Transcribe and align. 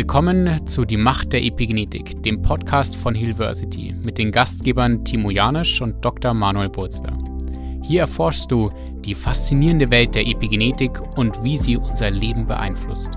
Willkommen 0.00 0.66
zu 0.66 0.86
Die 0.86 0.96
Macht 0.96 1.34
der 1.34 1.42
Epigenetik, 1.42 2.22
dem 2.22 2.40
Podcast 2.40 2.96
von 2.96 3.14
Hillversity 3.14 3.94
mit 4.02 4.16
den 4.16 4.32
Gastgebern 4.32 5.04
Timo 5.04 5.30
Janisch 5.30 5.82
und 5.82 6.02
Dr. 6.02 6.32
Manuel 6.32 6.70
Burzler. 6.70 7.18
Hier 7.82 8.00
erforschst 8.00 8.50
du 8.50 8.70
die 9.04 9.14
faszinierende 9.14 9.90
Welt 9.90 10.14
der 10.14 10.26
Epigenetik 10.26 10.98
und 11.18 11.44
wie 11.44 11.58
sie 11.58 11.76
unser 11.76 12.10
Leben 12.10 12.46
beeinflusst. 12.46 13.10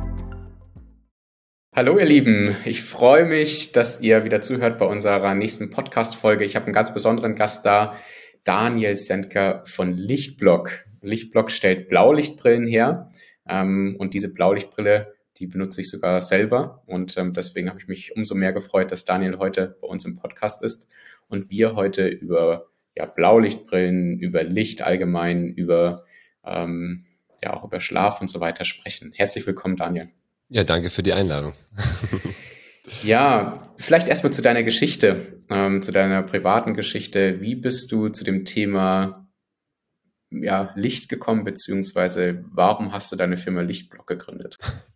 Hallo 1.73 1.97
ihr 1.97 2.05
Lieben, 2.05 2.57
ich 2.65 2.83
freue 2.83 3.23
mich, 3.23 3.71
dass 3.71 4.01
ihr 4.01 4.25
wieder 4.25 4.41
zuhört 4.41 4.77
bei 4.77 4.85
unserer 4.85 5.33
nächsten 5.35 5.71
Podcast-Folge. 5.71 6.43
Ich 6.43 6.57
habe 6.57 6.65
einen 6.65 6.75
ganz 6.75 6.93
besonderen 6.93 7.37
Gast 7.37 7.65
da, 7.65 7.95
Daniel 8.43 8.97
Sendker 8.97 9.63
von 9.65 9.93
Lichtblock. 9.93 10.83
Lichtblock 11.01 11.49
stellt 11.49 11.87
Blaulichtbrillen 11.87 12.67
her 12.67 13.09
ähm, 13.47 13.95
und 13.99 14.13
diese 14.13 14.33
Blaulichtbrille 14.33 15.12
die 15.43 15.47
benutze 15.47 15.81
ich 15.81 15.89
sogar 15.89 16.21
selber 16.21 16.83
und 16.85 17.17
ähm, 17.17 17.33
deswegen 17.33 17.67
habe 17.67 17.77
ich 17.77 17.89
mich 17.89 18.15
umso 18.15 18.33
mehr 18.33 18.53
gefreut, 18.53 18.93
dass 18.93 19.03
Daniel 19.03 19.39
heute 19.39 19.75
bei 19.81 19.87
uns 19.89 20.05
im 20.05 20.15
Podcast 20.15 20.63
ist 20.63 20.87
und 21.27 21.51
wir 21.51 21.75
heute 21.75 22.07
über 22.07 22.67
ja, 22.95 23.05
Blaulichtbrillen, 23.05 24.19
über 24.19 24.43
Licht 24.43 24.83
allgemein, 24.83 25.49
über 25.49 26.05
ähm, 26.45 27.03
ja 27.43 27.53
auch 27.53 27.65
über 27.65 27.81
Schlaf 27.81 28.21
und 28.21 28.29
so 28.29 28.39
weiter 28.39 28.63
sprechen. 28.63 29.11
Herzlich 29.13 29.45
willkommen, 29.45 29.75
Daniel. 29.75 30.07
Ja, 30.47 30.63
danke 30.63 30.89
für 30.89 31.03
die 31.03 31.11
Einladung. 31.11 31.51
ja, 33.03 33.61
vielleicht 33.77 34.07
erstmal 34.07 34.31
zu 34.31 34.41
deiner 34.41 34.63
Geschichte, 34.63 35.41
ähm, 35.49 35.83
zu 35.83 35.91
deiner 35.91 36.23
privaten 36.23 36.73
Geschichte. 36.73 37.41
Wie 37.41 37.55
bist 37.55 37.91
du 37.91 38.07
zu 38.07 38.23
dem 38.23 38.45
Thema 38.45 39.27
ja, 40.29 40.71
Licht 40.75 41.09
gekommen, 41.09 41.43
beziehungsweise 41.43 42.45
warum 42.47 42.93
hast 42.93 43.11
du 43.11 43.17
deine 43.17 43.35
Firma 43.35 43.59
Lichtblock 43.59 44.07
gegründet? 44.07 44.57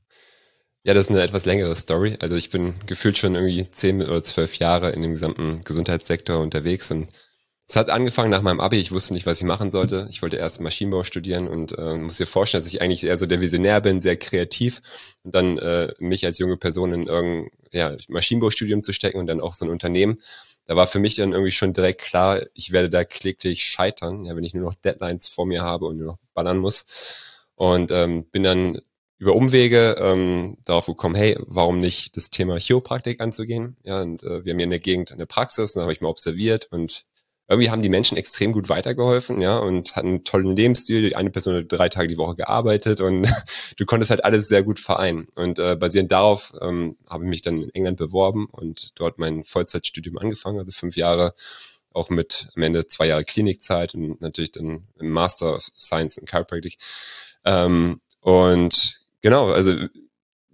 Ja, 0.87 0.93
das 0.93 1.07
ist 1.07 1.11
eine 1.11 1.21
etwas 1.21 1.43
längere 1.43 1.75
Story. 1.75 2.15
Also 2.21 2.37
ich 2.37 2.49
bin 2.49 2.73
gefühlt 2.85 3.17
schon 3.17 3.35
irgendwie 3.35 3.69
zehn 3.69 4.01
oder 4.01 4.23
zwölf 4.23 4.55
Jahre 4.57 4.91
in 4.91 5.01
dem 5.01 5.11
gesamten 5.11 5.59
Gesundheitssektor 5.65 6.39
unterwegs 6.39 6.89
und 6.91 7.09
es 7.67 7.75
hat 7.75 7.89
angefangen 7.89 8.29
nach 8.29 8.41
meinem 8.41 8.61
Abi. 8.61 8.77
Ich 8.77 8.93
wusste 8.93 9.13
nicht, 9.13 9.25
was 9.25 9.39
ich 9.39 9.43
machen 9.43 9.69
sollte. 9.69 10.07
Ich 10.09 10.21
wollte 10.21 10.37
erst 10.37 10.61
Maschinenbau 10.61 11.03
studieren 11.03 11.49
und 11.49 11.77
äh, 11.77 11.97
muss 11.97 12.15
dir 12.15 12.25
vorstellen, 12.25 12.63
dass 12.63 12.71
ich 12.71 12.81
eigentlich 12.81 13.03
eher 13.03 13.17
so 13.17 13.25
der 13.25 13.41
Visionär 13.41 13.81
bin, 13.81 13.99
sehr 13.99 14.15
kreativ 14.15 14.81
und 15.23 15.35
dann 15.35 15.57
äh, 15.57 15.93
mich 15.99 16.25
als 16.25 16.39
junge 16.39 16.55
Person 16.55 16.93
in 16.93 17.07
irgendein 17.07 17.51
ja, 17.73 17.93
Maschinenbaustudium 18.07 18.81
zu 18.81 18.93
stecken 18.93 19.17
und 19.19 19.27
dann 19.27 19.41
auch 19.41 19.55
so 19.55 19.65
ein 19.65 19.71
Unternehmen. 19.71 20.21
Da 20.67 20.77
war 20.77 20.87
für 20.87 20.99
mich 20.99 21.15
dann 21.15 21.33
irgendwie 21.33 21.51
schon 21.51 21.73
direkt 21.73 21.99
klar, 22.01 22.39
ich 22.53 22.71
werde 22.71 22.89
da 22.89 23.03
kläglich 23.03 23.61
scheitern, 23.63 24.23
ja, 24.23 24.37
wenn 24.37 24.45
ich 24.45 24.53
nur 24.53 24.63
noch 24.63 24.75
Deadlines 24.75 25.27
vor 25.27 25.45
mir 25.45 25.63
habe 25.63 25.85
und 25.85 25.97
nur 25.97 26.07
noch 26.07 26.19
ballern 26.33 26.59
muss. 26.59 26.85
Und 27.55 27.91
ähm, 27.91 28.23
bin 28.31 28.43
dann 28.43 28.79
über 29.19 29.33
Umwege 29.33 29.95
ähm, 29.99 30.57
darauf 30.65 30.85
gekommen, 30.85 31.15
hey, 31.15 31.37
warum 31.39 31.79
nicht 31.79 32.15
das 32.15 32.29
Thema 32.29 32.57
Chiropraktik 32.59 33.19
anzugehen? 33.19 33.75
Ja, 33.83 34.01
und 34.01 34.23
äh, 34.23 34.45
wir 34.45 34.53
haben 34.53 34.59
hier 34.59 34.65
in 34.65 34.69
der 34.69 34.79
Gegend 34.79 35.11
eine 35.11 35.25
Praxis, 35.25 35.73
da 35.73 35.81
habe 35.81 35.93
ich 35.93 36.01
mal 36.01 36.09
observiert 36.09 36.67
und 36.71 37.05
irgendwie 37.49 37.69
haben 37.69 37.81
die 37.81 37.89
Menschen 37.89 38.17
extrem 38.17 38.51
gut 38.51 38.67
weitergeholfen, 38.67 39.39
ja, 39.41 39.57
und 39.57 39.95
hatten 39.95 40.07
einen 40.07 40.23
tollen 40.25 40.55
Lebensstil. 40.55 41.15
Eine 41.15 41.29
Person 41.29 41.55
hat 41.55 41.65
drei 41.69 41.87
Tage 41.87 42.09
die 42.09 42.17
Woche 42.17 42.35
gearbeitet 42.35 42.99
und 42.99 43.27
du 43.77 43.85
konntest 43.85 44.11
halt 44.11 44.25
alles 44.25 44.49
sehr 44.49 44.63
gut 44.63 44.79
vereinen. 44.79 45.29
Und 45.33 45.57
äh, 45.57 45.75
basierend 45.77 46.11
darauf 46.11 46.53
ähm, 46.61 46.97
habe 47.09 47.23
ich 47.23 47.29
mich 47.29 47.41
dann 47.41 47.63
in 47.63 47.69
England 47.73 47.97
beworben 47.97 48.47
und 48.51 48.91
dort 48.99 49.17
mein 49.17 49.45
Vollzeitstudium 49.45 50.17
angefangen, 50.17 50.59
also 50.59 50.71
fünf 50.71 50.97
Jahre, 50.97 51.33
auch 51.93 52.09
mit 52.09 52.49
am 52.55 52.63
Ende 52.63 52.85
zwei 52.85 53.07
Jahre 53.07 53.23
Klinikzeit 53.23 53.95
und 53.95 54.21
natürlich 54.21 54.51
dann 54.51 54.83
im 54.99 55.09
Master 55.09 55.55
of 55.55 55.63
Science 55.75 56.17
in 56.17 56.27
Chiropractic. 56.27 56.77
Ähm, 57.45 58.01
und 58.19 59.06
Genau, 59.27 59.51
also 59.51 59.73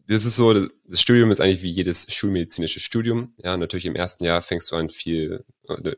das 0.08 0.26
ist 0.26 0.36
so, 0.36 0.52
das 0.52 1.00
Studium 1.00 1.30
ist 1.30 1.40
eigentlich 1.40 1.62
wie 1.62 1.70
jedes 1.70 2.12
schulmedizinische 2.12 2.80
Studium. 2.80 3.36
Ja, 3.38 3.56
natürlich 3.56 3.86
im 3.86 3.96
ersten 3.96 4.24
Jahr 4.24 4.42
fängst 4.42 4.72
du 4.72 4.76
an 4.76 4.90
viel, 4.90 5.46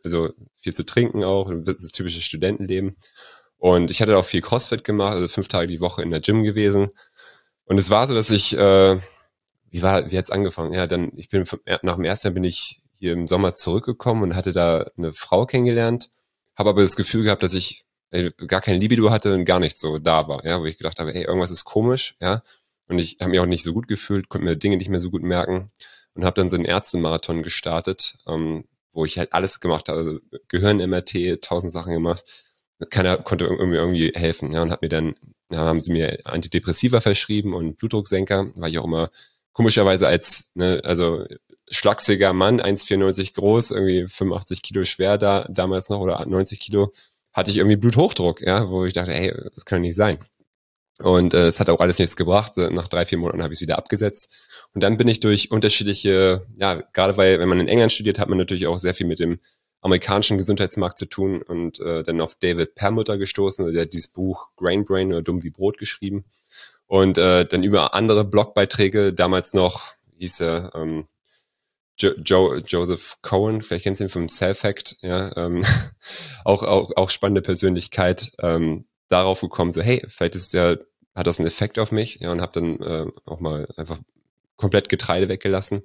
also 0.04 0.34
viel 0.58 0.74
zu 0.74 0.84
trinken 0.84 1.24
auch, 1.24 1.50
das 1.64 1.78
typische 1.94 2.20
Studentenleben. 2.20 2.98
Und 3.56 3.92
ich 3.92 4.02
hatte 4.02 4.18
auch 4.18 4.26
viel 4.26 4.42
Crossfit 4.42 4.84
gemacht, 4.84 5.14
also 5.14 5.30
fünf 5.30 5.48
Tage 5.48 5.68
die 5.68 5.80
Woche 5.80 6.02
in 6.02 6.12
der 6.12 6.20
Gym 6.20 6.44
gewesen. 6.44 6.90
Und 7.64 7.78
es 7.78 7.90
war 7.90 8.08
so, 8.08 8.14
dass 8.14 8.30
ich, 8.30 8.52
äh, 8.58 9.00
wie 9.70 9.82
war, 9.82 10.12
wie 10.12 10.18
hat's 10.18 10.30
angefangen? 10.30 10.74
Ja, 10.74 10.86
dann, 10.86 11.14
ich 11.16 11.30
bin 11.30 11.46
nach 11.82 11.96
dem 11.96 12.04
ersten 12.04 12.28
Jahr 12.28 12.34
bin 12.34 12.44
ich 12.44 12.82
hier 12.92 13.14
im 13.14 13.30
Sommer 13.30 13.54
zurückgekommen 13.54 14.22
und 14.22 14.36
hatte 14.36 14.52
da 14.52 14.92
eine 14.98 15.14
Frau 15.14 15.46
kennengelernt, 15.46 16.10
habe 16.58 16.72
aber 16.72 16.82
das 16.82 16.98
Gefühl 16.98 17.24
gehabt, 17.24 17.42
dass 17.42 17.54
ich 17.54 17.86
gar 18.48 18.60
keine 18.60 18.80
Libido 18.80 19.12
hatte 19.12 19.34
und 19.34 19.46
gar 19.46 19.62
nicht 19.62 19.78
so 19.78 19.98
da 19.98 20.28
war, 20.28 20.46
ja, 20.46 20.60
wo 20.60 20.66
ich 20.66 20.78
gedacht 20.78 21.00
habe, 21.00 21.14
hey, 21.14 21.24
irgendwas 21.24 21.52
ist 21.52 21.64
komisch, 21.64 22.18
ja. 22.20 22.44
Und 22.88 23.00
ich 23.00 23.18
habe 23.20 23.32
mich 23.32 23.40
auch 23.40 23.46
nicht 23.46 23.64
so 23.64 23.74
gut 23.74 23.88
gefühlt, 23.88 24.30
konnte 24.30 24.46
mir 24.46 24.56
Dinge 24.56 24.78
nicht 24.78 24.90
mehr 24.90 25.00
so 25.00 25.10
gut 25.10 25.24
merken 25.24 25.72
und 26.14 26.26
habe 26.26 26.40
dann 26.40 26.50
so 26.50 26.56
einen 26.56 26.66
Ärztemarathon 26.66 27.44
gestartet, 27.44 28.18
ähm, 28.28 28.66
wo 28.94 29.06
ich 29.06 29.18
halt 29.18 29.34
alles 29.34 29.60
gemacht 29.60 29.90
habe, 29.90 30.22
Gehirn-MRT, 30.48 31.42
tausend 31.42 31.72
Sachen 31.72 31.94
gemacht. 31.94 32.24
Keiner 32.90 33.18
konnte 33.18 33.46
irgendwie, 33.46 33.78
irgendwie 33.78 34.12
helfen, 34.16 34.52
ja, 34.52 34.62
und 34.62 34.72
hat 34.72 34.82
mir 34.82 34.90
dann, 34.90 35.16
ja, 35.50 35.60
haben 35.60 35.82
sie 35.82 35.92
mir 35.92 36.20
Antidepressiva 36.26 37.02
verschrieben 37.02 37.54
und 37.54 37.78
Blutdrucksenker, 37.78 38.52
weil 38.56 38.72
ich 38.72 38.80
auch 38.80 38.86
immer 38.86 39.10
komischerweise 39.54 40.08
als, 40.08 40.52
ne, 40.56 40.82
also 40.84 41.26
schlachsiger 41.70 42.34
Mann, 42.34 42.62
1,94 42.62 43.34
groß, 43.34 43.72
irgendwie 43.72 44.08
85 44.08 44.62
Kilo 44.62 44.84
schwer 44.86 45.18
da, 45.18 45.48
damals 45.50 45.90
noch 45.90 46.00
oder 46.00 46.26
90 46.26 46.60
Kilo, 46.60 46.92
hatte 47.34 47.52
ich 47.52 47.58
irgendwie 47.58 47.78
Bluthochdruck, 47.78 48.42
ja, 48.42 48.70
wo 48.70 48.86
ich 48.86 48.94
dachte, 48.94 49.14
hey, 49.14 49.34
das 49.54 49.66
kann 49.66 49.82
nicht 49.82 49.96
sein. 49.96 50.20
Und 51.00 51.34
äh, 51.34 51.48
es 51.48 51.60
hat 51.60 51.70
auch 51.70 51.82
alles 51.82 52.00
nichts 52.00 52.16
gebracht. 52.16 52.56
Nach 52.58 52.88
drei, 52.88 53.06
vier 53.06 53.18
Monaten 53.18 53.44
habe 53.44 53.54
ich 53.54 53.58
es 53.58 53.62
wieder 53.62 53.78
abgesetzt. 53.78 54.30
Und 54.74 54.82
dann 54.82 54.98
bin 54.98 55.08
ich 55.08 55.20
durch 55.20 55.52
unterschiedliche, 55.52 56.46
ja, 56.58 56.76
gerade 56.94 57.18
weil, 57.18 57.40
wenn 57.40 57.50
man 57.50 57.60
in 57.60 57.68
England 57.68 57.92
studiert, 57.92 58.18
hat 58.18 58.30
man 58.30 58.38
natürlich 58.38 58.68
auch 58.68 58.80
sehr 58.80 58.94
viel 58.94 59.08
mit 59.08 59.20
dem 59.20 59.40
amerikanischen 59.82 60.38
Gesundheitsmarkt 60.38 60.98
zu 60.98 61.06
tun 61.06 61.44
und 61.44 61.80
äh, 61.80 62.02
dann 62.02 62.20
auf 62.20 62.34
David 62.36 62.74
Perlmutter 62.74 63.20
gestoßen, 63.20 63.72
der 63.72 63.84
hat 63.84 63.94
dieses 63.94 64.08
Buch 64.08 64.50
Grain 64.56 64.84
Brain 64.84 65.10
oder 65.10 65.22
Dumm 65.22 65.44
wie 65.44 65.52
Brot 65.52 65.78
geschrieben. 65.78 66.26
Und 66.88 67.20
äh, 67.20 67.46
dann 67.46 67.62
über 67.62 67.94
andere 67.94 68.26
Blogbeiträge, 68.26 69.14
damals 69.14 69.54
noch 69.54 69.94
hieß 70.18 70.40
er 70.42 70.72
ähm, 70.74 71.06
jo 72.00 72.12
jo 72.24 72.56
Joseph 72.56 73.18
Cohen, 73.22 73.62
vielleicht 73.62 73.84
kennst 73.84 74.02
du 74.02 74.06
ihn 74.06 74.10
vom 74.10 74.28
Self-Fact, 74.28 74.98
ja, 75.02 75.36
ähm, 75.38 75.64
auch, 76.46 76.64
auch, 76.64 76.92
auch 76.96 77.10
spannende 77.10 77.42
Persönlichkeit, 77.42 78.32
ähm, 78.40 78.86
darauf 79.10 79.42
gekommen, 79.42 79.72
so 79.72 79.82
hey, 79.82 80.04
vielleicht 80.08 80.36
ist 80.36 80.54
ja, 80.54 80.76
hat 81.14 81.28
das 81.28 81.40
einen 81.40 81.48
Effekt 81.48 81.80
auf 81.80 81.92
mich, 81.92 82.20
ja, 82.20 82.32
und 82.32 82.42
habe 82.42 82.60
dann 82.60 82.82
äh, 82.82 83.06
auch 83.26 83.40
mal 83.40 83.68
einfach 83.78 84.00
komplett 84.56 84.90
Getreide 84.90 85.30
weggelassen. 85.30 85.84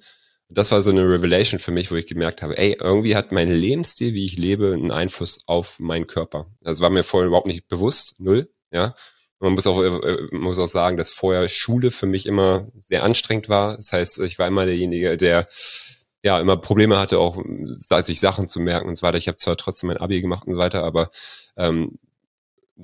Das 0.48 0.72
war 0.72 0.82
so 0.82 0.90
eine 0.90 1.02
Revelation 1.02 1.60
für 1.60 1.70
mich, 1.70 1.90
wo 1.90 1.94
ich 1.94 2.06
gemerkt 2.06 2.42
habe, 2.42 2.58
ey, 2.58 2.76
irgendwie 2.80 3.14
hat 3.14 3.30
mein 3.30 3.48
Lebensstil, 3.48 4.14
wie 4.14 4.26
ich 4.26 4.36
lebe, 4.36 4.72
einen 4.72 4.90
Einfluss 4.90 5.38
auf 5.46 5.78
meinen 5.78 6.08
Körper. 6.08 6.46
Das 6.60 6.80
war 6.80 6.90
mir 6.90 7.04
vorher 7.04 7.28
überhaupt 7.28 7.46
nicht 7.46 7.68
bewusst, 7.68 8.16
null, 8.18 8.50
ja. 8.72 8.94
Und 9.38 9.46
man 9.46 9.54
muss 9.54 9.66
auch, 9.66 9.82
äh, 9.82 10.18
muss 10.32 10.58
auch 10.58 10.66
sagen, 10.66 10.96
dass 10.96 11.10
vorher 11.10 11.48
Schule 11.48 11.90
für 11.90 12.06
mich 12.06 12.26
immer 12.26 12.68
sehr 12.78 13.04
anstrengend 13.04 13.48
war. 13.48 13.76
Das 13.76 13.92
heißt, 13.92 14.18
ich 14.20 14.38
war 14.38 14.46
immer 14.46 14.66
derjenige, 14.66 15.16
der 15.16 15.48
ja 16.22 16.38
immer 16.38 16.58
Probleme 16.58 16.98
hatte, 16.98 17.18
auch 17.18 17.42
sich 17.78 18.20
Sachen 18.20 18.48
zu 18.48 18.60
merken 18.60 18.88
und 18.88 18.96
so 18.96 19.02
weiter. 19.02 19.16
Ich 19.16 19.28
habe 19.28 19.38
zwar 19.38 19.56
trotzdem 19.56 19.88
mein 19.88 19.96
Abi 19.96 20.20
gemacht 20.20 20.46
und 20.46 20.52
so 20.52 20.58
weiter, 20.58 20.84
aber 20.84 21.10
ähm, 21.56 21.98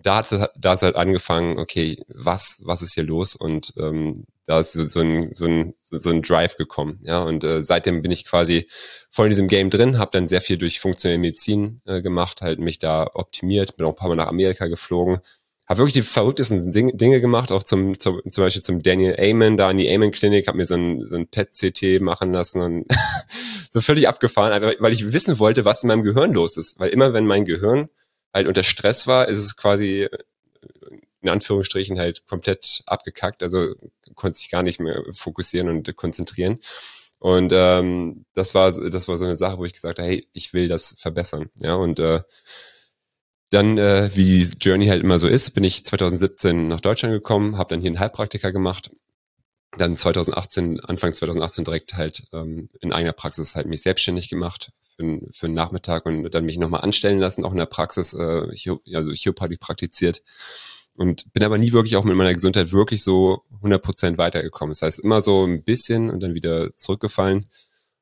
da 0.02 0.16
hat 0.18 0.50
da 0.56 0.74
ist 0.74 0.82
halt 0.82 0.96
angefangen, 0.96 1.58
okay, 1.58 2.02
was 2.08 2.60
was 2.62 2.82
ist 2.82 2.94
hier 2.94 3.04
los? 3.04 3.36
Und 3.36 3.72
ähm, 3.78 4.26
da 4.46 4.60
ist 4.60 4.72
so, 4.72 4.86
so, 4.86 5.00
ein, 5.00 5.30
so, 5.34 5.46
ein, 5.46 5.74
so 5.82 6.08
ein 6.08 6.22
Drive 6.22 6.56
gekommen, 6.56 7.00
ja. 7.02 7.18
Und 7.18 7.42
äh, 7.42 7.62
seitdem 7.62 8.00
bin 8.00 8.12
ich 8.12 8.24
quasi 8.24 8.68
voll 9.10 9.26
in 9.26 9.30
diesem 9.30 9.48
Game 9.48 9.70
drin, 9.70 9.98
habe 9.98 10.12
dann 10.12 10.28
sehr 10.28 10.40
viel 10.40 10.56
durch 10.56 10.78
funktionelle 10.78 11.18
Medizin 11.18 11.80
äh, 11.84 12.00
gemacht, 12.00 12.42
halt 12.42 12.60
mich 12.60 12.78
da 12.78 13.10
optimiert, 13.12 13.76
bin 13.76 13.84
auch 13.86 13.90
ein 13.90 13.96
paar 13.96 14.08
Mal 14.08 14.14
nach 14.14 14.28
Amerika 14.28 14.68
geflogen, 14.68 15.18
habe 15.66 15.78
wirklich 15.78 15.94
die 15.94 16.02
verrücktesten 16.02 16.70
Ding, 16.70 16.96
Dinge 16.96 17.20
gemacht, 17.20 17.50
auch 17.50 17.64
zum, 17.64 17.98
zum 17.98 18.22
zum 18.28 18.44
Beispiel 18.44 18.62
zum 18.62 18.82
Daniel 18.82 19.16
Amen 19.18 19.56
da 19.56 19.68
in 19.72 19.78
die 19.78 19.92
Amen 19.92 20.12
Klinik, 20.12 20.46
habe 20.46 20.58
mir 20.58 20.66
so 20.66 20.76
ein, 20.76 21.04
so 21.10 21.16
ein 21.16 21.26
PET-CT 21.26 22.00
machen 22.00 22.32
lassen 22.32 22.60
und 22.60 22.86
so 23.70 23.80
völlig 23.80 24.06
abgefahren, 24.06 24.74
weil 24.78 24.92
ich 24.92 25.12
wissen 25.12 25.40
wollte, 25.40 25.64
was 25.64 25.82
in 25.82 25.88
meinem 25.88 26.04
Gehirn 26.04 26.32
los 26.32 26.56
ist, 26.56 26.78
weil 26.78 26.90
immer 26.90 27.12
wenn 27.12 27.26
mein 27.26 27.44
Gehirn 27.46 27.88
halt 28.32 28.46
unter 28.46 28.62
Stress 28.64 29.06
war, 29.06 29.28
ist 29.28 29.38
es 29.38 29.56
quasi 29.56 30.04
äh, 30.04 30.18
in 31.22 31.28
Anführungsstrichen 31.28 31.98
halt 31.98 32.26
komplett 32.26 32.82
abgekackt. 32.86 33.42
Also 33.42 33.74
konnte 34.14 34.38
sich 34.38 34.50
gar 34.50 34.62
nicht 34.62 34.80
mehr 34.80 35.02
fokussieren 35.12 35.68
und 35.68 35.96
konzentrieren. 35.96 36.60
Und 37.18 37.52
ähm, 37.54 38.26
das 38.34 38.54
war 38.54 38.70
das 38.70 39.08
war 39.08 39.18
so 39.18 39.24
eine 39.24 39.36
Sache, 39.36 39.58
wo 39.58 39.64
ich 39.64 39.72
gesagt 39.72 39.98
habe, 39.98 40.08
hey, 40.08 40.28
ich 40.32 40.52
will 40.52 40.68
das 40.68 40.94
verbessern. 40.98 41.50
Ja, 41.60 41.74
und 41.74 41.98
äh, 41.98 42.20
dann, 43.50 43.78
äh, 43.78 44.10
wie 44.14 44.24
die 44.24 44.58
Journey 44.60 44.86
halt 44.86 45.02
immer 45.02 45.18
so 45.18 45.28
ist, 45.28 45.52
bin 45.52 45.64
ich 45.64 45.84
2017 45.84 46.68
nach 46.68 46.80
Deutschland 46.80 47.12
gekommen, 47.14 47.56
habe 47.56 47.70
dann 47.70 47.80
hier 47.80 47.88
einen 47.90 48.00
Heilpraktiker 48.00 48.52
gemacht, 48.52 48.90
dann 49.78 49.96
2018, 49.96 50.80
Anfang 50.80 51.12
2018 51.12 51.64
direkt 51.64 51.94
halt 51.94 52.24
ähm, 52.32 52.68
in 52.80 52.92
eigener 52.92 53.12
Praxis 53.12 53.54
halt 53.54 53.66
mich 53.66 53.82
selbstständig 53.82 54.28
gemacht, 54.28 54.72
für, 54.96 55.20
für 55.32 55.46
einen 55.46 55.54
Nachmittag 55.54 56.06
und 56.06 56.30
dann 56.30 56.44
mich 56.44 56.58
nochmal 56.58 56.82
anstellen 56.82 57.18
lassen, 57.18 57.44
auch 57.44 57.52
in 57.52 57.58
der 57.58 57.66
Praxis, 57.66 58.14
äh, 58.14 58.46
also 58.94 59.10
Chiropraktik 59.12 59.60
praktiziert. 59.60 60.22
und 60.94 61.30
bin 61.32 61.44
aber 61.44 61.58
nie 61.58 61.72
wirklich 61.72 61.96
auch 61.96 62.04
mit 62.04 62.16
meiner 62.16 62.32
Gesundheit 62.32 62.72
wirklich 62.72 63.02
so 63.02 63.42
100% 63.62 64.18
weitergekommen. 64.18 64.72
Das 64.72 64.82
heißt, 64.82 64.98
immer 64.98 65.20
so 65.20 65.44
ein 65.44 65.62
bisschen 65.62 66.10
und 66.10 66.20
dann 66.20 66.34
wieder 66.34 66.74
zurückgefallen 66.76 67.46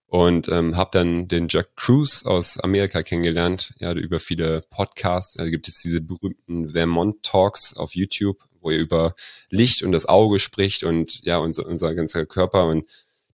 und 0.06 0.48
ähm, 0.48 0.76
habe 0.76 0.90
dann 0.92 1.26
den 1.26 1.48
Jack 1.48 1.74
Cruz 1.74 2.24
aus 2.24 2.58
Amerika 2.60 3.02
kennengelernt, 3.02 3.74
ja, 3.80 3.92
über 3.92 4.20
viele 4.20 4.60
Podcasts. 4.70 5.34
Da 5.34 5.48
gibt 5.48 5.66
es 5.66 5.82
diese 5.82 6.00
berühmten 6.00 6.70
Vermont 6.70 7.24
Talks 7.24 7.76
auf 7.76 7.96
YouTube, 7.96 8.38
wo 8.64 8.70
er 8.70 8.78
über 8.78 9.14
Licht 9.50 9.82
und 9.82 9.92
das 9.92 10.06
Auge 10.06 10.40
spricht 10.40 10.82
und 10.82 11.24
ja, 11.24 11.38
unser, 11.38 11.66
unser 11.66 11.94
ganzer 11.94 12.26
Körper 12.26 12.66
und 12.66 12.84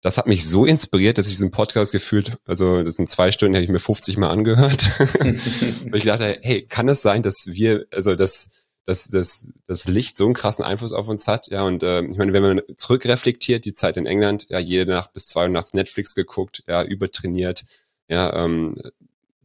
das 0.03 0.17
hat 0.17 0.27
mich 0.27 0.49
so 0.49 0.65
inspiriert, 0.65 1.19
dass 1.19 1.27
ich 1.27 1.35
diesen 1.35 1.51
Podcast 1.51 1.93
gefühlt, 1.93 2.39
also 2.47 2.83
das 2.83 2.97
sind 2.97 3.09
zwei 3.09 3.33
Stunden, 3.33 3.55
habe 3.55 3.65
ich 3.65 3.71
mir 3.71 3.81
50 3.81 4.17
Mal 4.17 4.31
angehört. 4.31 4.89
und 5.21 5.95
ich 5.95 6.05
dachte, 6.05 6.39
hey, 6.41 6.67
kann 6.67 6.89
es 6.89 7.03
sein, 7.03 7.23
dass 7.23 7.49
wir, 7.49 7.85
also 7.91 8.15
dass 8.15 8.49
dass 8.91 9.09
das, 9.09 9.49
das 9.69 9.87
Licht 9.87 10.17
so 10.17 10.25
einen 10.25 10.35
krassen 10.35 10.65
Einfluss 10.65 10.93
auf 10.93 11.07
uns 11.07 11.29
hat. 11.29 11.47
Ja, 11.49 11.63
und 11.63 11.85
äh, 11.85 12.03
ich 12.03 12.17
meine, 12.17 12.33
wenn 12.33 12.43
man 12.43 12.63
zurückreflektiert, 12.77 13.65
die 13.65 13.73
Zeit 13.73 13.97
in 13.97 14.05
England, 14.05 14.47
ja, 14.49 14.59
jede 14.59 14.91
Nacht 14.91 15.13
bis 15.13 15.29
zwei 15.29 15.45
Uhr 15.45 15.49
nachts 15.49 15.75
Netflix 15.75 16.17
geguckt, 16.17 16.65
ja, 16.67 16.83
übertrainiert, 16.83 17.65
ja, 18.09 18.35
ähm, 18.35 18.75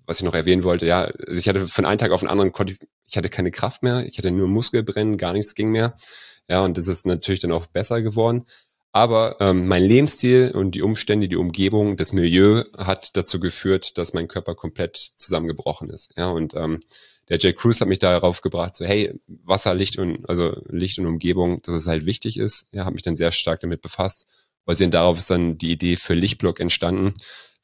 was 0.07 0.17
ich 0.17 0.25
noch 0.25 0.33
erwähnen 0.33 0.63
wollte, 0.63 0.87
ja, 0.87 1.03
also 1.03 1.37
ich 1.37 1.47
hatte 1.47 1.67
von 1.67 1.85
einem 1.85 1.99
Tag 1.99 2.11
auf 2.11 2.21
den 2.21 2.29
anderen, 2.29 2.53
konnte 2.53 2.73
ich, 2.73 2.79
ich 3.07 3.17
hatte 3.17 3.29
keine 3.29 3.51
Kraft 3.51 3.83
mehr, 3.83 4.05
ich 4.05 4.17
hatte 4.17 4.31
nur 4.31 4.47
Muskelbrennen, 4.47 5.17
gar 5.17 5.33
nichts 5.33 5.55
ging 5.55 5.69
mehr. 5.69 5.95
Ja, 6.49 6.63
und 6.63 6.77
das 6.77 6.87
ist 6.87 7.05
natürlich 7.05 7.39
dann 7.39 7.51
auch 7.51 7.65
besser 7.65 8.01
geworden. 8.01 8.45
Aber 8.91 9.35
ähm, 9.41 9.67
mein 9.67 9.83
Lebensstil 9.83 10.51
und 10.55 10.71
die 10.71 10.81
Umstände, 10.81 11.27
die 11.27 11.35
Umgebung, 11.35 11.97
das 11.97 12.13
Milieu 12.13 12.63
hat 12.77 13.17
dazu 13.17 13.41
geführt, 13.41 13.97
dass 13.97 14.13
mein 14.13 14.29
Körper 14.29 14.55
komplett 14.55 14.95
zusammengebrochen 14.95 15.89
ist. 15.89 16.13
Ja, 16.15 16.29
und 16.29 16.53
ähm, 16.53 16.79
der 17.27 17.37
Jay 17.37 17.51
Cruz 17.51 17.81
hat 17.81 17.89
mich 17.89 17.99
darauf 17.99 18.39
gebracht, 18.41 18.73
so 18.73 18.85
hey, 18.85 19.13
Wasser, 19.27 19.75
Licht 19.75 19.97
und 19.97 20.29
also 20.29 20.61
Licht 20.69 20.97
und 20.97 21.07
Umgebung, 21.07 21.61
dass 21.63 21.75
es 21.75 21.87
halt 21.87 22.05
wichtig 22.05 22.37
ist. 22.37 22.67
Ja, 22.71 22.85
habe 22.85 22.93
mich 22.93 23.01
dann 23.01 23.17
sehr 23.17 23.33
stark 23.33 23.59
damit 23.59 23.81
befasst. 23.81 24.27
Basierend 24.63 24.93
darauf 24.93 25.17
ist 25.17 25.29
dann 25.29 25.57
die 25.57 25.71
Idee 25.71 25.97
für 25.97 26.13
Lichtblock 26.13 26.61
entstanden, 26.61 27.13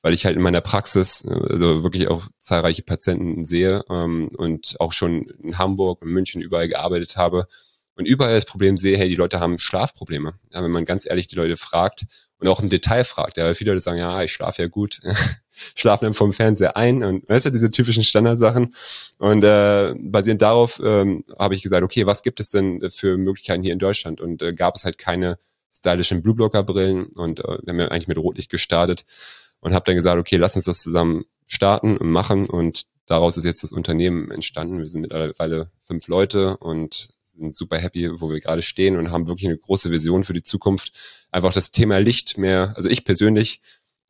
weil 0.01 0.13
ich 0.13 0.25
halt 0.25 0.35
in 0.35 0.41
meiner 0.41 0.61
Praxis 0.61 1.25
also 1.25 1.83
wirklich 1.83 2.07
auch 2.07 2.27
zahlreiche 2.39 2.83
Patienten 2.83 3.45
sehe 3.45 3.83
ähm, 3.89 4.29
und 4.35 4.75
auch 4.79 4.93
schon 4.93 5.25
in 5.43 5.57
Hamburg 5.57 6.01
und 6.01 6.09
München 6.09 6.41
überall 6.41 6.67
gearbeitet 6.67 7.17
habe 7.17 7.47
und 7.95 8.07
überall 8.07 8.33
das 8.33 8.45
Problem 8.45 8.77
sehe, 8.77 8.97
hey, 8.97 9.09
die 9.09 9.15
Leute 9.15 9.39
haben 9.39 9.59
Schlafprobleme. 9.59 10.33
Ja, 10.51 10.63
wenn 10.63 10.71
man 10.71 10.85
ganz 10.85 11.05
ehrlich 11.05 11.27
die 11.27 11.35
Leute 11.35 11.57
fragt 11.57 12.05
und 12.39 12.47
auch 12.47 12.59
im 12.59 12.69
Detail 12.69 13.03
fragt, 13.03 13.37
ja, 13.37 13.43
weil 13.43 13.53
viele 13.53 13.71
Leute 13.71 13.81
sagen, 13.81 13.99
ja, 13.99 14.23
ich 14.23 14.31
schlafe 14.31 14.63
ja 14.63 14.67
gut, 14.67 15.01
schlafen 15.75 16.05
dann 16.05 16.13
vom 16.13 16.33
Fernseher 16.33 16.77
ein 16.77 17.03
und 17.03 17.29
weißt 17.29 17.45
du, 17.45 17.49
diese 17.51 17.69
typischen 17.69 18.03
Standardsachen. 18.03 18.73
Und 19.19 19.43
äh, 19.43 19.93
basierend 19.99 20.41
darauf 20.41 20.81
ähm, 20.83 21.25
habe 21.37 21.53
ich 21.53 21.61
gesagt, 21.61 21.83
okay, 21.83 22.07
was 22.07 22.23
gibt 22.23 22.39
es 22.39 22.49
denn 22.49 22.89
für 22.89 23.17
Möglichkeiten 23.17 23.61
hier 23.61 23.73
in 23.73 23.79
Deutschland? 23.79 24.19
Und 24.19 24.41
äh, 24.41 24.53
gab 24.53 24.75
es 24.75 24.85
halt 24.85 24.97
keine 24.97 25.37
stylischen 25.71 26.21
Blueblocker-Brillen 26.23 27.07
und 27.07 27.41
äh, 27.41 27.57
wir 27.61 27.67
haben 27.67 27.79
ja 27.79 27.87
eigentlich 27.89 28.07
mit 28.07 28.17
Rotlicht 28.17 28.49
gestartet 28.49 29.05
und 29.61 29.73
habe 29.73 29.85
dann 29.85 29.95
gesagt, 29.95 30.19
okay, 30.19 30.35
lass 30.35 30.55
uns 30.55 30.65
das 30.65 30.81
zusammen 30.81 31.23
starten 31.47 31.97
und 31.97 32.09
machen 32.09 32.49
und 32.49 32.85
daraus 33.05 33.37
ist 33.37 33.43
jetzt 33.43 33.63
das 33.63 33.71
Unternehmen 33.71 34.31
entstanden. 34.31 34.77
Wir 34.77 34.85
sind 34.85 35.01
mittlerweile 35.01 35.69
fünf 35.81 36.07
Leute 36.07 36.57
und 36.57 37.09
sind 37.21 37.55
super 37.55 37.77
happy, 37.77 38.09
wo 38.19 38.29
wir 38.29 38.39
gerade 38.39 38.61
stehen 38.61 38.97
und 38.97 39.11
haben 39.11 39.27
wirklich 39.27 39.47
eine 39.47 39.57
große 39.57 39.91
Vision 39.91 40.23
für 40.23 40.33
die 40.33 40.43
Zukunft. 40.43 40.93
Einfach 41.31 41.53
das 41.53 41.71
Thema 41.71 41.99
Licht 41.99 42.37
mehr, 42.37 42.73
also 42.75 42.89
ich 42.89 43.05
persönlich, 43.05 43.61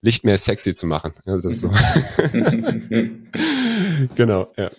Licht 0.01 0.23
mehr 0.23 0.37
sexy 0.37 0.73
zu 0.73 0.87
machen. 0.87 1.11
Also 1.25 1.49
das 1.49 1.61
so. 1.61 1.69
genau, 4.15 4.47
ja. 4.57 4.71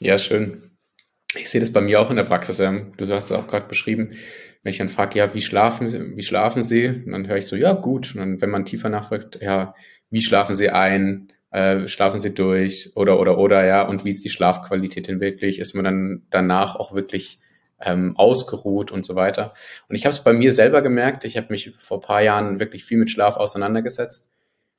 Ja, 0.00 0.18
schön. 0.18 0.76
Ich 1.36 1.50
sehe 1.50 1.60
das 1.60 1.72
bei 1.72 1.80
mir 1.80 2.00
auch 2.00 2.10
in 2.10 2.16
der 2.16 2.24
Praxis. 2.24 2.56
Du 2.56 3.08
hast 3.08 3.26
es 3.26 3.32
auch 3.32 3.46
gerade 3.46 3.68
beschrieben. 3.68 4.08
Wenn 4.62 4.70
ich 4.70 4.78
dann 4.78 4.88
frage, 4.88 5.18
ja, 5.18 5.32
wie 5.34 5.42
schlafen 5.42 5.88
Sie, 5.88 6.16
wie 6.16 6.22
schlafen 6.24 6.64
Sie? 6.64 6.88
Und 6.88 7.12
dann 7.12 7.28
höre 7.28 7.36
ich 7.36 7.46
so, 7.46 7.54
ja, 7.54 7.72
gut. 7.72 8.14
Und 8.14 8.20
dann, 8.20 8.40
wenn 8.40 8.50
man 8.50 8.64
tiefer 8.64 8.88
nachfragt, 8.88 9.38
ja, 9.40 9.74
wie 10.10 10.22
schlafen 10.22 10.54
Sie 10.54 10.70
ein? 10.70 11.32
Äh, 11.50 11.88
schlafen 11.88 12.18
Sie 12.18 12.34
durch? 12.34 12.92
Oder, 12.94 13.18
oder, 13.20 13.38
oder, 13.38 13.64
ja. 13.66 13.82
Und 13.82 14.04
wie 14.04 14.10
ist 14.10 14.24
die 14.24 14.30
Schlafqualität 14.30 15.08
denn 15.08 15.20
wirklich? 15.20 15.58
Ist 15.58 15.74
man 15.74 15.84
dann 15.84 16.22
danach 16.30 16.76
auch 16.76 16.94
wirklich 16.94 17.40
ähm, 17.80 18.16
ausgeruht 18.16 18.90
und 18.90 19.04
so 19.04 19.14
weiter. 19.14 19.54
Und 19.88 19.96
ich 19.96 20.04
habe 20.04 20.10
es 20.10 20.24
bei 20.24 20.32
mir 20.32 20.52
selber 20.52 20.82
gemerkt, 20.82 21.24
ich 21.24 21.36
habe 21.36 21.48
mich 21.50 21.74
vor 21.76 22.00
paar 22.00 22.22
Jahren 22.22 22.60
wirklich 22.60 22.84
viel 22.84 22.98
mit 22.98 23.10
Schlaf 23.10 23.36
auseinandergesetzt 23.36 24.30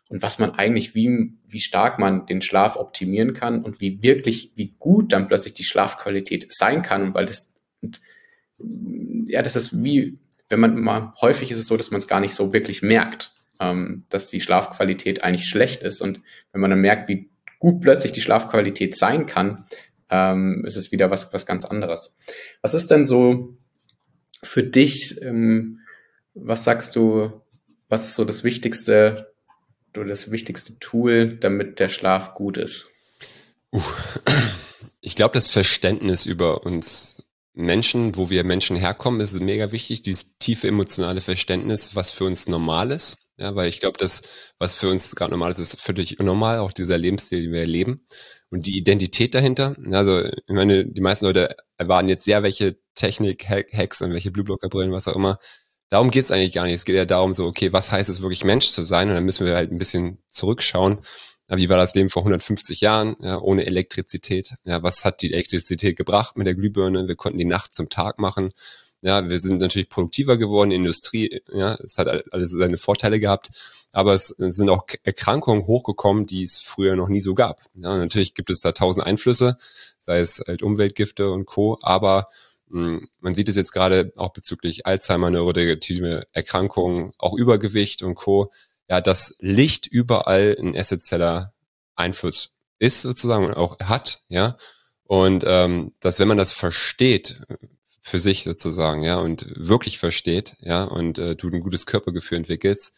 und 0.09 0.23
was 0.23 0.39
man 0.39 0.51
eigentlich, 0.55 0.95
wie, 0.95 1.33
wie 1.47 1.59
stark 1.59 1.99
man 1.99 2.25
den 2.25 2.41
Schlaf 2.41 2.75
optimieren 2.75 3.33
kann 3.33 3.63
und 3.63 3.79
wie 3.79 4.01
wirklich, 4.01 4.51
wie 4.55 4.75
gut 4.79 5.13
dann 5.13 5.27
plötzlich 5.27 5.53
die 5.53 5.63
Schlafqualität 5.63 6.51
sein 6.51 6.81
kann, 6.81 7.13
weil 7.13 7.25
das, 7.25 7.53
ja, 9.27 9.41
das 9.41 9.55
ist 9.55 9.83
wie, 9.83 10.17
wenn 10.49 10.59
man 10.59 10.81
mal, 10.81 11.13
häufig 11.21 11.51
ist 11.51 11.59
es 11.59 11.67
so, 11.67 11.77
dass 11.77 11.91
man 11.91 11.99
es 11.99 12.07
gar 12.07 12.19
nicht 12.19 12.33
so 12.33 12.51
wirklich 12.51 12.81
merkt, 12.81 13.33
ähm, 13.59 14.03
dass 14.09 14.29
die 14.29 14.41
Schlafqualität 14.41 15.23
eigentlich 15.23 15.47
schlecht 15.47 15.83
ist 15.83 16.01
und 16.01 16.21
wenn 16.51 16.61
man 16.61 16.71
dann 16.71 16.81
merkt, 16.81 17.09
wie 17.09 17.29
gut 17.59 17.81
plötzlich 17.81 18.11
die 18.11 18.21
Schlafqualität 18.21 18.95
sein 18.95 19.25
kann, 19.25 19.65
ähm, 20.09 20.63
ist 20.65 20.77
es 20.77 20.91
wieder 20.91 21.11
was, 21.11 21.33
was 21.33 21.45
ganz 21.45 21.65
anderes. 21.65 22.17
Was 22.61 22.73
ist 22.73 22.89
denn 22.89 23.05
so 23.05 23.57
für 24.41 24.63
dich, 24.63 25.21
ähm, 25.21 25.79
was 26.33 26.63
sagst 26.63 26.95
du, 26.95 27.41
was 27.89 28.05
ist 28.05 28.15
so 28.15 28.25
das 28.25 28.43
wichtigste, 28.43 29.33
das 29.93 30.31
wichtigste 30.31 30.79
Tool, 30.79 31.37
damit 31.37 31.79
der 31.79 31.89
Schlaf 31.89 32.33
gut 32.35 32.57
ist? 32.57 32.87
Uh, 33.71 33.81
ich 35.01 35.15
glaube, 35.15 35.33
das 35.33 35.49
Verständnis 35.49 36.25
über 36.25 36.65
uns 36.65 37.23
Menschen, 37.53 38.15
wo 38.15 38.29
wir 38.29 38.43
Menschen 38.43 38.77
herkommen, 38.77 39.19
ist 39.19 39.39
mega 39.39 39.71
wichtig. 39.71 40.01
Dieses 40.01 40.37
tiefe 40.37 40.67
emotionale 40.67 41.21
Verständnis, 41.21 41.95
was 41.95 42.11
für 42.11 42.23
uns 42.23 42.47
normal 42.47 42.91
ist. 42.91 43.17
Ja, 43.39 43.55
weil 43.55 43.69
ich 43.69 43.79
glaube, 43.79 43.97
das, 43.97 44.21
was 44.57 44.75
für 44.75 44.89
uns 44.89 45.15
gerade 45.15 45.31
normal 45.31 45.51
ist, 45.51 45.59
ist 45.59 45.79
völlig 45.79 46.19
normal, 46.19 46.59
auch 46.59 46.73
dieser 46.73 46.97
Lebensstil, 46.97 47.43
den 47.43 47.53
wir 47.53 47.61
erleben 47.61 48.05
und 48.49 48.65
die 48.65 48.77
Identität 48.77 49.33
dahinter. 49.33 49.75
Also, 49.91 50.25
ich 50.25 50.33
meine, 50.49 50.85
die 50.85 51.01
meisten 51.01 51.25
Leute 51.25 51.55
erwarten 51.77 52.09
jetzt 52.09 52.25
sehr, 52.25 52.43
welche 52.43 52.77
Technik, 52.95 53.47
Hacks 53.47 54.01
und 54.01 54.11
welche 54.11 54.31
Blueblocker-Brillen, 54.31 54.91
was 54.91 55.07
auch 55.07 55.15
immer. 55.15 55.39
Darum 55.87 56.11
geht's 56.11 56.31
eigentlich 56.31 56.53
gar 56.53 56.65
nicht. 56.65 56.75
Es 56.75 56.85
geht 56.85 56.97
ja 56.97 57.05
darum, 57.05 57.33
so, 57.33 57.45
okay, 57.45 57.71
was 57.71 57.91
heißt 57.91 58.09
es 58.09 58.21
wirklich 58.21 58.43
Mensch 58.43 58.67
zu 58.67 58.83
sein? 58.83 59.07
Und 59.07 59.15
dann 59.15 59.25
müssen 59.25 59.45
wir 59.45 59.55
halt 59.55 59.71
ein 59.71 59.77
bisschen 59.77 60.21
zurückschauen. 60.27 60.99
Wie 61.47 61.69
war 61.69 61.77
das 61.77 61.95
Leben 61.95 62.09
vor 62.09 62.23
150 62.23 62.81
Jahren, 62.81 63.15
ja, 63.21 63.39
ohne 63.39 63.65
Elektrizität? 63.65 64.51
Ja, 64.65 64.83
was 64.83 65.05
hat 65.05 65.21
die 65.21 65.31
Elektrizität 65.33 65.97
gebracht 65.97 66.37
mit 66.37 66.45
der 66.45 66.55
Glühbirne? 66.55 67.07
Wir 67.07 67.15
konnten 67.15 67.39
die 67.39 67.45
Nacht 67.45 67.73
zum 67.73 67.89
Tag 67.89 68.19
machen. 68.19 68.51
Ja, 69.01 69.29
wir 69.29 69.39
sind 69.39 69.59
natürlich 69.59 69.87
produktiver 69.87 70.37
geworden, 70.37 70.71
Industrie, 70.71 71.41
ja, 71.53 71.75
es 71.75 71.97
hat 71.97 72.07
alles 72.33 72.51
seine 72.51 72.77
Vorteile 72.77 73.21
gehabt, 73.21 73.49
aber 73.93 74.13
es 74.13 74.35
sind 74.37 74.69
auch 74.69 74.85
Erkrankungen 75.03 75.67
hochgekommen, 75.67 76.25
die 76.25 76.43
es 76.43 76.57
früher 76.57 76.97
noch 76.97 77.07
nie 77.07 77.21
so 77.21 77.33
gab. 77.33 77.61
Ja, 77.75 77.97
natürlich 77.97 78.33
gibt 78.33 78.49
es 78.49 78.59
da 78.59 78.73
tausend 78.73 79.05
Einflüsse, 79.05 79.57
sei 79.99 80.19
es 80.19 80.43
halt 80.45 80.63
Umweltgifte 80.63 81.31
und 81.31 81.45
Co., 81.45 81.79
aber 81.81 82.27
mh, 82.67 82.81
hm, 82.81 83.07
man 83.21 83.33
sieht 83.33 83.47
es 83.47 83.55
jetzt 83.55 83.71
gerade 83.71 84.11
auch 84.17 84.33
bezüglich 84.33 84.85
Alzheimer, 84.85 85.31
neurodegenerative 85.31 86.27
Erkrankungen, 86.33 87.13
auch 87.17 87.33
Übergewicht 87.33 88.03
und 88.03 88.15
Co., 88.15 88.51
ja, 88.89 88.99
dass 88.99 89.35
Licht 89.39 89.87
überall 89.87 90.57
ein 90.59 90.75
essentieller 90.75 91.53
Einfluss 91.95 92.55
ist 92.79 93.03
sozusagen 93.03 93.45
und 93.45 93.53
auch 93.55 93.79
hat, 93.79 94.23
ja, 94.27 94.57
und 95.03 95.43
ähm, 95.47 95.93
dass 95.99 96.19
wenn 96.19 96.27
man 96.27 96.37
das 96.37 96.51
versteht, 96.51 97.41
für 98.01 98.19
sich 98.19 98.43
sozusagen, 98.43 99.01
ja, 99.01 99.17
und 99.17 99.45
wirklich 99.55 99.99
versteht, 99.99 100.55
ja, 100.61 100.83
und 100.83 101.19
äh, 101.19 101.35
du 101.35 101.49
ein 101.49 101.59
gutes 101.59 101.85
Körpergefühl 101.85 102.37
entwickelst, 102.37 102.93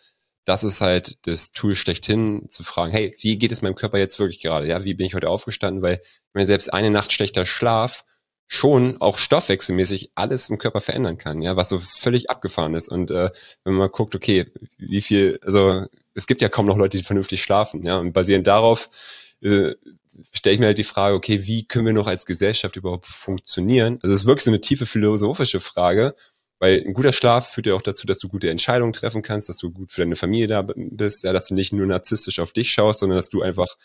das 0.46 0.64
ist 0.64 0.82
halt 0.82 1.18
das 1.28 1.52
Tool 1.52 1.76
schlechthin 1.76 2.48
zu 2.50 2.64
fragen, 2.64 2.92
hey, 2.92 3.16
wie 3.20 3.38
geht 3.38 3.52
es 3.52 3.62
meinem 3.62 3.76
Körper 3.76 4.00
jetzt 4.00 4.20
wirklich 4.20 4.42
gerade? 4.42 4.68
Ja, 4.68 4.84
wie 4.84 4.94
bin 4.96 5.06
ich 5.06 5.14
heute 5.14 5.30
aufgestanden? 5.30 5.84
Weil 5.84 6.02
wenn 6.34 6.46
selbst 6.46 6.74
eine 6.74 6.90
Nacht 6.90 7.12
schlechter 7.12 7.46
Schlaf 7.46 8.04
schon 8.48 9.00
auch 9.00 9.18
stoffwechselmäßig 9.18 10.12
alles 10.16 10.50
im 10.50 10.58
Körper 10.58 10.82
verändern 10.82 11.18
kann, 11.18 11.42
ja, 11.42 11.56
was 11.56 11.70
so 11.70 11.80
völlig 11.80 12.30
abgefahren 12.30 12.74
ist. 12.74 12.90
Und 12.90 13.10
äh, 13.12 13.30
wenn 13.64 13.76
man 13.76 13.90
guckt, 13.92 14.16
okay, 14.16 14.46
wie 14.78 15.02
viel, 15.02 15.40
also 15.44 15.86
es 16.16 16.28
gibt 16.28 16.42
ja 16.42 16.50
kaum 16.50 16.66
noch 16.66 16.76
Leute, 16.76 16.98
die 16.98 17.04
vernünftig 17.04 17.42
schlafen, 17.42 17.84
ja, 17.84 17.98
und 17.98 18.12
basierend 18.12 18.48
darauf 18.48 18.90
äh, 19.42 19.74
stelle 20.32 20.54
ich 20.54 20.60
mir 20.60 20.68
halt 20.68 20.78
die 20.78 20.84
Frage, 20.84 21.16
okay, 21.16 21.46
wie 21.46 21.66
können 21.66 21.86
wir 21.86 21.94
noch 21.94 22.08
als 22.08 22.26
Gesellschaft 22.26 22.76
überhaupt 22.76 23.06
funktionieren? 23.06 24.00
Also 24.02 24.14
es 24.14 24.22
ist 24.22 24.28
wirklich 24.28 24.44
so 24.44 24.52
eine 24.52 24.62
tiefe 24.62 24.86
philosophische 24.86 25.60
Frage, 25.60 26.16
weil 26.60 26.84
ein 26.86 26.94
guter 26.94 27.12
Schlaf 27.12 27.50
führt 27.50 27.68
ja 27.68 27.74
auch 27.74 27.82
dazu, 27.82 28.06
dass 28.06 28.20
du 28.20 28.28
gute 28.28 28.50
Entscheidungen 28.50 28.94
treffen 28.94 29.22
kannst, 29.22 29.50
dass 29.50 29.58
du 29.58 29.72
gut 29.72 29.92
für 29.92 30.02
deine 30.02 30.16
Familie 30.16 30.48
da 30.48 30.62
bist, 30.62 31.24
ja, 31.24 31.34
dass 31.34 31.48
du 31.48 31.56
nicht 31.56 31.74
nur 31.74 31.86
narzisstisch 31.88 32.40
auf 32.40 32.54
dich 32.54 32.72
schaust, 32.72 33.00
sondern 33.00 33.18
dass 33.18 33.30
du 33.30 33.42
einfach 33.42 33.76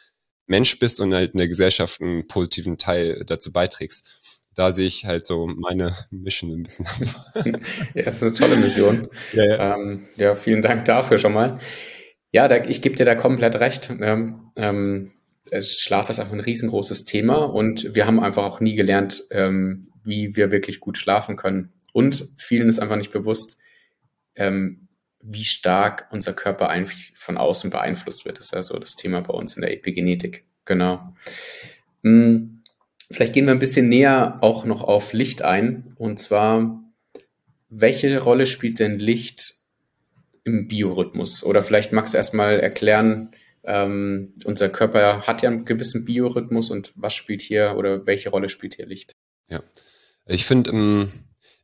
Mensch 0.46 0.78
bist 0.78 1.00
und 1.00 1.14
halt 1.14 1.32
in 1.32 1.38
der 1.38 1.48
Gesellschaft 1.48 2.00
einen 2.00 2.26
positiven 2.26 2.78
Teil 2.78 3.24
dazu 3.26 3.52
beiträgst. 3.52 4.20
Da 4.54 4.72
sehe 4.72 4.86
ich 4.86 5.04
halt 5.04 5.26
so 5.26 5.46
meine 5.46 5.94
Mission 6.10 6.50
ein 6.52 6.62
bisschen. 6.62 6.86
ja, 7.94 8.04
das 8.04 8.16
ist 8.16 8.22
eine 8.22 8.32
tolle 8.32 8.56
Mission. 8.56 9.08
ja, 9.32 9.44
ja. 9.44 9.74
Ähm, 9.74 10.08
ja, 10.16 10.34
vielen 10.34 10.62
Dank 10.62 10.84
dafür 10.86 11.18
schon 11.18 11.34
mal. 11.34 11.58
Ja, 12.32 12.48
da, 12.48 12.64
ich 12.64 12.82
gebe 12.82 12.96
dir 12.96 13.04
da 13.04 13.14
komplett 13.14 13.56
recht. 13.56 13.90
Ähm, 14.00 14.50
ähm, 14.56 15.12
Schlaf 15.62 16.10
ist 16.10 16.18
einfach 16.18 16.32
ein 16.32 16.40
riesengroßes 16.40 17.04
Thema 17.04 17.44
und 17.44 17.94
wir 17.94 18.06
haben 18.06 18.20
einfach 18.20 18.44
auch 18.44 18.60
nie 18.60 18.74
gelernt, 18.74 19.24
ähm, 19.30 19.88
wie 20.02 20.36
wir 20.36 20.50
wirklich 20.50 20.80
gut 20.80 20.98
schlafen 20.98 21.36
können. 21.36 21.72
Und 21.92 22.28
vielen 22.36 22.68
ist 22.68 22.78
einfach 22.78 22.96
nicht 22.96 23.12
bewusst, 23.12 23.58
ähm, 24.34 24.88
wie 25.20 25.44
stark 25.44 26.08
unser 26.12 26.32
Körper 26.32 26.68
eigentlich 26.68 27.12
von 27.16 27.36
außen 27.36 27.70
beeinflusst 27.70 28.24
wird. 28.24 28.38
Das 28.38 28.46
ist 28.46 28.54
ja 28.54 28.62
so 28.62 28.78
das 28.78 28.96
Thema 28.96 29.20
bei 29.22 29.34
uns 29.34 29.56
in 29.56 29.62
der 29.62 29.72
Epigenetik. 29.72 30.44
Genau. 30.64 31.00
Hm, 32.02 32.62
vielleicht 33.10 33.32
gehen 33.32 33.46
wir 33.46 33.52
ein 33.52 33.58
bisschen 33.58 33.88
näher 33.88 34.38
auch 34.40 34.64
noch 34.64 34.82
auf 34.82 35.12
Licht 35.12 35.42
ein. 35.42 35.94
Und 35.98 36.18
zwar, 36.18 36.84
welche 37.68 38.20
Rolle 38.20 38.46
spielt 38.46 38.78
denn 38.78 38.98
Licht 38.98 39.54
im 40.44 40.68
Biorhythmus? 40.68 41.42
Oder 41.42 41.62
vielleicht 41.62 41.92
magst 41.92 42.14
du 42.14 42.18
erstmal 42.18 42.60
erklären, 42.60 43.32
ähm, 43.66 44.34
unser 44.44 44.68
Körper 44.68 45.22
hat 45.22 45.42
ja 45.42 45.50
einen 45.50 45.64
gewissen 45.64 46.04
Biorhythmus 46.04 46.70
und 46.70 46.92
was 46.94 47.14
spielt 47.14 47.42
hier 47.42 47.74
oder 47.76 48.06
welche 48.06 48.30
Rolle 48.30 48.48
spielt 48.48 48.74
hier 48.74 48.86
Licht? 48.86 49.16
Ja, 49.48 49.60
ich 50.26 50.44
finde, 50.44 50.70
ähm, 50.70 51.12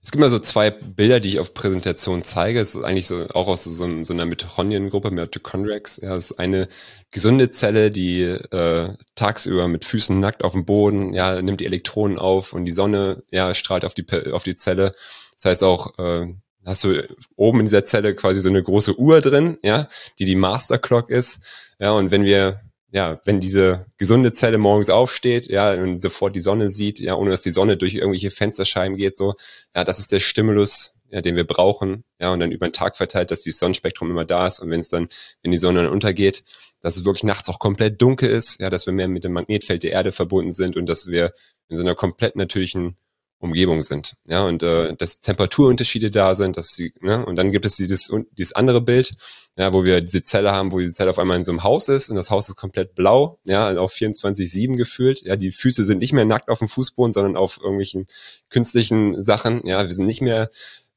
es 0.05 0.11
gibt 0.11 0.21
mal 0.21 0.31
so 0.31 0.41
zwei 0.41 0.71
Bilder, 0.71 1.21
die 1.21 1.29
ich 1.29 1.39
auf 1.39 1.55
Präsentation 1.55 2.25
zeige. 2.25 2.59
Es 2.59 2.75
ist 2.75 2.83
eigentlich 2.83 3.07
so 3.07 3.25
auch 3.35 3.47
aus 3.47 3.63
so, 3.63 4.03
so 4.03 4.13
einer 4.13 4.27
Mitochondriengruppe, 4.27 5.13
Mitochondriacs. 5.13 6.01
Ja, 6.03 6.17
es 6.17 6.33
ist 6.33 6.39
eine 6.41 6.67
gesunde 7.13 7.51
Zelle, 7.51 7.93
die 7.93 8.23
äh, 8.23 8.89
tagsüber 9.15 9.69
mit 9.69 9.85
Füßen 9.85 10.19
nackt 10.19 10.43
auf 10.43 10.53
dem 10.53 10.65
Boden, 10.65 11.15
ja, 11.15 11.41
nimmt 11.41 11.61
die 11.61 11.67
Elektronen 11.67 12.19
auf 12.19 12.53
und 12.53 12.65
die 12.65 12.73
Sonne, 12.73 13.23
ja, 13.31 13.55
strahlt 13.55 13.85
auf 13.85 13.95
die 13.95 14.05
auf 14.33 14.43
die 14.43 14.57
Zelle. 14.57 14.93
Das 15.37 15.45
heißt 15.45 15.63
auch 15.63 15.97
äh, 15.99 16.35
hast 16.65 16.85
du 16.85 17.03
oben 17.37 17.61
in 17.61 17.67
dieser 17.67 17.85
Zelle 17.85 18.15
quasi 18.15 18.41
so 18.41 18.49
eine 18.49 18.63
große 18.63 18.99
Uhr 18.99 19.21
drin, 19.21 19.59
ja, 19.63 19.89
die 20.19 20.25
die 20.25 20.37
Master 20.37 20.79
Clock 20.79 21.11
ist. 21.11 21.41
Ja, 21.79 21.93
und 21.93 22.11
wenn 22.11 22.25
wir 22.25 22.61
ja, 22.93 23.21
wenn 23.25 23.41
diese 23.41 23.87
gesunde 23.97 24.33
Zelle 24.33 24.59
morgens 24.59 24.91
aufsteht, 24.91 25.47
ja, 25.47 25.73
und 25.73 26.03
sofort 26.03 26.37
die 26.37 26.41
Sonne 26.41 26.69
sieht, 26.69 26.99
ja, 26.99 27.17
ohne 27.17 27.31
dass 27.31 27.41
die 27.41 27.51
Sonne 27.51 27.79
durch 27.79 27.95
irgendwelche 27.95 28.31
Fensterscheiben 28.31 28.99
geht, 28.99 29.17
so, 29.17 29.35
ja, 29.75 29.83
das 29.83 29.99
ist 29.99 30.13
der 30.13 30.21
Stimulus, 30.21 30.93
ja, 31.09 31.23
den 31.23 31.35
wir 31.35 31.47
brauchen, 31.47 32.05
ja, 32.21 32.31
und 32.33 32.41
dann 32.41 32.53
über 32.53 32.69
den 32.69 32.75
Tag 32.75 32.97
verteilt, 32.97 33.31
dass 33.31 33.41
dieses 33.41 33.61
Sonnenspektrum 33.61 34.11
immer 34.11 34.27
da 34.27 34.47
ist 34.47 34.61
und 34.61 34.71
wenn 34.71 34.81
es 34.81 34.91
dann, 34.91 35.09
wenn 35.43 35.53
die 35.53 35.59
Sonne 35.59 35.85
dann 35.85 35.93
untergeht, 35.93 36.45
dass 36.83 36.97
es 36.97 37.07
wirklich 37.07 37.25
nachts 37.25 37.49
auch 37.49 37.59
komplett 37.59 38.01
dunkel 38.03 38.29
ist, 38.29 38.61
ja, 38.61 38.69
dass 38.69 38.85
wir 38.85 38.93
mehr 38.93 39.09
mit 39.09 39.25
dem 39.25 39.33
Magnetfeld 39.33 39.83
der 39.83 39.93
Erde 39.93 40.13
verbunden 40.13 40.53
sind 40.53 40.77
und 40.77 40.87
dass 40.87 41.07
wir 41.07 41.33
in 41.69 41.79
so 41.79 41.83
einer 41.83 41.95
komplett 41.95 42.37
natürlichen 42.37 42.99
Umgebung 43.43 43.83
sind. 43.83 44.15
Ja, 44.27 44.45
und 44.45 44.63
äh, 44.63 44.95
dass 44.95 45.21
Temperaturunterschiede 45.21 46.11
da 46.11 46.35
sind, 46.37 46.57
dass 46.57 46.69
sie, 46.69 46.95
ne, 47.01 47.27
und 47.27 47.37
dann 47.37 47.51
gibt 47.51 47.67
es 47.67 47.75
dieses, 47.75 48.11
dieses 48.39 48.53
andere 48.53 48.81
Bild, 48.81 49.15
ja, 49.57 49.73
wo 49.73 49.85
wir 49.85 50.01
diese 50.01 50.23
Zelle 50.23 50.53
haben, 50.53 50.71
wo 50.71 50.79
die 50.79 50.91
Zelle 50.93 51.11
auf 51.11 51.19
einmal 51.19 51.37
in 51.37 51.45
so 51.45 51.51
einem 51.51 51.65
Haus 51.65 51.89
ist 51.89 52.09
und 52.09 52.17
das 52.17 52.31
Haus 52.31 52.49
ist 52.49 52.57
komplett 52.57 52.95
blau, 52.95 53.41
ja, 53.45 53.67
also 53.67 53.81
auch 53.81 53.91
24-7 53.91 54.77
gefühlt. 54.77 55.23
Ja, 55.23 55.35
die 55.35 55.51
Füße 55.51 55.85
sind 55.85 55.99
nicht 55.99 56.13
mehr 56.13 56.25
nackt 56.25 56.49
auf 56.49 56.61
dem 56.61 56.69
Fußboden, 56.69 57.13
sondern 57.13 57.37
auf 57.37 57.59
irgendwelchen 57.59 58.07
künstlichen 58.49 59.21
Sachen. 59.23 59.67
Ja, 59.67 59.85
wir 59.87 59.95
sind 59.95 60.07
nicht 60.07 60.23
mehr 60.23 60.49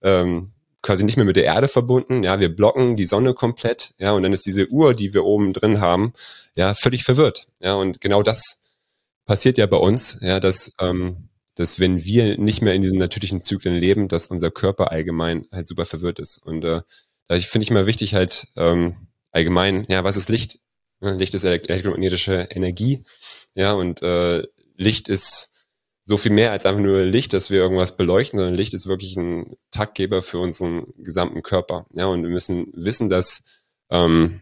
ähm, 0.04 0.54
quasi 0.84 1.04
nicht 1.04 1.18
mehr 1.18 1.26
mit 1.26 1.36
der 1.36 1.46
Erde 1.46 1.68
verbunden. 1.68 2.22
Ja, 2.22 2.40
wir 2.40 2.56
blocken 2.56 2.96
die 2.96 3.08
Sonne 3.08 3.34
komplett. 3.34 3.96
Ja, 3.98 4.12
und 4.12 4.22
dann 4.22 4.34
ist 4.34 4.46
diese 4.46 4.70
Uhr, 4.70 4.94
die 4.94 5.16
wir 5.16 5.26
oben 5.26 5.52
drin 5.52 5.82
haben, 5.82 6.14
ja, 6.56 6.76
völlig 6.76 7.04
verwirrt. 7.04 7.48
Ja, 7.60 7.74
und 7.74 8.02
genau 8.02 8.22
das 8.22 8.60
passiert 9.26 9.58
ja 9.58 9.66
bei 9.66 9.78
uns, 9.78 10.20
ja, 10.22 10.40
dass 10.40 10.74
ähm, 10.80 11.30
dass 11.56 11.80
wenn 11.80 12.04
wir 12.04 12.38
nicht 12.38 12.62
mehr 12.62 12.74
in 12.74 12.82
diesen 12.82 12.98
natürlichen 12.98 13.42
Zyklen 13.42 13.76
leben, 13.76 14.08
dass 14.08 14.28
unser 14.28 14.52
Körper 14.52 14.92
allgemein 14.92 15.48
halt 15.52 15.68
super 15.68 15.86
verwirrt 15.86 16.20
ist. 16.20 16.38
Und 16.38 16.64
äh, 16.66 16.82
da 17.28 17.40
finde 17.40 17.64
ich 17.64 17.72
mal 17.72 17.88
wichtig 17.88 18.14
halt 18.14 18.48
ähm, 18.56 19.08
allgemein, 19.32 19.86
ja, 19.90 20.04
was 20.04 20.18
ist 20.18 20.30
Licht? 20.30 20.60
Licht 21.00 21.34
ist 21.34 21.44
elektromagnetische 21.44 22.48
Energie, 22.52 23.04
ja, 23.54 23.74
und 23.74 24.02
äh, 24.02 24.44
Licht 24.76 25.08
ist 25.08 25.52
so 26.02 26.18
viel 26.18 26.32
mehr 26.32 26.52
als 26.52 26.66
einfach 26.66 26.82
nur 26.82 27.04
Licht, 27.04 27.34
dass 27.34 27.50
wir 27.50 27.60
irgendwas 27.60 27.98
beleuchten, 27.98 28.38
sondern 28.38 28.56
Licht 28.56 28.74
ist 28.74 28.86
wirklich 28.86 29.18
ein 29.18 29.58
Taktgeber 29.72 30.22
für 30.22 30.40
unseren 30.40 30.86
gesamten 30.98 31.42
Körper. 31.42 31.88
Ja, 31.94 32.06
und 32.06 32.22
wir 32.24 32.30
müssen 32.30 32.68
wissen, 32.74 33.10
dass 33.10 33.44
ähm, 33.90 34.42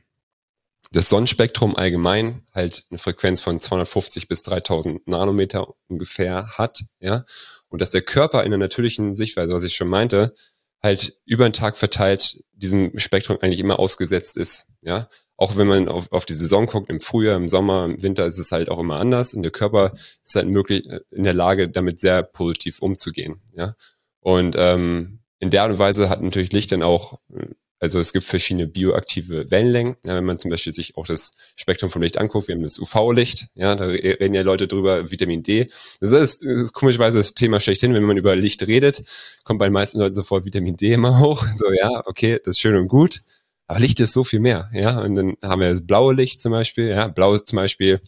das 0.94 1.10
Sonnenspektrum 1.10 1.76
allgemein 1.76 2.44
halt 2.54 2.86
eine 2.90 3.00
Frequenz 3.00 3.42
von 3.42 3.60
250 3.60 4.28
bis 4.28 4.44
3000 4.44 5.08
Nanometer 5.08 5.74
ungefähr 5.88 6.58
hat, 6.58 6.84
ja, 7.00 7.26
und 7.68 7.82
dass 7.82 7.90
der 7.90 8.04
Körper 8.04 8.44
in 8.44 8.52
der 8.52 8.60
natürlichen 8.60 9.16
Sichtweise, 9.16 9.54
was 9.54 9.64
ich 9.64 9.76
schon 9.76 9.88
meinte, 9.88 10.36
halt 10.82 11.18
über 11.26 11.50
den 11.50 11.54
Tag 11.54 11.78
verteilt 11.78 12.44
diesem 12.52 12.98
Spektrum 13.00 13.40
eigentlich 13.42 13.60
immer 13.60 13.80
ausgesetzt 13.80 14.38
ist, 14.38 14.68
ja. 14.82 15.10
Auch 15.36 15.58
wenn 15.58 15.66
man 15.66 15.88
auf, 15.90 16.12
auf 16.12 16.28
die 16.28 16.36
Saison 16.36 16.68
guckt, 16.68 16.92
im 16.92 17.00
Frühjahr, 17.00 17.38
im 17.38 17.50
Sommer, 17.50 17.86
im 17.86 18.04
Winter 18.04 18.28
ist 18.28 18.38
es 18.38 18.52
halt 18.52 18.70
auch 18.70 18.78
immer 18.78 19.00
anders 19.00 19.34
und 19.34 19.42
der 19.42 19.52
Körper 19.52 19.94
ist 20.24 20.36
halt 20.36 20.48
möglich 20.48 20.88
äh, 20.88 21.00
in 21.10 21.24
der 21.24 21.34
Lage, 21.34 21.70
damit 21.70 22.00
sehr 22.00 22.22
positiv 22.22 22.80
umzugehen, 22.80 23.42
ja. 23.58 23.76
Und 24.20 24.56
ähm, 24.60 25.22
in 25.40 25.50
der 25.50 25.64
Art 25.64 25.72
und 25.72 25.80
Weise 25.80 26.08
hat 26.08 26.22
natürlich 26.22 26.54
Licht 26.54 26.72
dann 26.72 26.84
auch 26.84 27.20
äh, 27.36 27.48
also 27.84 28.00
es 28.00 28.14
gibt 28.14 28.24
verschiedene 28.24 28.66
bioaktive 28.66 29.52
Wellenlängen. 29.52 29.98
Ja, 30.06 30.16
wenn 30.16 30.24
man 30.24 30.40
zum 30.40 30.50
Beispiel 30.50 30.74
sich 30.74 30.96
auch 30.96 31.06
das 31.06 31.34
Spektrum 31.58 31.90
vom 31.90 32.02
Licht 32.02 32.18
anguckt, 32.18 32.48
wir 32.48 32.56
haben 32.56 32.64
das 32.64 32.80
UV-Licht, 32.80 33.48
ja, 33.56 33.76
da 33.76 33.84
reden 33.88 34.34
ja 34.34 34.42
Leute 34.42 34.70
drüber, 34.70 35.12
Vitamin 35.12 35.44
D. 35.44 35.68
Das 36.00 36.14
ist, 36.14 36.46
das 36.46 36.62
ist 36.62 36.72
komischerweise 36.72 37.18
das 37.18 37.34
Thema 37.34 37.60
schlechthin, 37.60 37.94
wenn 37.94 38.04
man 38.04 38.16
über 38.16 38.38
Licht 38.38 38.66
redet, 38.66 39.04
kommt 39.44 39.60
bei 39.60 39.66
den 39.66 39.74
meisten 39.74 40.00
Leuten 40.00 40.16
sofort 40.16 40.46
Vitamin 40.46 40.78
D 40.78 40.94
immer 40.94 41.20
hoch. 41.20 41.46
So, 41.58 41.72
ja, 41.74 42.02
okay, 42.06 42.40
das 42.44 42.56
ist 42.56 42.60
schön 42.60 42.76
und 42.78 42.88
gut. 42.88 43.22
Aber 43.68 43.80
Licht 43.80 44.00
ist 44.00 44.14
so 44.14 44.24
viel 44.24 44.40
mehr, 44.40 44.70
ja. 44.74 45.02
Und 45.02 45.16
dann 45.16 45.36
haben 45.44 45.60
wir 45.60 45.70
das 45.70 45.86
blaue 45.86 46.14
Licht 46.14 46.40
zum 46.40 46.54
Beispiel, 46.54 46.88
ja. 46.88 47.10
Blau 47.10 47.34
ist 47.34 47.48
zum 47.48 47.58
Beispiel 47.58 48.00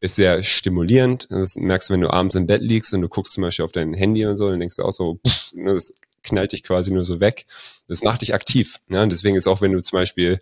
ist 0.00 0.16
sehr 0.16 0.42
stimulierend. 0.42 1.26
Das 1.30 1.56
merkst 1.56 1.88
du, 1.88 1.94
wenn 1.94 2.02
du 2.02 2.12
abends 2.12 2.34
im 2.34 2.46
Bett 2.46 2.60
liegst 2.60 2.92
und 2.92 3.00
du 3.00 3.08
guckst 3.08 3.32
zum 3.32 3.42
Beispiel 3.42 3.64
auf 3.64 3.72
dein 3.72 3.94
Handy 3.94 4.26
und 4.26 4.36
so, 4.36 4.50
dann 4.50 4.60
denkst 4.60 4.76
du 4.76 4.82
auch 4.82 4.92
so, 4.92 5.18
pff, 5.26 5.52
das 5.64 5.94
knallt 6.26 6.52
dich 6.52 6.62
quasi 6.62 6.90
nur 6.90 7.04
so 7.04 7.20
weg. 7.20 7.46
Das 7.88 8.02
macht 8.02 8.22
dich 8.22 8.34
aktiv. 8.34 8.80
Ne? 8.88 9.06
Deswegen 9.08 9.36
ist 9.36 9.46
auch, 9.46 9.60
wenn 9.60 9.72
du 9.72 9.82
zum 9.82 9.98
Beispiel 9.98 10.40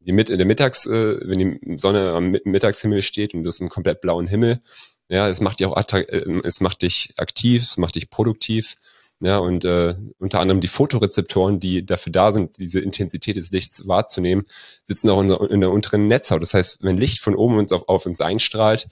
die 0.00 0.12
mit 0.12 0.30
in 0.30 0.38
der 0.38 0.46
Mittags, 0.46 0.86
äh, 0.86 1.18
wenn 1.22 1.38
die 1.38 1.78
Sonne 1.78 2.12
am 2.12 2.36
Mittagshimmel 2.44 3.02
steht 3.02 3.34
und 3.34 3.44
du 3.44 3.48
hast 3.48 3.60
einen 3.60 3.68
komplett 3.68 4.00
blauen 4.00 4.26
Himmel, 4.26 4.60
ja, 5.08 5.28
es 5.28 5.40
macht 5.40 5.60
dich 5.60 5.66
auch 5.66 5.76
äh, 5.76 6.40
es 6.44 6.60
macht 6.60 6.82
dich 6.82 7.14
aktiv, 7.16 7.62
es 7.62 7.76
macht 7.78 7.94
dich 7.94 8.10
produktiv. 8.10 8.76
Ja, 9.20 9.38
und 9.38 9.64
äh, 9.64 9.96
unter 10.18 10.38
anderem 10.38 10.60
die 10.60 10.68
Fotorezeptoren, 10.68 11.58
die 11.58 11.84
dafür 11.84 12.12
da 12.12 12.30
sind, 12.30 12.56
diese 12.58 12.78
Intensität 12.78 13.34
des 13.34 13.50
Lichts 13.50 13.88
wahrzunehmen, 13.88 14.46
sitzen 14.84 15.10
auch 15.10 15.20
in 15.20 15.28
der, 15.28 15.40
in 15.50 15.60
der 15.60 15.72
unteren 15.72 16.06
Netzhaut. 16.06 16.40
Das 16.40 16.54
heißt, 16.54 16.84
wenn 16.84 16.96
Licht 16.96 17.20
von 17.20 17.34
oben 17.34 17.58
uns 17.58 17.72
auf, 17.72 17.88
auf 17.88 18.06
uns 18.06 18.20
einstrahlt, 18.20 18.86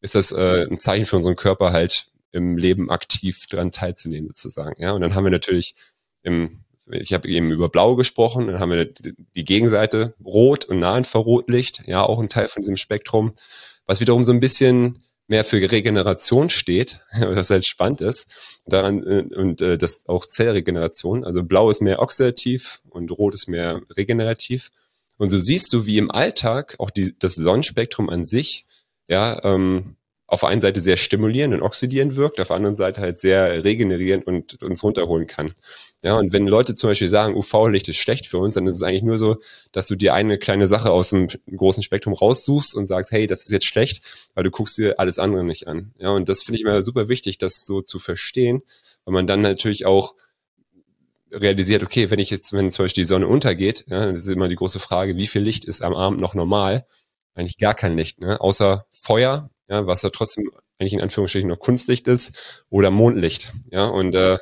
ist 0.00 0.14
das 0.14 0.30
äh, 0.30 0.68
ein 0.70 0.78
Zeichen 0.78 1.04
für 1.04 1.16
unseren 1.16 1.34
Körper 1.34 1.72
halt, 1.72 2.06
im 2.32 2.56
Leben 2.56 2.90
aktiv 2.90 3.46
dran 3.46 3.70
teilzunehmen 3.70 4.28
sozusagen. 4.28 4.80
Ja, 4.82 4.92
und 4.92 5.00
dann 5.00 5.14
haben 5.14 5.24
wir 5.24 5.30
natürlich 5.30 5.74
im 6.22 6.64
ich 6.90 7.12
habe 7.12 7.28
eben 7.28 7.52
über 7.52 7.68
Blau 7.68 7.94
gesprochen, 7.94 8.48
dann 8.48 8.60
haben 8.60 8.72
wir 8.72 8.84
die 8.84 9.44
Gegenseite 9.44 10.14
Rot 10.24 10.64
und 10.64 10.78
Nahinfrarotlicht, 10.78 11.86
ja, 11.86 12.02
auch 12.02 12.18
ein 12.18 12.28
Teil 12.28 12.48
von 12.48 12.62
diesem 12.62 12.76
Spektrum, 12.76 13.32
was 13.86 14.00
wiederum 14.00 14.24
so 14.24 14.32
ein 14.32 14.40
bisschen 14.40 15.02
mehr 15.28 15.44
für 15.44 15.58
Regeneration 15.70 16.50
steht, 16.50 17.00
was 17.20 17.50
halt 17.50 17.66
spannend 17.66 18.00
ist. 18.00 18.26
Daran 18.66 19.02
äh, 19.04 19.24
und 19.34 19.60
äh, 19.60 19.78
das 19.78 20.06
auch 20.06 20.26
Zellregeneration. 20.26 21.24
Also 21.24 21.44
Blau 21.44 21.70
ist 21.70 21.80
mehr 21.80 22.02
oxidativ 22.02 22.82
und 22.90 23.10
Rot 23.10 23.34
ist 23.34 23.48
mehr 23.48 23.80
regenerativ. 23.96 24.70
Und 25.16 25.30
so 25.30 25.38
siehst 25.38 25.72
du, 25.72 25.86
wie 25.86 25.98
im 25.98 26.10
Alltag 26.10 26.76
auch 26.78 26.90
die, 26.90 27.16
das 27.18 27.36
Sonnenspektrum 27.36 28.10
an 28.10 28.24
sich 28.24 28.66
ja 29.08 29.42
ähm, 29.44 29.96
auf 30.32 30.40
der 30.40 30.48
einen 30.48 30.62
Seite 30.62 30.80
sehr 30.80 30.96
stimulierend 30.96 31.52
und 31.52 31.60
oxidierend 31.60 32.16
wirkt, 32.16 32.40
auf 32.40 32.46
der 32.46 32.56
anderen 32.56 32.74
Seite 32.74 33.02
halt 33.02 33.18
sehr 33.18 33.64
regenerierend 33.64 34.26
und 34.26 34.62
uns 34.62 34.82
runterholen 34.82 35.26
kann. 35.26 35.52
Ja, 36.02 36.16
und 36.16 36.32
wenn 36.32 36.46
Leute 36.46 36.74
zum 36.74 36.88
Beispiel 36.88 37.10
sagen, 37.10 37.36
UV-Licht 37.36 37.86
ist 37.90 37.98
schlecht 37.98 38.26
für 38.26 38.38
uns, 38.38 38.54
dann 38.54 38.66
ist 38.66 38.76
es 38.76 38.82
eigentlich 38.82 39.02
nur 39.02 39.18
so, 39.18 39.36
dass 39.72 39.88
du 39.88 39.94
dir 39.94 40.14
eine 40.14 40.38
kleine 40.38 40.68
Sache 40.68 40.90
aus 40.90 41.10
dem 41.10 41.28
großen 41.54 41.82
Spektrum 41.82 42.14
raussuchst 42.14 42.74
und 42.74 42.86
sagst, 42.86 43.12
hey, 43.12 43.26
das 43.26 43.42
ist 43.42 43.50
jetzt 43.50 43.66
schlecht, 43.66 44.02
weil 44.34 44.42
du 44.42 44.50
guckst 44.50 44.78
dir 44.78 44.98
alles 44.98 45.18
andere 45.18 45.44
nicht 45.44 45.68
an. 45.68 45.92
Ja, 45.98 46.08
und 46.08 46.30
das 46.30 46.42
finde 46.42 46.56
ich 46.56 46.64
immer 46.64 46.80
super 46.80 47.10
wichtig, 47.10 47.36
das 47.36 47.66
so 47.66 47.82
zu 47.82 47.98
verstehen, 47.98 48.62
weil 49.04 49.12
man 49.12 49.26
dann 49.26 49.42
natürlich 49.42 49.84
auch 49.84 50.14
realisiert, 51.30 51.82
okay, 51.82 52.08
wenn 52.08 52.20
ich 52.20 52.30
jetzt, 52.30 52.54
wenn 52.54 52.70
zum 52.70 52.86
Beispiel 52.86 53.02
die 53.02 53.08
Sonne 53.08 53.26
untergeht, 53.26 53.84
ja, 53.86 54.10
das 54.10 54.20
ist 54.20 54.28
immer 54.28 54.48
die 54.48 54.56
große 54.56 54.80
Frage, 54.80 55.14
wie 55.18 55.26
viel 55.26 55.42
Licht 55.42 55.66
ist 55.66 55.82
am 55.82 55.92
Abend 55.92 56.22
noch 56.22 56.34
normal? 56.34 56.86
Eigentlich 57.34 57.58
gar 57.58 57.74
kein 57.74 57.98
Licht, 57.98 58.22
ne? 58.22 58.40
außer 58.40 58.86
Feuer, 58.92 59.50
ja, 59.68 59.86
was 59.86 60.02
ja 60.02 60.10
trotzdem 60.10 60.50
eigentlich 60.78 60.92
in 60.94 61.00
Anführungsstrichen 61.00 61.48
noch 61.48 61.58
Kunstlicht 61.58 62.08
ist, 62.08 62.64
oder 62.70 62.90
Mondlicht. 62.90 63.52
Ja, 63.70 63.86
und 63.86 64.14
äh, 64.14 64.38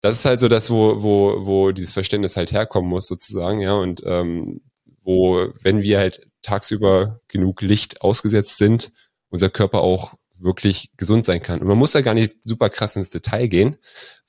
das 0.00 0.18
ist 0.18 0.24
halt 0.24 0.40
so 0.40 0.48
das, 0.48 0.70
wo, 0.70 1.02
wo, 1.02 1.46
wo 1.46 1.72
dieses 1.72 1.92
Verständnis 1.92 2.36
halt 2.36 2.52
herkommen 2.52 2.88
muss, 2.88 3.06
sozusagen, 3.06 3.60
ja, 3.60 3.74
und 3.74 4.02
ähm, 4.04 4.60
wo, 5.02 5.48
wenn 5.62 5.82
wir 5.82 5.98
halt 5.98 6.26
tagsüber 6.42 7.20
genug 7.28 7.62
Licht 7.62 8.02
ausgesetzt 8.02 8.58
sind, 8.58 8.92
unser 9.28 9.50
Körper 9.50 9.80
auch 9.80 10.14
wirklich 10.38 10.90
gesund 10.96 11.26
sein 11.26 11.42
kann. 11.42 11.60
Und 11.60 11.68
man 11.68 11.78
muss 11.78 11.92
da 11.92 12.00
gar 12.00 12.14
nicht 12.14 12.36
super 12.44 12.70
krass 12.70 12.96
ins 12.96 13.10
Detail 13.10 13.46
gehen, 13.46 13.76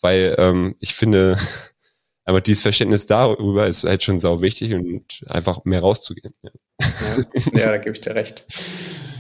weil 0.02 0.36
ähm, 0.38 0.76
ich 0.80 0.94
finde, 0.94 1.38
aber 2.26 2.42
dieses 2.42 2.62
Verständnis 2.62 3.06
darüber 3.06 3.68
ist 3.68 3.84
halt 3.86 4.04
schon 4.04 4.20
sau 4.20 4.42
wichtig 4.42 4.74
und 4.74 5.24
einfach 5.28 5.64
mehr 5.64 5.82
rauszugehen. 5.82 6.34
Ja, 6.42 6.52
ja, 6.80 7.60
ja 7.60 7.72
da 7.72 7.78
gebe 7.78 7.96
ich 7.96 8.02
dir 8.02 8.16
recht. 8.16 8.46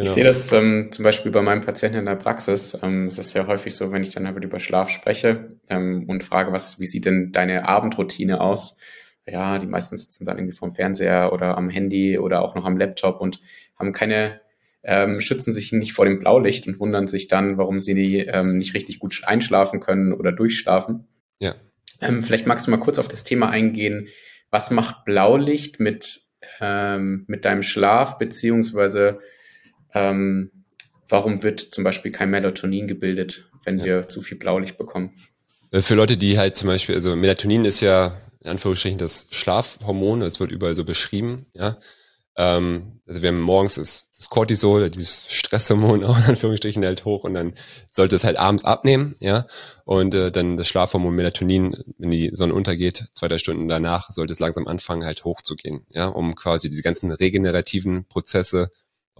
Genau. 0.00 0.08
Ich 0.08 0.14
sehe 0.14 0.24
das 0.24 0.50
ähm, 0.52 0.88
zum 0.92 1.02
Beispiel 1.02 1.30
bei 1.30 1.42
meinem 1.42 1.60
Patienten 1.60 1.98
in 1.98 2.06
der 2.06 2.16
Praxis. 2.16 2.78
Ähm, 2.82 3.08
es 3.08 3.18
ist 3.18 3.34
ja 3.34 3.46
häufig 3.46 3.74
so, 3.74 3.92
wenn 3.92 4.02
ich 4.02 4.14
dann 4.14 4.26
halt 4.26 4.42
über 4.42 4.58
Schlaf 4.58 4.88
spreche 4.88 5.58
ähm, 5.68 6.06
und 6.08 6.24
frage, 6.24 6.52
was, 6.52 6.80
wie 6.80 6.86
sieht 6.86 7.04
denn 7.04 7.32
deine 7.32 7.68
Abendroutine 7.68 8.40
aus? 8.40 8.78
Ja, 9.26 9.58
die 9.58 9.66
meisten 9.66 9.98
sitzen 9.98 10.24
dann 10.24 10.38
irgendwie 10.38 10.56
vorm 10.56 10.72
Fernseher 10.72 11.34
oder 11.34 11.58
am 11.58 11.68
Handy 11.68 12.18
oder 12.18 12.40
auch 12.40 12.54
noch 12.54 12.64
am 12.64 12.78
Laptop 12.78 13.20
und 13.20 13.42
haben 13.78 13.92
keine, 13.92 14.40
ähm, 14.82 15.20
schützen 15.20 15.52
sich 15.52 15.70
nicht 15.72 15.92
vor 15.92 16.06
dem 16.06 16.18
Blaulicht 16.18 16.66
und 16.66 16.80
wundern 16.80 17.06
sich 17.06 17.28
dann, 17.28 17.58
warum 17.58 17.78
sie 17.78 17.94
die, 17.94 18.20
ähm, 18.20 18.56
nicht 18.56 18.72
richtig 18.72 19.00
gut 19.00 19.20
einschlafen 19.26 19.80
können 19.80 20.14
oder 20.14 20.32
durchschlafen. 20.32 21.08
Ja. 21.40 21.54
Ähm, 22.00 22.22
vielleicht 22.22 22.46
magst 22.46 22.66
du 22.66 22.70
mal 22.70 22.78
kurz 22.78 22.98
auf 22.98 23.08
das 23.08 23.22
Thema 23.22 23.50
eingehen. 23.50 24.08
Was 24.50 24.70
macht 24.70 25.04
Blaulicht 25.04 25.78
mit, 25.78 26.22
ähm, 26.58 27.24
mit 27.26 27.44
deinem 27.44 27.62
Schlaf, 27.62 28.16
beziehungsweise 28.16 29.20
ähm, 29.94 30.50
warum 31.08 31.42
wird 31.42 31.60
zum 31.60 31.84
Beispiel 31.84 32.12
kein 32.12 32.30
Melatonin 32.30 32.88
gebildet, 32.88 33.48
wenn 33.64 33.78
ja. 33.78 33.84
wir 33.84 34.08
zu 34.08 34.22
viel 34.22 34.38
Blaulicht 34.38 34.78
bekommen? 34.78 35.14
Äh, 35.72 35.82
für 35.82 35.94
Leute, 35.94 36.16
die 36.16 36.38
halt 36.38 36.56
zum 36.56 36.68
Beispiel, 36.68 36.94
also 36.94 37.14
Melatonin 37.16 37.64
ist 37.64 37.80
ja 37.80 38.16
in 38.42 38.50
Anführungsstrichen 38.50 38.98
das 38.98 39.26
Schlafhormon, 39.30 40.20
das 40.20 40.40
wird 40.40 40.50
überall 40.50 40.74
so 40.74 40.84
beschrieben, 40.84 41.46
ja. 41.54 41.76
Ähm, 42.36 43.00
also 43.06 43.22
wir 43.22 43.28
haben 43.28 43.40
morgens 43.40 43.74
das, 43.74 44.08
das 44.16 44.30
Cortisol, 44.30 44.88
dieses 44.88 45.24
Stresshormon 45.28 46.04
auch 46.06 46.16
in 46.16 46.24
Anführungsstrichen 46.24 46.84
halt 46.84 47.04
hoch 47.04 47.24
und 47.24 47.34
dann 47.34 47.54
sollte 47.90 48.16
es 48.16 48.24
halt 48.24 48.38
abends 48.38 48.64
abnehmen, 48.64 49.16
ja. 49.20 49.46
Und 49.84 50.14
äh, 50.14 50.32
dann 50.32 50.56
das 50.56 50.68
Schlafhormon 50.68 51.14
Melatonin, 51.14 51.76
wenn 51.98 52.10
die 52.10 52.30
Sonne 52.32 52.54
untergeht, 52.54 53.06
zwei, 53.12 53.28
drei 53.28 53.38
Stunden 53.38 53.68
danach, 53.68 54.10
sollte 54.10 54.32
es 54.32 54.40
langsam 54.40 54.66
anfangen 54.66 55.04
halt 55.04 55.24
hochzugehen, 55.24 55.84
ja, 55.90 56.06
um 56.06 56.34
quasi 56.34 56.70
diese 56.70 56.82
ganzen 56.82 57.12
regenerativen 57.12 58.06
Prozesse 58.06 58.70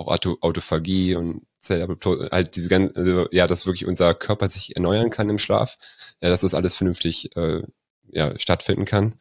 auch 0.00 0.08
Auto, 0.08 0.38
Autophagie 0.40 1.14
und 1.14 1.42
halt 1.68 2.56
diese 2.56 2.68
ganzen, 2.68 2.96
also, 2.96 3.28
ja, 3.30 3.46
dass 3.46 3.66
wirklich 3.66 3.86
unser 3.86 4.14
Körper 4.14 4.48
sich 4.48 4.74
erneuern 4.76 5.10
kann 5.10 5.28
im 5.28 5.38
Schlaf, 5.38 5.78
ja, 6.22 6.30
dass 6.30 6.40
das 6.40 6.54
alles 6.54 6.74
vernünftig 6.74 7.36
äh, 7.36 7.62
ja, 8.08 8.38
stattfinden 8.38 8.86
kann. 8.86 9.16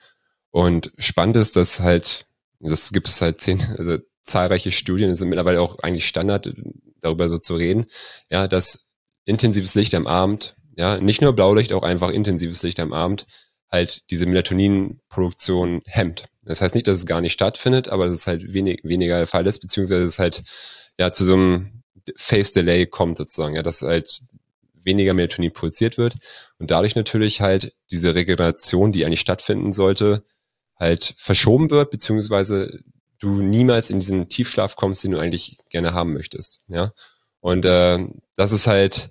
Und 0.52 0.92
spannend 0.98 1.36
ist, 1.36 1.56
dass 1.56 1.80
halt, 1.80 2.26
das 2.60 2.92
gibt 2.92 3.08
es 3.08 3.22
halt 3.22 3.42
zehn, 3.42 3.62
also 3.78 3.98
zahlreiche 4.24 4.72
Studien, 4.72 5.10
das 5.10 5.20
sind 5.20 5.30
mittlerweile 5.30 5.62
auch 5.62 5.80
eigentlich 5.80 6.08
Standard, 6.08 6.54
darüber 7.02 7.30
so 7.30 7.38
zu 7.38 7.56
reden, 7.56 7.86
ja, 8.30 8.48
dass 8.48 8.86
intensives 9.26 9.76
Licht 9.76 9.94
am 9.96 10.08
Abend, 10.08 10.56
ja, 10.78 11.00
nicht 11.00 11.22
nur 11.22 11.34
Blaulicht, 11.34 11.74
auch 11.74 11.84
einfach 11.84 12.10
intensives 12.10 12.64
Licht 12.64 12.80
am 12.80 12.94
Abend 12.94 13.26
halt 13.72 14.10
diese 14.10 14.26
Melatoninproduktion 14.26 15.82
hemmt. 15.86 16.26
Das 16.50 16.62
heißt 16.62 16.74
nicht, 16.74 16.88
dass 16.88 16.98
es 16.98 17.06
gar 17.06 17.22
nicht 17.22 17.34
stattfindet, 17.34 17.89
aber 17.89 18.06
es 18.06 18.25
halt 18.25 18.53
wenig, 18.53 18.82
weniger 18.84 19.18
der 19.18 19.27
Fall 19.27 19.46
ist, 19.46 19.60
beziehungsweise 19.60 20.03
es 20.03 20.18
halt 20.18 20.41
ja 20.98 21.13
zu 21.13 21.24
so 21.24 21.34
einem 21.36 21.84
Phase 22.15 22.53
Delay 22.53 22.88
kommt 22.88 23.20
sozusagen, 23.20 23.56
ja, 23.56 23.62
dass 23.62 23.84
halt 23.84 24.22
weniger 24.74 25.13
Melatonin 25.13 25.53
produziert 25.53 26.00
wird 26.00 26.15
und 26.58 26.72
dadurch 26.72 26.96
natürlich 26.96 27.41
halt 27.41 27.74
diese 27.91 28.15
Regeneration, 28.15 28.91
die 28.91 29.06
eigentlich 29.06 29.20
stattfinden 29.20 29.74
sollte, 29.74 30.24
halt 30.75 31.13
verschoben 31.20 31.70
wird, 31.70 31.91
beziehungsweise 31.91 32.79
du 33.20 33.44
niemals 33.44 33.91
in 33.91 34.00
diesen 34.00 34.27
Tiefschlaf 34.27 34.75
kommst, 34.75 35.03
den 35.03 35.12
du 35.12 35.20
eigentlich 35.20 35.60
gerne 35.70 35.94
haben 35.94 36.13
möchtest, 36.13 36.62
ja. 36.68 36.94
Und 37.41 37.63
äh, 37.63 38.00
das 38.38 38.53
ist 38.53 38.65
halt, 38.65 39.10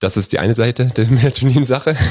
das 0.00 0.16
ist 0.16 0.32
die 0.32 0.40
eine 0.40 0.56
Seite 0.56 0.86
der 0.86 1.06
Melatonin-Sache. 1.10 1.96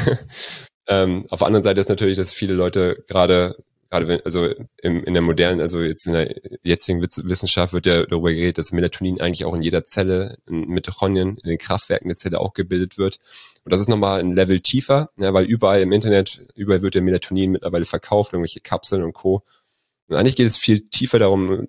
Ähm, 0.88 1.27
auf 1.29 1.39
der 1.39 1.48
anderen 1.48 1.63
Seite 1.63 1.79
ist 1.79 1.89
natürlich, 1.89 2.17
dass 2.17 2.33
viele 2.33 2.55
Leute 2.55 3.05
gerade 3.07 3.55
gerade 3.91 4.07
wenn, 4.07 4.21
also 4.25 4.50
im, 4.81 5.03
in 5.03 5.13
der 5.13 5.21
modernen, 5.21 5.62
also 5.62 5.81
jetzt 5.81 6.07
in 6.07 6.13
der 6.13 6.33
jetzigen 6.63 7.03
Wissenschaft 7.03 7.74
wird 7.74 7.86
ja 7.86 8.05
darüber 8.05 8.31
geredet, 8.31 8.57
dass 8.57 8.71
Melatonin 8.71 9.21
eigentlich 9.21 9.45
auch 9.45 9.53
in 9.53 9.62
jeder 9.62 9.83
Zelle, 9.83 10.38
in 10.48 10.67
Mitochondrien, 10.67 11.38
in 11.38 11.50
den 11.50 11.57
Kraftwerken 11.60 12.07
der 12.07 12.15
Zelle 12.17 12.39
auch 12.39 12.53
gebildet 12.53 12.98
wird. 12.98 13.19
Und 13.63 13.72
das 13.72 13.81
ist 13.81 13.89
nochmal 13.89 14.22
ein 14.22 14.33
Level 14.33 14.61
tiefer, 14.61 15.11
ja, 15.18 15.33
weil 15.33 15.46
überall 15.46 15.81
im 15.81 15.92
Internet, 15.92 16.42
überall 16.55 16.81
wird 16.81 16.96
der 16.96 17.03
Melatonin 17.03 17.51
mittlerweile 17.51 17.85
verkauft, 17.85 18.33
irgendwelche 18.33 18.61
Kapseln 18.61 19.03
und 19.03 19.13
Co. 19.13 19.44
Und 20.07 20.16
eigentlich 20.16 20.35
geht 20.35 20.48
es 20.48 20.57
viel 20.57 20.87
tiefer 20.89 21.20
darum, 21.20 21.68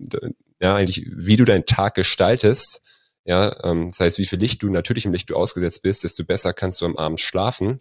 ja, 0.60 0.76
eigentlich, 0.76 1.06
wie 1.12 1.36
du 1.36 1.44
deinen 1.44 1.66
Tag 1.66 1.94
gestaltest. 1.94 2.80
Ja, 3.24 3.54
ähm, 3.64 3.88
das 3.88 4.00
heißt, 4.00 4.18
wie 4.18 4.26
viel 4.26 4.38
Licht 4.38 4.62
du, 4.62 4.70
natürlich 4.70 5.04
im 5.04 5.12
Licht 5.12 5.28
du 5.30 5.36
ausgesetzt 5.36 5.82
bist, 5.82 6.02
desto 6.02 6.24
besser 6.24 6.52
kannst 6.52 6.80
du 6.80 6.86
am 6.86 6.96
Abend 6.96 7.20
schlafen 7.20 7.78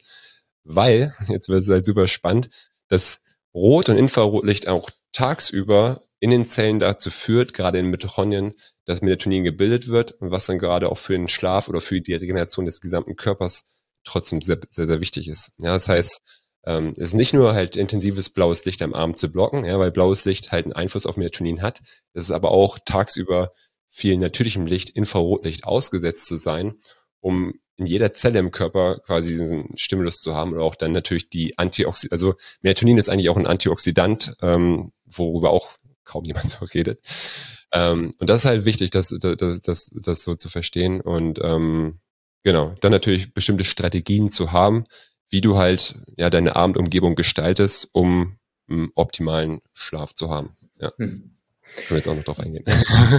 weil, 0.64 1.14
jetzt 1.28 1.50
wird 1.50 1.62
es 1.62 1.70
halt 1.70 1.86
super 1.86 2.08
spannend, 2.08 2.50
dass 2.88 3.24
Rot- 3.54 3.90
und 3.90 3.98
Infrarotlicht 3.98 4.68
auch 4.68 4.90
tagsüber 5.12 6.02
in 6.20 6.30
den 6.30 6.46
Zellen 6.46 6.80
dazu 6.80 7.10
führt, 7.10 7.54
gerade 7.54 7.80
in 7.80 7.88
Mitochondrien, 7.88 8.54
dass 8.86 9.02
Melatonin 9.02 9.44
gebildet 9.44 9.88
wird 9.88 10.14
und 10.14 10.32
was 10.32 10.46
dann 10.46 10.60
gerade 10.60 10.90
auch 10.90 10.98
für 10.98 11.14
den 11.14 11.28
Schlaf 11.28 11.68
oder 11.68 11.82
für 11.82 12.00
die 12.00 12.14
Regeneration 12.14 12.66
des 12.66 12.80
gesamten 12.80 13.16
Körpers 13.16 13.66
trotzdem 14.04 14.42
sehr, 14.42 14.60
sehr, 14.70 14.88
sehr 14.88 15.02
wichtig 15.02 15.28
ist. 15.28 15.52
Ja, 15.58 15.74
das 15.74 15.90
heißt, 15.90 16.22
ähm, 16.66 16.92
es 16.92 17.10
ist 17.10 17.14
nicht 17.16 17.34
nur 17.34 17.54
halt 17.54 17.76
intensives 17.76 18.30
blaues 18.30 18.66
Licht 18.66 18.82
am 18.82 18.94
Abend 18.94 19.18
zu 19.18 19.32
blocken, 19.32 19.66
ja, 19.66 19.80
weil 19.80 19.92
blaues 19.92 20.26
Licht 20.26 20.52
halt 20.52 20.66
einen 20.66 20.74
Einfluss 20.74 21.06
auf 21.06 21.18
Melatonin 21.18 21.62
hat. 21.62 21.82
Es 22.14 22.24
ist 22.24 22.32
aber 22.32 22.52
auch 22.52 22.78
tagsüber 22.86 23.52
viel 23.88 24.18
natürlichem 24.18 24.68
Licht, 24.68 24.92
Infrarotlicht 24.92 25.66
ausgesetzt 25.66 26.28
zu 26.28 26.38
sein, 26.38 26.76
um 27.20 27.56
in 27.78 27.86
jeder 27.86 28.14
Zelle 28.14 28.40
im 28.40 28.52
Körper 28.52 29.00
quasi 29.00 29.38
diesen 29.38 29.76
Stimulus 29.76 30.22
zu 30.22 30.36
haben 30.36 30.54
oder 30.54 30.64
auch 30.64 30.76
dann 30.76 30.92
natürlich 30.92 31.30
die 31.30 31.58
Antioxidant, 31.58 32.12
also 32.12 32.36
Melatonin 32.62 32.98
ist 32.98 33.10
eigentlich 33.10 33.30
auch 33.30 33.38
ein 33.38 33.48
Antioxidant, 33.48 34.36
ähm, 34.42 34.92
worüber 35.06 35.50
auch 35.52 35.70
kaum 36.04 36.26
jemand 36.26 36.50
so 36.52 36.66
redet. 36.66 37.00
Ähm, 37.74 38.14
und 38.20 38.30
das 38.30 38.42
ist 38.42 38.46
halt 38.46 38.66
wichtig, 38.66 38.92
das, 38.92 39.10
das, 39.20 39.62
das, 39.62 39.92
das 39.94 40.22
so 40.24 40.36
zu 40.36 40.50
verstehen 40.50 41.02
und 41.02 41.40
ähm, 41.42 42.00
genau, 42.44 42.76
dann 42.82 42.92
natürlich 42.92 43.34
bestimmte 43.34 43.64
Strategien 43.64 44.30
zu 44.30 44.52
haben, 44.52 44.84
wie 45.30 45.42
du 45.42 45.58
halt 45.58 45.96
ja 46.18 46.30
deine 46.30 46.56
Abendumgebung 46.56 47.16
gestaltest, 47.16 47.90
um 47.94 48.38
einen 48.70 48.92
optimalen 48.96 49.62
Schlaf 49.74 50.14
zu 50.14 50.30
haben. 50.30 50.54
Ja. 50.80 50.92
Hm. 50.98 51.38
Können 51.76 51.90
wir 51.90 51.98
jetzt 51.98 52.08
auch 52.08 52.16
noch 52.16 52.24
drauf 52.24 52.40
eingehen. 52.40 52.66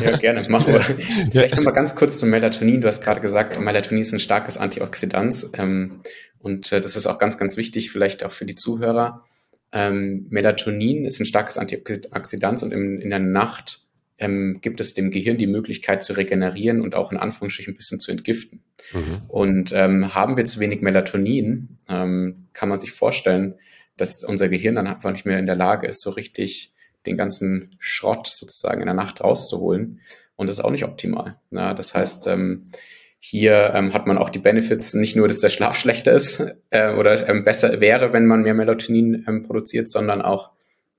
Ja, 0.03 0.17
gerne, 0.17 0.47
machen 0.49 0.75
wir. 0.75 0.81
Vielleicht 1.31 1.57
nochmal 1.57 1.73
ganz 1.73 1.97
kurz 1.97 2.19
zum 2.19 2.31
Melatonin. 2.31 2.81
Du 2.81 2.87
hast 2.87 3.03
gerade 3.03 3.21
gesagt, 3.21 3.59
Melatonin 3.59 4.03
ist 4.03 4.13
ein 4.13 4.21
starkes 4.21 4.59
Antioxidant. 4.59 5.49
Ähm, 5.55 6.03
und 6.39 6.73
äh, 6.73 6.81
das 6.81 6.97
ist 6.97 7.07
auch 7.07 7.19
ganz, 7.19 7.39
ganz 7.39 7.57
wichtig, 7.57 7.91
vielleicht 7.91 8.25
auch 8.25 8.33
für 8.33 8.45
die 8.45 8.57
Zuhörer. 8.57 9.25
Ähm, 9.73 10.27
Melatonin 10.29 11.05
ist 11.05 11.19
ein 11.21 11.27
starkes 11.27 11.57
Antioxidant 11.57 12.63
und 12.63 12.73
in, 12.73 13.01
in 13.01 13.11
der 13.11 13.21
Nacht 13.21 13.81
ähm, 14.19 14.59
gibt 14.61 14.81
es 14.81 14.95
dem 14.95 15.11
Gehirn 15.11 15.39
die 15.39 15.47
Möglichkeit 15.47 16.03
zu 16.03 16.13
regenerieren 16.13 16.81
und 16.81 16.95
auch 16.95 17.11
in 17.11 17.19
Anführungsstrichen 17.19 17.73
ein 17.73 17.77
bisschen 17.77 18.01
zu 18.01 18.11
entgiften. 18.11 18.63
Mhm. 18.93 19.23
Und 19.29 19.73
ähm, 19.73 20.15
haben 20.15 20.37
wir 20.37 20.45
zu 20.45 20.61
wenig 20.61 20.83
Melatonin, 20.83 21.79
ähm, 21.89 22.49
kann 22.53 22.69
man 22.69 22.79
sich 22.79 22.93
vorstellen, 22.93 23.55
dass 23.97 24.25
unser 24.25 24.49
Gehirn 24.49 24.75
dann 24.75 24.87
einfach 24.87 25.13
nicht 25.13 25.27
mehr 25.27 25.39
in 25.39 25.47
der 25.47 25.57
Lage 25.57 25.87
ist, 25.87 26.03
so 26.03 26.11
richtig 26.11 26.72
den 27.07 27.17
ganzen 27.17 27.77
Schrott 27.79 28.27
sozusagen 28.29 28.81
in 28.81 28.87
der 28.87 28.95
Nacht 28.95 29.21
rauszuholen. 29.21 30.01
Und 30.37 30.47
das 30.47 30.59
ist 30.59 30.65
auch 30.65 30.71
nicht 30.71 30.85
optimal. 30.85 31.39
Na, 31.51 31.75
das 31.75 31.95
heißt, 31.95 32.27
ähm, 32.29 32.65
hier 33.19 33.73
ähm, 33.75 33.95
hat 33.95 34.09
man 34.09 34.19
auch 34.19 34.31
die 34.31 34.41
Benefits, 34.41 34.95
nicht 34.95 35.15
nur, 35.15 35.29
dass 35.29 35.39
der 35.39 35.51
Schlaf 35.51 35.77
schlechter 35.77 36.13
ist 36.13 36.45
äh, 36.71 36.93
oder 36.93 37.29
ähm, 37.29 37.45
besser 37.45 37.81
wäre, 37.81 38.13
wenn 38.13 38.27
man 38.27 38.43
mehr 38.43 38.55
Melatonin 38.55 39.25
ähm, 39.29 39.45
produziert, 39.45 39.89
sondern 39.89 40.23
auch, 40.23 40.51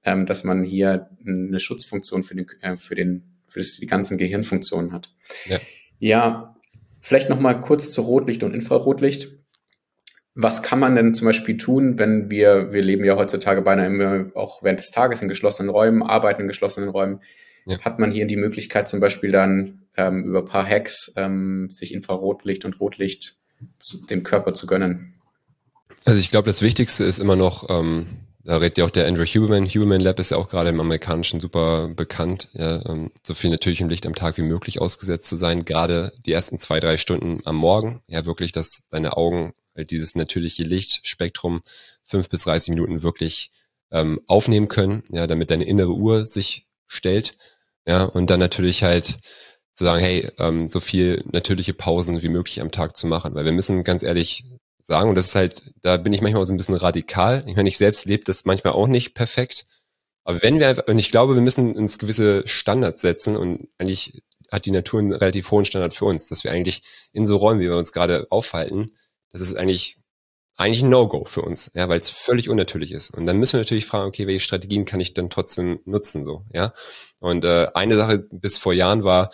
ähm, 0.05 0.25
dass 0.25 0.45
man 0.45 0.63
hier 0.63 1.09
eine 1.27 1.59
Schutzfunktion 1.59 2.23
für 2.23 2.35
den, 2.35 2.47
äh, 2.61 2.77
für 2.77 2.95
den, 2.95 3.23
für 3.45 3.59
das, 3.59 3.75
die 3.75 3.87
ganzen 3.87 4.17
Gehirnfunktionen 4.17 4.93
hat. 4.93 5.13
Ja, 5.45 5.59
ja 5.99 6.55
vielleicht 7.01 7.29
nochmal 7.29 7.59
kurz 7.59 7.91
zu 7.91 8.01
Rotlicht 8.03 8.43
und 8.43 8.53
Infrarotlicht. 8.53 9.37
Was 10.35 10.63
kann 10.63 10.79
man 10.79 10.95
denn 10.95 11.13
zum 11.13 11.25
Beispiel 11.25 11.57
tun, 11.57 11.99
wenn 11.99 12.31
wir, 12.31 12.71
wir 12.71 12.81
leben 12.81 13.05
ja 13.05 13.15
heutzutage 13.15 13.61
beinahe 13.61 13.87
immer 13.87 14.35
auch 14.35 14.63
während 14.63 14.79
des 14.79 14.91
Tages 14.91 15.21
in 15.21 15.29
geschlossenen 15.29 15.69
Räumen, 15.69 16.01
arbeiten 16.01 16.43
in 16.43 16.47
geschlossenen 16.47 16.89
Räumen, 16.89 17.21
ja. 17.65 17.79
hat 17.79 17.99
man 17.99 18.11
hier 18.11 18.25
die 18.25 18.35
Möglichkeit 18.35 18.87
zum 18.87 18.99
Beispiel 18.99 19.31
dann 19.31 19.83
ähm, 19.95 20.23
über 20.23 20.39
ein 20.39 20.45
paar 20.45 20.67
Hacks 20.67 21.13
ähm, 21.15 21.69
sich 21.69 21.93
Infrarotlicht 21.93 22.65
und 22.65 22.79
Rotlicht 22.79 23.37
zu, 23.79 24.05
dem 24.07 24.23
Körper 24.23 24.53
zu 24.53 24.65
gönnen? 24.65 25.13
Also 26.05 26.19
ich 26.19 26.31
glaube, 26.31 26.47
das 26.47 26.61
Wichtigste 26.61 27.03
ist 27.03 27.19
immer 27.19 27.35
noch, 27.35 27.69
ähm, 27.69 28.07
da 28.43 28.57
redet 28.57 28.77
ja 28.77 28.85
auch 28.85 28.89
der 28.89 29.07
Andrew 29.07 29.23
Huberman. 29.23 29.67
Huberman 29.67 30.01
Lab 30.01 30.19
ist 30.19 30.31
ja 30.31 30.37
auch 30.37 30.49
gerade 30.49 30.69
im 30.69 30.81
Amerikanischen 30.81 31.39
super 31.39 31.89
bekannt, 31.89 32.49
ja, 32.53 32.83
ähm, 32.89 33.11
so 33.21 33.33
viel 33.33 33.51
natürlichem 33.51 33.87
Licht 33.87 34.05
am 34.05 34.15
Tag 34.15 34.37
wie 34.37 34.41
möglich 34.41 34.81
ausgesetzt 34.81 35.29
zu 35.29 35.35
sein. 35.35 35.63
Gerade 35.63 36.11
die 36.25 36.33
ersten 36.33 36.59
zwei, 36.59 36.79
drei 36.79 36.97
Stunden 36.97 37.41
am 37.45 37.55
Morgen, 37.55 38.01
ja 38.07 38.25
wirklich, 38.25 38.51
dass 38.51 38.81
deine 38.89 39.15
Augen 39.15 39.53
halt 39.75 39.91
dieses 39.91 40.15
natürliche 40.15 40.63
Lichtspektrum 40.63 41.61
fünf 42.03 42.29
bis 42.29 42.43
30 42.43 42.69
Minuten 42.69 43.03
wirklich 43.03 43.51
ähm, 43.91 44.21
aufnehmen 44.27 44.67
können, 44.67 45.03
ja, 45.11 45.27
damit 45.27 45.51
deine 45.51 45.65
innere 45.65 45.93
Uhr 45.93 46.25
sich 46.25 46.67
stellt, 46.87 47.35
ja, 47.85 48.03
und 48.03 48.29
dann 48.29 48.39
natürlich 48.39 48.83
halt 48.83 49.17
zu 49.73 49.83
sagen, 49.85 50.01
hey, 50.01 50.29
ähm, 50.37 50.67
so 50.67 50.79
viel 50.79 51.23
natürliche 51.31 51.73
Pausen 51.73 52.21
wie 52.21 52.29
möglich 52.29 52.61
am 52.61 52.71
Tag 52.71 52.95
zu 52.95 53.07
machen, 53.07 53.33
weil 53.35 53.45
wir 53.45 53.51
müssen 53.51 53.83
ganz 53.83 54.03
ehrlich 54.03 54.45
sagen, 54.79 55.09
und 55.09 55.15
das 55.15 55.27
ist 55.27 55.35
halt, 55.35 55.73
da 55.81 55.97
bin 55.97 56.13
ich 56.13 56.21
manchmal 56.21 56.45
so 56.45 56.53
ein 56.53 56.57
bisschen 56.57 56.75
radikal. 56.75 57.43
Ich 57.47 57.55
meine, 57.55 57.69
ich 57.69 57.77
selbst 57.77 58.05
lebe 58.05 58.23
das 58.23 58.45
manchmal 58.45 58.73
auch 58.73 58.87
nicht 58.87 59.13
perfekt, 59.13 59.65
aber 60.23 60.41
wenn 60.41 60.59
wir 60.59 60.85
und 60.87 60.99
ich 60.99 61.11
glaube, 61.11 61.35
wir 61.35 61.41
müssen 61.41 61.75
uns 61.75 61.97
gewisse 61.97 62.47
Standards 62.47 63.01
setzen 63.01 63.35
und 63.35 63.67
eigentlich 63.77 64.23
hat 64.51 64.65
die 64.65 64.71
Natur 64.71 64.99
einen 64.99 65.11
relativ 65.11 65.51
hohen 65.51 65.65
Standard 65.65 65.93
für 65.93 66.05
uns, 66.05 66.27
dass 66.29 66.43
wir 66.43 66.51
eigentlich 66.51 66.83
in 67.11 67.25
so 67.25 67.37
Räumen, 67.37 67.59
wie 67.59 67.69
wir 67.69 67.77
uns 67.77 67.91
gerade 67.91 68.27
aufhalten, 68.29 68.91
das 69.33 69.41
ist 69.41 69.55
eigentlich 69.55 69.97
eigentlich 70.55 70.83
ein 70.83 70.89
No-Go 70.89 71.25
für 71.25 71.41
uns, 71.41 71.71
ja, 71.73 71.89
weil 71.89 71.99
es 71.99 72.09
völlig 72.09 72.47
unnatürlich 72.47 72.91
ist. 72.91 73.11
Und 73.11 73.25
dann 73.25 73.37
müssen 73.37 73.53
wir 73.53 73.61
natürlich 73.61 73.85
fragen, 73.85 74.07
okay, 74.07 74.27
welche 74.27 74.39
Strategien 74.39 74.85
kann 74.85 74.99
ich 74.99 75.13
dann 75.13 75.29
trotzdem 75.29 75.79
nutzen, 75.85 76.25
so, 76.25 76.45
ja. 76.53 76.73
Und 77.21 77.43
äh, 77.43 77.67
eine 77.73 77.95
Sache 77.95 78.27
bis 78.31 78.57
vor 78.57 78.73
Jahren 78.73 79.03
war, 79.03 79.31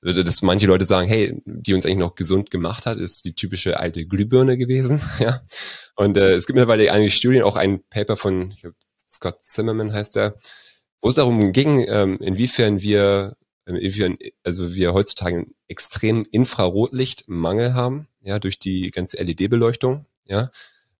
dass 0.00 0.42
manche 0.42 0.66
Leute 0.66 0.84
sagen, 0.84 1.06
hey, 1.06 1.40
die 1.44 1.74
uns 1.74 1.84
eigentlich 1.84 1.98
noch 1.98 2.14
gesund 2.14 2.50
gemacht 2.50 2.86
hat, 2.86 2.98
ist 2.98 3.24
die 3.24 3.34
typische 3.34 3.78
alte 3.78 4.06
Glühbirne 4.06 4.56
gewesen, 4.56 5.00
ja. 5.18 5.42
Und 5.94 6.16
äh, 6.16 6.32
es 6.32 6.46
gibt 6.46 6.56
mittlerweile 6.56 6.90
einige 6.90 7.10
Studien, 7.10 7.42
auch 7.42 7.56
ein 7.56 7.82
Paper 7.88 8.16
von 8.16 8.56
glaub, 8.60 8.74
Scott 8.98 9.44
Zimmerman 9.44 9.92
heißt 9.92 10.16
er, 10.16 10.36
wo 11.02 11.08
es 11.08 11.16
darum 11.16 11.52
ging, 11.52 11.84
ähm, 11.86 12.18
inwiefern 12.20 12.80
wir, 12.80 13.36
also 14.44 14.74
wir 14.74 14.92
heutzutage 14.92 15.36
einen 15.36 15.54
extremen 15.68 16.24
Infrarotlichtmangel 16.24 17.74
haben, 17.74 18.08
ja, 18.22 18.38
durch 18.38 18.58
die 18.58 18.90
ganze 18.90 19.22
LED-Beleuchtung, 19.22 20.06
ja. 20.24 20.50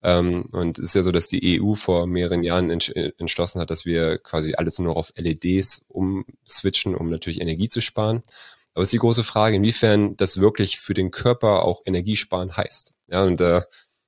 Ähm, 0.04 0.46
und 0.52 0.78
es 0.78 0.86
ist 0.86 0.94
ja 0.94 1.02
so, 1.02 1.12
dass 1.12 1.28
die 1.28 1.60
EU 1.60 1.74
vor 1.74 2.06
mehreren 2.06 2.42
Jahren 2.42 2.70
entschlossen 2.70 3.60
hat, 3.60 3.70
dass 3.70 3.86
wir 3.86 4.18
quasi 4.18 4.54
alles 4.54 4.78
nur 4.80 4.96
auf 4.96 5.12
LEDs 5.16 5.84
umswitchen, 5.88 6.96
um 6.96 7.08
natürlich 7.08 7.40
Energie 7.40 7.68
zu 7.68 7.80
sparen. 7.80 8.22
Aber 8.74 8.82
es 8.82 8.88
ist 8.88 8.94
die 8.94 8.98
große 8.98 9.22
Frage, 9.22 9.56
inwiefern 9.56 10.16
das 10.16 10.40
wirklich 10.40 10.80
für 10.80 10.94
den 10.94 11.10
Körper 11.10 11.62
auch 11.62 11.82
Energiesparen 11.84 12.56
heißt. 12.56 12.94
Ja, 13.08 13.22
und 13.22 13.40
äh, 13.40 13.60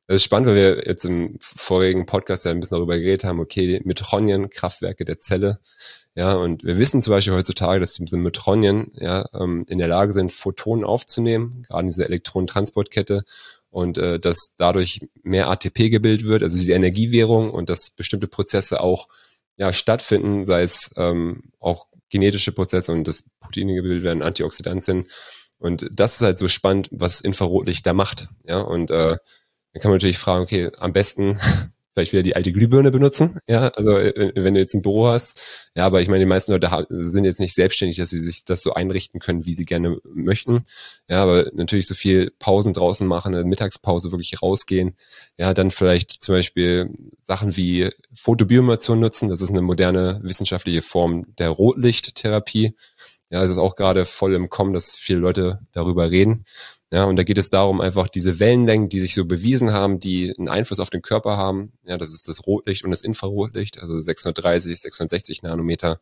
das 0.07 0.17
ist 0.17 0.25
spannend, 0.25 0.49
weil 0.49 0.57
wir 0.57 0.87
jetzt 0.87 1.05
im 1.05 1.39
vorigen 1.41 2.07
Podcast 2.07 2.45
ja 2.45 2.51
ein 2.51 2.61
bisschen 2.61 2.77
darüber 2.77 2.99
geredet 2.99 3.25
haben, 3.25 3.41
okay, 3.41 3.81
Mitochondrien, 3.85 4.51
Kraftwerke 4.51 5.05
der 5.05 5.19
Zelle. 5.19 5.61
Ja, 6.17 6.35
und 6.35 6.63
wir 6.63 6.79
wissen 6.79 7.03
zum 7.03 7.11
Beispiel 7.11 7.35
heutzutage, 7.35 7.81
dass 7.81 7.95
diese 7.95 8.17
Mitochondrien 8.17 8.93
ja, 8.95 9.27
ähm, 9.35 9.67
in 9.69 9.79
der 9.79 9.89
Lage 9.89 10.13
sind, 10.13 10.31
Photonen 10.31 10.85
aufzunehmen, 10.85 11.65
gerade 11.67 11.83
in 11.83 11.89
dieser 11.89 12.07
Elektronentransportkette 12.07 13.25
und 13.71 13.99
äh, 13.99 14.21
dass 14.21 14.55
dadurch 14.57 15.01
mehr 15.25 15.49
ATP 15.49 15.91
gebildet 15.91 16.25
wird, 16.25 16.45
also 16.45 16.57
diese 16.57 16.73
Energiewährung 16.73 17.51
und 17.51 17.69
dass 17.69 17.91
bestimmte 17.91 18.29
Prozesse 18.29 18.81
auch 18.81 19.09
ja, 19.57 19.73
stattfinden, 19.73 20.45
sei 20.45 20.63
es 20.63 20.93
ähm, 20.97 21.51
auch 21.59 21.87
genetische 22.11 22.53
Prozesse 22.53 22.93
und 22.93 23.09
dass 23.09 23.25
Proteine 23.41 23.75
gebildet 23.75 24.05
werden, 24.05 24.23
Antioxidantien. 24.23 25.09
Und 25.59 25.89
das 25.93 26.17
ist 26.17 26.23
halt 26.23 26.39
so 26.39 26.47
spannend, 26.47 26.89
was 26.93 27.21
Infrarotlicht 27.21 27.85
da 27.87 27.93
macht. 27.93 28.29
Ja, 28.45 28.61
und 28.61 28.93
äh, 28.93 29.17
dann 29.73 29.83
kann 29.83 29.91
man 29.91 29.97
natürlich 29.97 30.19
fragen, 30.19 30.45
okay, 30.45 30.71
am 30.79 30.93
besten 30.93 31.41
vielleicht 31.95 32.13
wieder 32.13 32.23
die 32.23 32.37
alte 32.37 32.53
Glühbirne 32.53 32.91
benutzen, 32.91 33.39
ja, 33.47 33.69
also 33.69 33.97
äh, 33.97 34.33
wenn 34.35 34.55
du 34.55 34.61
jetzt 34.61 34.75
ein 34.75 34.83
Büro 34.83 35.07
hast, 35.07 35.41
ja, 35.77 35.87
aber 35.87 36.03
ich 36.03 36.09
meine, 36.09 36.21
die 36.21 36.29
meisten 36.29 36.53
Leute 36.53 36.87
sind 36.91 37.25
jetzt 37.25 37.41
nicht 37.41 37.55
selbstständig, 37.55 37.97
dass 37.97 38.11
sie 38.11 38.19
sich 38.19 38.45
das 38.45 38.63
so 38.63 38.73
einrichten 38.73 39.21
können, 39.21 39.47
wie 39.47 39.55
sie 39.55 39.65
gerne 39.65 39.99
möchten, 40.05 40.65
ja, 41.09 41.23
aber 41.23 41.51
natürlich 41.55 41.87
so 41.87 41.95
viel 41.95 42.33
Pausen 42.39 42.73
draußen 42.73 43.07
machen, 43.07 43.35
eine 43.35 43.45
Mittagspause 43.45 44.11
wirklich 44.13 44.43
rausgehen, 44.43 44.95
ja, 45.39 45.55
dann 45.55 45.71
vielleicht 45.71 46.11
zum 46.23 46.35
Beispiel 46.35 46.91
Sachen 47.21 47.57
wie 47.57 47.91
Fotobiomation 48.15 49.01
nutzen, 49.01 49.29
das 49.29 49.41
ist 49.41 49.51
eine 49.51 49.63
moderne 49.63 50.21
wissenschaftliche 50.23 50.83
Form 50.83 51.27
der 51.39 51.51
Rotlichttherapie, 51.51 52.75
ja, 53.31 53.43
es 53.43 53.51
ist 53.51 53.59
auch 53.59 53.77
gerade 53.77 54.05
voll 54.07 54.35
im 54.35 54.49
Kommen, 54.49 54.73
dass 54.73 54.95
viele 54.95 55.19
Leute 55.19 55.61
darüber 55.73 56.11
reden. 56.11 56.45
Ja, 56.93 57.05
und 57.05 57.17
da 57.17 57.25
geht 57.25 57.39
es 57.39 57.51
darum, 57.51 57.81
einfach 57.81 58.09
diese 58.09 58.39
Wellenlängen, 58.39 58.89
die 58.89 59.01
sich 59.01 59.15
so 59.15 59.25
bewiesen 59.25 59.73
haben, 59.73 59.99
die 59.99 60.33
einen 60.39 60.49
Einfluss 60.49 60.79
auf 60.79 60.91
den 60.91 61.03
Körper 61.03 61.37
haben. 61.37 61.73
Ja, 61.85 61.99
das 61.99 62.13
ist 62.15 62.29
das 62.29 62.47
Rotlicht 62.47 62.85
und 62.85 62.91
das 62.91 63.03
Infrarotlicht, 63.03 63.81
also 63.81 64.01
630, 64.01 64.81
660 64.81 65.43
Nanometer, 65.43 66.01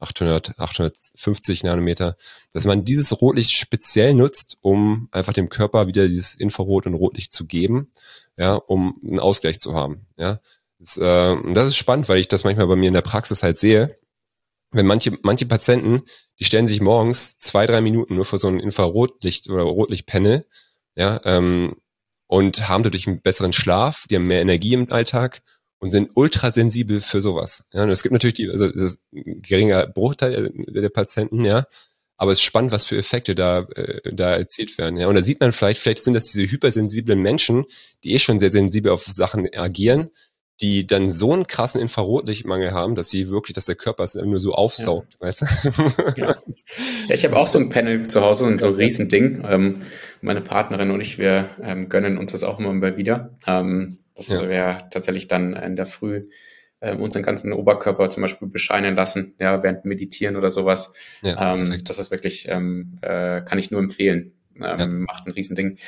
800, 0.00 0.58
850 0.58 1.62
Nanometer, 1.62 2.16
dass 2.52 2.64
man 2.64 2.84
dieses 2.84 3.20
Rotlicht 3.20 3.52
speziell 3.52 4.14
nutzt, 4.14 4.58
um 4.62 5.08
einfach 5.12 5.32
dem 5.32 5.48
Körper 5.48 5.86
wieder 5.86 6.08
dieses 6.08 6.34
Infrarot 6.34 6.86
und 6.86 6.94
Rotlicht 6.94 7.32
zu 7.32 7.46
geben, 7.46 7.92
ja, 8.36 8.54
um 8.54 9.00
einen 9.06 9.20
Ausgleich 9.20 9.60
zu 9.60 9.74
haben. 9.74 10.06
Ja, 10.16 10.40
das, 10.80 10.96
äh, 10.96 11.36
das 11.52 11.68
ist 11.68 11.76
spannend, 11.76 12.08
weil 12.08 12.18
ich 12.18 12.26
das 12.26 12.42
manchmal 12.42 12.66
bei 12.66 12.76
mir 12.76 12.88
in 12.88 12.94
der 12.94 13.02
Praxis 13.02 13.44
halt 13.44 13.60
sehe, 13.60 13.96
wenn 14.72 14.86
manche, 14.86 15.16
manche 15.22 15.46
Patienten, 15.46 16.02
die 16.40 16.44
stellen 16.44 16.66
sich 16.66 16.80
morgens 16.80 17.38
zwei, 17.38 17.66
drei 17.66 17.80
Minuten 17.80 18.14
nur 18.16 18.24
vor 18.24 18.38
so 18.38 18.48
ein 18.48 18.58
Infrarotlicht 18.60 19.48
oder 19.48 19.62
Rotlichtpanel, 19.62 20.46
ja, 20.96 21.20
ähm, 21.24 21.76
und 22.26 22.68
haben 22.68 22.82
dadurch 22.82 23.06
einen 23.06 23.20
besseren 23.20 23.52
Schlaf, 23.52 24.06
die 24.10 24.16
haben 24.16 24.26
mehr 24.26 24.40
Energie 24.40 24.72
im 24.72 24.90
Alltag 24.90 25.42
und 25.80 25.90
sind 25.90 26.10
ultrasensibel 26.14 27.00
für 27.02 27.20
sowas. 27.20 27.64
Ja, 27.72 27.82
und 27.82 27.90
es 27.90 28.02
gibt 28.02 28.12
natürlich 28.12 28.34
die, 28.34 28.48
also 28.48 28.68
das 28.68 28.82
ist 28.82 29.02
ein 29.12 29.42
geringer 29.42 29.86
Bruchteil 29.86 30.50
der 30.54 30.88
Patienten, 30.88 31.44
ja, 31.44 31.66
aber 32.16 32.32
es 32.32 32.38
ist 32.38 32.44
spannend, 32.44 32.72
was 32.72 32.84
für 32.84 32.96
Effekte 32.96 33.34
da, 33.34 33.66
äh, 33.74 34.14
da 34.14 34.36
erzielt 34.36 34.78
werden. 34.78 34.96
Ja, 34.96 35.08
und 35.08 35.16
da 35.16 35.22
sieht 35.22 35.40
man 35.40 35.52
vielleicht, 35.52 35.80
vielleicht 35.80 36.04
sind 36.04 36.14
das 36.14 36.26
diese 36.26 36.50
hypersensiblen 36.50 37.20
Menschen, 37.20 37.64
die 38.04 38.12
eh 38.14 38.18
schon 38.18 38.38
sehr 38.38 38.50
sensibel 38.50 38.92
auf 38.92 39.04
Sachen 39.06 39.48
agieren, 39.54 40.10
die 40.62 40.86
dann 40.86 41.10
so 41.10 41.32
einen 41.32 41.46
krassen 41.46 41.80
Infrarotlichtmangel 41.80 42.72
haben, 42.72 42.94
dass 42.94 43.10
sie 43.10 43.28
wirklich, 43.28 43.54
dass 43.54 43.66
der 43.66 43.74
Körper 43.74 44.04
es 44.04 44.14
nur 44.14 44.38
so 44.38 44.52
aufsaugt, 44.52 45.14
ja. 45.14 45.26
weißt 45.26 45.42
du? 45.42 45.82
Ja, 46.16 46.28
ja 47.08 47.14
ich 47.14 47.24
habe 47.24 47.36
auch 47.36 47.48
so 47.48 47.58
ein 47.58 47.68
Panel 47.68 48.06
zu 48.06 48.20
Hause 48.20 48.44
und 48.44 48.60
so 48.60 48.68
ein 48.68 48.74
Riesending. 48.74 49.44
Ähm, 49.46 49.82
meine 50.20 50.40
Partnerin 50.40 50.92
und 50.92 51.00
ich, 51.00 51.18
wir 51.18 51.50
ähm, 51.62 51.88
gönnen 51.88 52.16
uns 52.16 52.32
das 52.32 52.44
auch 52.44 52.60
immer 52.60 52.72
mal 52.72 52.96
wieder. 52.96 53.34
Ähm, 53.46 53.98
das 54.14 54.28
ja. 54.28 54.48
wäre 54.48 54.84
tatsächlich 54.90 55.26
dann 55.26 55.54
in 55.54 55.74
der 55.74 55.86
Früh 55.86 56.22
ähm, 56.80 57.00
unseren 57.00 57.24
ganzen 57.24 57.52
Oberkörper 57.52 58.08
zum 58.08 58.22
Beispiel 58.22 58.48
bescheinen 58.48 58.94
lassen, 58.94 59.34
ja, 59.40 59.62
während 59.62 59.84
Meditieren 59.84 60.36
oder 60.36 60.50
sowas. 60.50 60.94
Ja, 61.22 61.54
ähm, 61.54 61.82
das 61.84 61.98
ist 61.98 62.10
wirklich, 62.12 62.46
ähm, 62.48 62.98
äh, 63.02 63.40
kann 63.42 63.58
ich 63.58 63.70
nur 63.72 63.80
empfehlen. 63.80 64.32
Ähm, 64.56 64.78
ja. 64.78 64.86
Macht 64.86 65.26
ein 65.26 65.32
Riesending. 65.32 65.78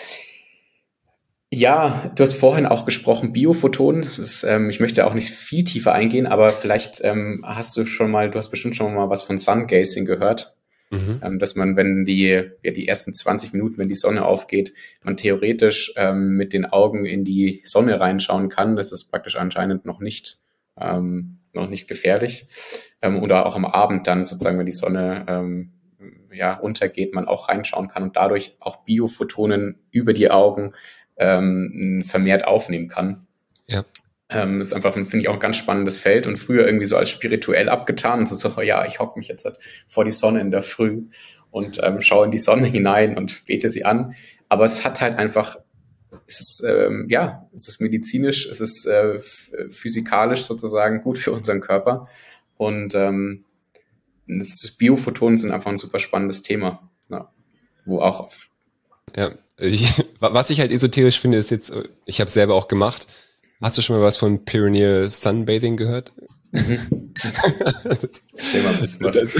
Ja, 1.56 2.10
du 2.16 2.22
hast 2.24 2.34
vorhin 2.34 2.66
auch 2.66 2.84
gesprochen, 2.84 3.32
Biophotonen. 3.32 4.08
Ähm, 4.42 4.70
ich 4.70 4.80
möchte 4.80 5.06
auch 5.06 5.14
nicht 5.14 5.30
viel 5.30 5.62
tiefer 5.62 5.92
eingehen, 5.92 6.26
aber 6.26 6.50
vielleicht 6.50 7.00
ähm, 7.04 7.44
hast 7.46 7.76
du 7.76 7.86
schon 7.86 8.10
mal, 8.10 8.28
du 8.28 8.38
hast 8.38 8.50
bestimmt 8.50 8.74
schon 8.74 8.92
mal 8.92 9.08
was 9.08 9.22
von 9.22 9.38
Sungazing 9.38 10.04
gehört. 10.04 10.56
Mhm. 10.90 11.20
Ähm, 11.22 11.38
dass 11.38 11.54
man, 11.54 11.76
wenn 11.76 12.04
die, 12.04 12.42
ja, 12.62 12.72
die 12.72 12.88
ersten 12.88 13.14
20 13.14 13.52
Minuten, 13.52 13.78
wenn 13.78 13.88
die 13.88 13.94
Sonne 13.94 14.24
aufgeht, 14.24 14.74
man 15.04 15.16
theoretisch 15.16 15.94
ähm, 15.96 16.30
mit 16.36 16.52
den 16.52 16.66
Augen 16.66 17.06
in 17.06 17.24
die 17.24 17.62
Sonne 17.64 18.00
reinschauen 18.00 18.48
kann. 18.48 18.74
Das 18.74 18.90
ist 18.90 19.04
praktisch 19.12 19.36
anscheinend 19.36 19.84
noch 19.84 20.00
nicht, 20.00 20.38
ähm, 20.80 21.38
noch 21.52 21.68
nicht 21.68 21.86
gefährlich. 21.86 22.48
Ähm, 23.00 23.22
oder 23.22 23.46
auch 23.46 23.54
am 23.54 23.64
Abend 23.64 24.08
dann 24.08 24.26
sozusagen, 24.26 24.58
wenn 24.58 24.66
die 24.66 24.72
Sonne 24.72 25.70
ja, 26.34 26.54
untergeht, 26.58 27.14
man 27.14 27.28
auch 27.28 27.48
reinschauen 27.48 27.88
kann 27.88 28.02
und 28.02 28.16
dadurch 28.16 28.56
auch 28.58 28.84
Biophotonen 28.84 29.78
über 29.92 30.12
die 30.12 30.30
Augen 30.32 30.74
ähm, 31.16 32.04
vermehrt 32.06 32.44
aufnehmen 32.44 32.88
kann. 32.88 33.26
Ja. 33.66 33.84
Ähm, 34.30 34.60
ist 34.60 34.72
einfach, 34.72 34.94
finde 34.94 35.18
ich, 35.18 35.28
auch 35.28 35.34
ein 35.34 35.40
ganz 35.40 35.56
spannendes 35.56 35.98
Feld 35.98 36.26
und 36.26 36.36
früher 36.36 36.66
irgendwie 36.66 36.86
so 36.86 36.96
als 36.96 37.10
spirituell 37.10 37.68
abgetan 37.68 38.20
und 38.20 38.28
so, 38.28 38.34
so 38.36 38.60
ja, 38.62 38.86
ich 38.86 38.98
hocke 38.98 39.18
mich 39.18 39.28
jetzt 39.28 39.44
halt 39.44 39.58
vor 39.86 40.04
die 40.04 40.10
Sonne 40.10 40.40
in 40.40 40.50
der 40.50 40.62
Früh 40.62 41.04
und 41.50 41.78
ähm, 41.82 42.00
schaue 42.02 42.24
in 42.24 42.30
die 42.30 42.38
Sonne 42.38 42.66
hinein 42.66 43.16
und 43.16 43.44
bete 43.46 43.68
sie 43.68 43.84
an. 43.84 44.14
Aber 44.48 44.64
es 44.64 44.84
hat 44.84 45.00
halt 45.00 45.18
einfach, 45.18 45.58
es 46.26 46.40
ist, 46.40 46.64
ähm, 46.66 47.06
ja, 47.08 47.48
es 47.54 47.68
ist 47.68 47.80
medizinisch, 47.80 48.48
es 48.48 48.60
ist 48.60 48.86
äh, 48.86 49.18
physikalisch 49.70 50.44
sozusagen 50.44 51.02
gut 51.02 51.18
für 51.18 51.32
unseren 51.32 51.60
Körper 51.60 52.08
und 52.56 52.94
ähm, 52.94 53.44
das 54.26 54.70
Biophotonen 54.78 55.38
sind 55.38 55.52
einfach 55.52 55.70
ein 55.70 55.78
super 55.78 55.98
spannendes 55.98 56.42
Thema, 56.42 56.90
ja, 57.10 57.30
wo 57.84 58.00
auch 58.00 58.30
ja, 59.14 59.32
ich, 59.58 60.04
was 60.20 60.50
ich 60.50 60.60
halt 60.60 60.70
esoterisch 60.70 61.20
finde, 61.20 61.38
ist 61.38 61.50
jetzt, 61.50 61.72
ich 62.06 62.20
habe 62.20 62.30
selber 62.30 62.54
auch 62.54 62.68
gemacht. 62.68 63.06
Hast 63.62 63.78
du 63.78 63.82
schon 63.82 63.96
mal 63.96 64.02
was 64.02 64.16
von 64.16 64.44
Pyreneal 64.44 65.08
Sunbathing 65.08 65.76
gehört? 65.76 66.12
Mhm. 66.52 67.12
das, 67.84 67.98
das, 68.00 69.34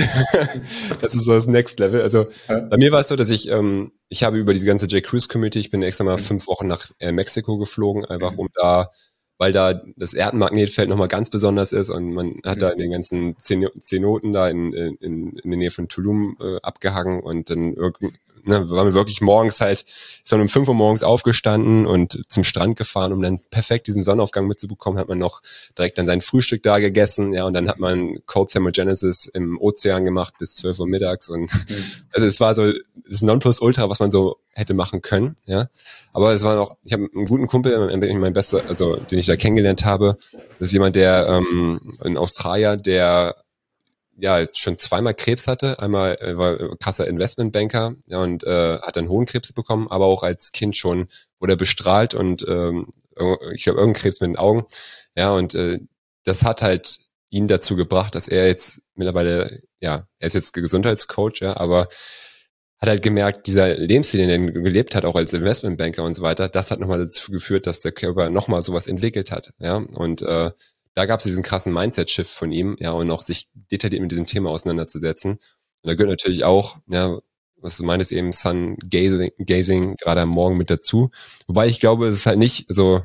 das, 1.01 1.15
ist 1.15 1.25
so 1.25 1.33
das 1.33 1.47
Next 1.47 1.79
Level. 1.79 2.01
Also 2.01 2.27
ja. 2.49 2.61
bei 2.61 2.77
mir 2.77 2.91
war 2.93 3.01
es 3.01 3.09
so, 3.09 3.17
dass 3.17 3.31
ich, 3.31 3.49
ähm, 3.51 3.93
ich 4.09 4.25
habe 4.25 4.39
über 4.39 4.53
diese 4.53 4.67
ganze 4.67 4.87
J. 4.87 5.03
Cruise 5.03 5.29
Community, 5.29 5.59
ich 5.59 5.71
bin 5.71 5.83
extra 5.83 6.05
mal 6.05 6.17
mhm. 6.17 6.23
fünf 6.23 6.47
Wochen 6.47 6.67
nach 6.67 6.91
äh, 6.99 7.13
Mexiko 7.13 7.59
geflogen, 7.59 8.05
einfach 8.05 8.33
mhm. 8.33 8.39
um 8.39 8.49
da 8.55 8.91
weil 9.39 9.53
da 9.53 9.83
das 9.97 10.15
Erdmagnetfeld 10.15 10.89
nochmal 10.89 11.09
ganz 11.09 11.29
besonders 11.29 11.73
ist 11.73 11.91
und 11.91 12.13
man 12.13 12.41
hat 12.45 12.63
da 12.63 12.71
in 12.71 12.79
den 12.79 12.93
ganzen 12.93 13.37
Zenoten 13.39 14.33
da 14.33 14.49
in, 14.49 14.73
in, 14.73 15.37
in 15.37 15.51
der 15.51 15.59
Nähe 15.59 15.71
von 15.71 15.89
Tulum 15.89 16.37
äh, 16.41 16.61
abgehangen 16.63 17.21
und 17.21 17.51
dann 17.51 17.75
ne, 18.45 18.69
waren 18.71 18.87
wir 18.87 18.95
wirklich 18.95 19.21
morgens 19.21 19.61
halt, 19.61 19.85
ist 19.85 20.31
man 20.31 20.41
um 20.41 20.49
5 20.49 20.69
Uhr 20.69 20.75
morgens 20.75 21.03
aufgestanden 21.03 21.87
und 21.87 22.21
zum 22.29 22.45
Strand 22.45 22.77
gefahren, 22.77 23.13
um 23.13 23.23
dann 23.23 23.41
perfekt 23.51 23.87
diesen 23.87 24.05
Sonnenaufgang 24.05 24.47
mitzubekommen, 24.47 24.99
hat 24.99 25.09
man 25.09 25.19
noch 25.19 25.43
direkt 25.77 25.99
dann 25.99 26.07
sein 26.07 26.21
Frühstück 26.21 26.63
da 26.63 26.79
gegessen, 26.79 27.33
ja, 27.33 27.45
und 27.45 27.55
dann 27.55 27.69
hat 27.69 27.79
man 27.79 28.19
Cold 28.27 28.51
Thermogenesis 28.51 29.27
im 29.27 29.59
Ozean 29.61 30.05
gemacht 30.05 30.35
bis 30.39 30.57
12 30.57 30.81
Uhr 30.81 30.87
mittags 30.87 31.29
und 31.29 31.43
mhm. 31.43 31.49
also 32.13 32.27
es 32.27 32.41
war 32.41 32.55
so 32.55 32.73
das 33.09 33.23
Nonplusultra, 33.23 33.91
was 33.91 34.01
man 34.01 34.11
so 34.11 34.37
hätte 34.55 34.75
machen 34.75 35.03
können, 35.03 35.37
ja. 35.47 35.69
Aber 36.13 36.33
es 36.33 36.43
war 36.45 36.55
noch, 36.55 36.77
ich 36.85 36.93
habe 36.93 37.09
einen 37.15 37.27
guten 37.27 37.47
Kumpel, 37.47 37.97
mein 37.97 38.33
bester, 38.33 38.63
also 38.69 38.97
den 38.97 39.19
ich 39.19 39.27
da 39.27 39.37
kennengelernt 39.37 39.85
habe, 39.85 40.17
das 40.59 40.69
ist 40.69 40.73
jemand, 40.73 40.97
der 40.97 41.27
ähm, 41.29 41.99
in 42.05 42.17
Australien, 42.17 42.83
der 42.83 43.37
ja 44.17 44.45
schon 44.53 44.79
zweimal 44.79 45.15
Krebs 45.15 45.47
hatte. 45.47 45.79
Einmal 45.79 46.17
äh, 46.21 46.37
war 46.37 46.77
krasser 46.79 47.07
Investmentbanker 47.07 47.95
ja, 48.07 48.19
und 48.19 48.45
äh, 48.45 48.79
hat 48.79 48.97
dann 48.97 49.09
Hohenkrebs 49.09 49.53
bekommen, 49.53 49.89
aber 49.89 50.07
auch 50.07 50.23
als 50.23 50.53
Kind 50.53 50.77
schon 50.77 51.09
wurde 51.41 51.55
er 51.55 51.57
bestrahlt 51.57 52.15
und 52.15 52.47
ähm, 52.49 52.93
ich 53.53 53.69
habe 53.69 53.79
irgendeinen 53.79 53.95
Krebs 53.95 54.21
mit 54.21 54.31
den 54.31 54.37
Augen. 54.37 54.65
Ja, 55.17 55.33
und 55.35 55.55
äh, 55.55 55.79
das 56.25 56.43
hat 56.43 56.63
halt 56.63 57.01
ihn 57.31 57.49
dazu 57.49 57.77
gebracht, 57.77 58.15
dass 58.15 58.29
er 58.29 58.47
jetzt 58.47 58.81
mittlerweile, 58.95 59.63
ja, 59.81 60.07
er 60.19 60.27
ist 60.27 60.35
jetzt 60.35 60.53
Gesundheitscoach, 60.53 61.41
ja, 61.41 61.57
aber 61.57 61.89
hat 62.79 62.89
halt 62.89 63.03
gemerkt, 63.03 63.47
dieser 63.47 63.77
Lebensstil, 63.77 64.27
den 64.27 64.31
er 64.31 64.53
gelebt 64.53 64.95
hat, 64.95 65.05
auch 65.05 65.17
als 65.17 65.33
Investmentbanker 65.33 66.05
und 66.05 66.15
so 66.15 66.23
weiter, 66.23 66.49
das 66.49 66.71
hat 66.71 66.81
nochmal 66.81 66.99
dazu 66.99 67.33
geführt, 67.33 67.67
dass 67.67 67.81
der 67.81 67.93
Körper 67.93 68.31
nochmal 68.31 68.63
sowas 68.63 68.87
entwickelt 68.87 69.31
hat, 69.31 69.53
ja, 69.59 69.77
und 69.77 70.23
äh, 70.23 70.51
da 70.95 71.07
gab 71.07 71.21
es 71.21 71.25
diesen 71.25 71.43
krassen 71.43 71.73
Mindset-Shift 71.73 72.31
von 72.31 72.53
ihm, 72.53 72.77
ja, 72.79 72.93
und 72.93 73.11
auch 73.11 73.23
sich 73.23 73.49
detailliert 73.71 74.03
mit 74.03 74.13
diesem 74.13 74.27
Thema 74.27 74.51
auseinanderzusetzen. 74.51 75.33
Und 75.33 75.41
da 75.83 75.95
gehört 75.95 76.11
natürlich 76.11 76.45
auch, 76.45 76.77
ja, 76.87 77.19
was 77.57 77.77
du 77.77 77.85
meinst, 77.85 78.13
eben 78.13 78.33
Sun 78.33 78.77
Gazing, 78.77 79.33
Gazing 79.39 79.97
gerade 79.97 80.21
am 80.21 80.29
Morgen 80.29 80.57
mit 80.57 80.71
dazu. 80.71 81.11
Wobei 81.47 81.67
ich 81.67 81.81
glaube, 81.81 82.09
es 82.09 82.17
ist 82.17 82.27
halt 82.27 82.39
nicht 82.39 82.67
so, 82.69 83.03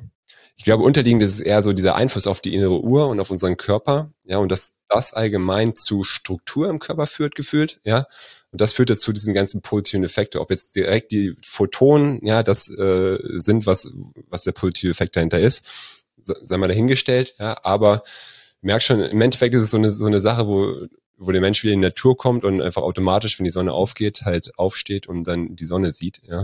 ich 0.55 0.65
glaube, 0.65 0.83
unterliegend 0.83 1.23
ist 1.23 1.33
es 1.33 1.39
eher 1.39 1.61
so 1.61 1.73
dieser 1.73 1.95
Einfluss 1.95 2.27
auf 2.27 2.41
die 2.41 2.53
innere 2.53 2.81
Uhr 2.81 3.07
und 3.07 3.19
auf 3.19 3.31
unseren 3.31 3.57
Körper, 3.57 4.11
ja, 4.25 4.37
und 4.37 4.51
dass 4.51 4.75
das 4.87 5.13
allgemein 5.13 5.75
zu 5.75 6.03
Struktur 6.03 6.69
im 6.69 6.79
Körper 6.79 7.07
führt, 7.07 7.35
gefühlt, 7.35 7.79
ja. 7.83 8.05
Und 8.51 8.61
das 8.61 8.73
führt 8.73 8.89
dazu 8.89 9.13
diesen 9.13 9.33
ganzen 9.33 9.61
positiven 9.61 10.03
Effekte. 10.03 10.41
Ob 10.41 10.49
jetzt 10.49 10.75
direkt 10.75 11.11
die 11.11 11.35
Photonen, 11.41 12.19
ja, 12.25 12.43
das 12.43 12.67
äh, 12.69 13.17
sind, 13.37 13.65
was, 13.65 13.91
was 14.27 14.41
der 14.41 14.51
positive 14.53 14.91
Effekt 14.91 15.15
dahinter 15.15 15.39
ist 15.39 15.98
sei 16.23 16.57
mal 16.57 16.67
dahingestellt, 16.67 17.35
ja, 17.39 17.57
aber 17.63 18.03
merk 18.61 18.83
schon, 18.83 19.01
im 19.01 19.21
Endeffekt 19.21 19.55
ist 19.55 19.63
es 19.63 19.71
so 19.71 19.77
eine, 19.77 19.91
so 19.91 20.05
eine 20.05 20.19
Sache, 20.19 20.47
wo, 20.47 20.87
wo 21.17 21.31
der 21.31 21.41
Mensch 21.41 21.63
wieder 21.63 21.73
in 21.73 21.81
die 21.81 21.87
Natur 21.87 22.17
kommt 22.17 22.43
und 22.45 22.61
einfach 22.61 22.81
automatisch, 22.81 23.37
wenn 23.39 23.43
die 23.43 23.49
Sonne 23.49 23.73
aufgeht, 23.73 24.21
halt 24.23 24.57
aufsteht 24.57 25.07
und 25.07 25.25
dann 25.25 25.55
die 25.55 25.65
Sonne 25.65 25.91
sieht, 25.91 26.21
ja. 26.23 26.43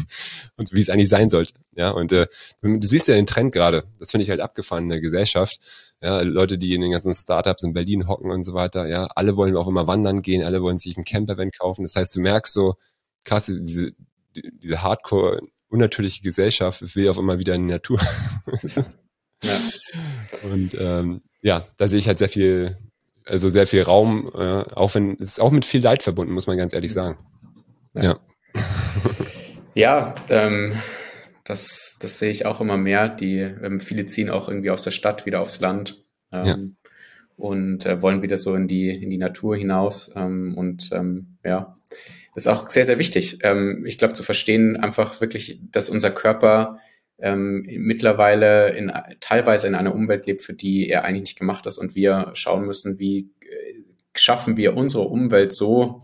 und 0.56 0.72
wie 0.72 0.80
es 0.80 0.90
eigentlich 0.90 1.08
sein 1.08 1.30
sollte, 1.30 1.54
ja. 1.74 1.90
Und 1.90 2.12
äh, 2.12 2.26
du 2.62 2.86
siehst 2.86 3.08
ja 3.08 3.14
den 3.14 3.26
Trend 3.26 3.52
gerade, 3.52 3.84
das 3.98 4.10
finde 4.10 4.24
ich 4.24 4.30
halt 4.30 4.40
abgefahren 4.40 4.84
in 4.84 4.90
der 4.90 5.00
Gesellschaft, 5.00 5.58
ja, 6.02 6.20
Leute, 6.22 6.58
die 6.58 6.74
in 6.74 6.82
den 6.82 6.92
ganzen 6.92 7.14
Startups 7.14 7.62
in 7.62 7.72
Berlin 7.72 8.08
hocken 8.08 8.30
und 8.30 8.44
so 8.44 8.54
weiter, 8.54 8.86
ja, 8.86 9.08
alle 9.14 9.36
wollen 9.36 9.56
auch 9.56 9.68
immer 9.68 9.86
wandern 9.86 10.22
gehen, 10.22 10.44
alle 10.44 10.62
wollen 10.62 10.78
sich 10.78 10.96
einen 10.96 11.04
Campervan 11.04 11.50
kaufen, 11.50 11.82
das 11.82 11.96
heißt, 11.96 12.14
du 12.14 12.20
merkst 12.20 12.52
so, 12.52 12.74
krass, 13.24 13.46
diese, 13.46 13.92
diese 14.34 14.82
Hardcore 14.82 15.40
unnatürliche 15.68 16.22
Gesellschaft 16.22 16.94
will 16.96 17.08
auf 17.08 17.18
immer 17.18 17.38
wieder 17.38 17.54
in 17.54 17.66
die 17.66 17.72
Natur. 17.72 18.00
Ja. 19.42 19.58
Und 20.50 20.76
ähm, 20.78 21.22
ja, 21.42 21.64
da 21.76 21.88
sehe 21.88 21.98
ich 21.98 22.08
halt 22.08 22.18
sehr 22.18 22.28
viel, 22.28 22.76
also 23.24 23.48
sehr 23.48 23.66
viel 23.66 23.82
Raum, 23.82 24.30
äh, 24.34 24.62
auch 24.74 24.94
wenn 24.94 25.14
es 25.14 25.32
ist 25.32 25.40
auch 25.40 25.50
mit 25.50 25.64
viel 25.64 25.82
Leid 25.82 26.02
verbunden, 26.02 26.32
muss 26.32 26.46
man 26.46 26.58
ganz 26.58 26.72
ehrlich 26.72 26.92
sagen. 26.92 27.18
Ja. 27.94 28.02
Ja, 28.02 28.18
ja 29.74 30.14
ähm, 30.28 30.74
das, 31.44 31.96
das 32.00 32.18
sehe 32.18 32.30
ich 32.30 32.46
auch 32.46 32.60
immer 32.60 32.76
mehr. 32.76 33.08
Die 33.08 33.38
ähm, 33.38 33.80
viele 33.80 34.06
ziehen 34.06 34.30
auch 34.30 34.48
irgendwie 34.48 34.70
aus 34.70 34.82
der 34.82 34.90
Stadt 34.92 35.26
wieder 35.26 35.40
aufs 35.40 35.60
Land. 35.60 36.04
Ähm, 36.32 36.44
ja. 36.46 36.58
Und 37.36 37.86
äh, 37.86 38.02
wollen 38.02 38.22
wieder 38.22 38.36
so 38.36 38.54
in 38.54 38.68
die, 38.68 38.90
in 38.90 39.08
die 39.08 39.18
Natur 39.18 39.56
hinaus. 39.56 40.12
Ähm, 40.14 40.54
und 40.56 40.90
ähm, 40.92 41.38
ja, 41.44 41.74
das 42.34 42.44
ist 42.44 42.48
auch 42.48 42.68
sehr, 42.68 42.86
sehr 42.86 42.98
wichtig. 42.98 43.38
Ähm, 43.42 43.84
ich 43.86 43.98
glaube, 43.98 44.14
zu 44.14 44.22
verstehen 44.22 44.76
einfach 44.76 45.20
wirklich, 45.20 45.60
dass 45.72 45.90
unser 45.90 46.10
Körper 46.10 46.78
ähm, 47.20 47.66
mittlerweile 47.66 48.70
in, 48.70 48.92
teilweise 49.20 49.66
in 49.66 49.74
einer 49.74 49.94
Umwelt 49.94 50.26
lebt, 50.26 50.42
für 50.42 50.54
die 50.54 50.88
er 50.88 51.04
eigentlich 51.04 51.22
nicht 51.22 51.38
gemacht 51.38 51.66
ist 51.66 51.78
und 51.78 51.94
wir 51.94 52.30
schauen 52.34 52.64
müssen, 52.64 52.98
wie 52.98 53.30
äh, 53.40 53.74
schaffen 54.14 54.56
wir 54.56 54.76
unsere 54.76 55.04
Umwelt 55.04 55.52
so 55.52 56.00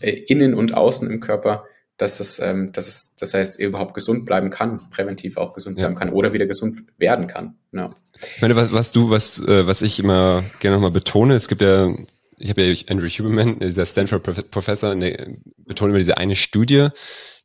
äh, 0.00 0.12
innen 0.12 0.54
und 0.54 0.74
außen 0.74 1.10
im 1.10 1.20
Körper, 1.20 1.64
dass 1.96 2.20
es, 2.20 2.38
ähm, 2.38 2.72
dass 2.72 2.88
es, 2.88 3.14
das 3.16 3.34
heißt, 3.34 3.60
er 3.60 3.68
überhaupt 3.68 3.94
gesund 3.94 4.24
bleiben 4.24 4.50
kann, 4.50 4.80
präventiv 4.90 5.36
auch 5.36 5.54
gesund 5.54 5.76
bleiben 5.76 5.96
kann 5.96 6.10
oder 6.10 6.32
wieder 6.32 6.46
gesund 6.46 6.84
werden 6.96 7.26
kann. 7.26 7.56
Ja. 7.72 7.90
Ich 8.34 8.40
meine, 8.40 8.56
was, 8.56 8.72
was 8.72 8.90
du, 8.90 9.10
was, 9.10 9.38
äh, 9.46 9.66
was 9.66 9.82
ich 9.82 9.98
immer 9.98 10.42
gerne 10.60 10.76
nochmal 10.76 10.92
betone, 10.92 11.34
es 11.34 11.48
gibt 11.48 11.60
ja 11.60 11.94
ich 12.40 12.48
habe 12.48 12.62
ja 12.62 12.74
Andrew 12.88 13.06
Huberman, 13.06 13.58
dieser 13.58 13.84
Stanford-Professor, 13.84 14.94
betont 14.94 15.90
immer 15.90 15.98
diese 15.98 16.16
eine 16.16 16.34
Studie, 16.34 16.88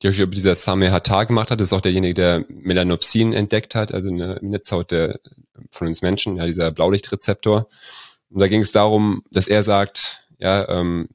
die 0.02 0.10
auch 0.10 0.14
über 0.14 0.34
dieser 0.34 0.56
Same 0.56 0.92
Hatar 0.92 1.26
gemacht 1.26 1.52
hat. 1.52 1.60
Das 1.60 1.68
ist 1.68 1.74
auch 1.74 1.82
derjenige, 1.82 2.14
der 2.14 2.46
Melanopsin 2.48 3.34
entdeckt 3.34 3.76
hat, 3.76 3.94
also 3.94 4.08
eine 4.08 4.40
Netzhaut 4.42 4.92
der, 4.92 5.20
von 5.70 5.88
uns 5.88 6.02
Menschen, 6.02 6.38
ja, 6.38 6.46
dieser 6.46 6.72
Blaulichtrezeptor. 6.72 7.68
Und 8.30 8.40
da 8.40 8.48
ging 8.48 8.62
es 8.62 8.72
darum, 8.72 9.24
dass 9.32 9.48
er 9.48 9.64
sagt, 9.64 10.24
ja, 10.40 10.68
ähm, 10.70 11.10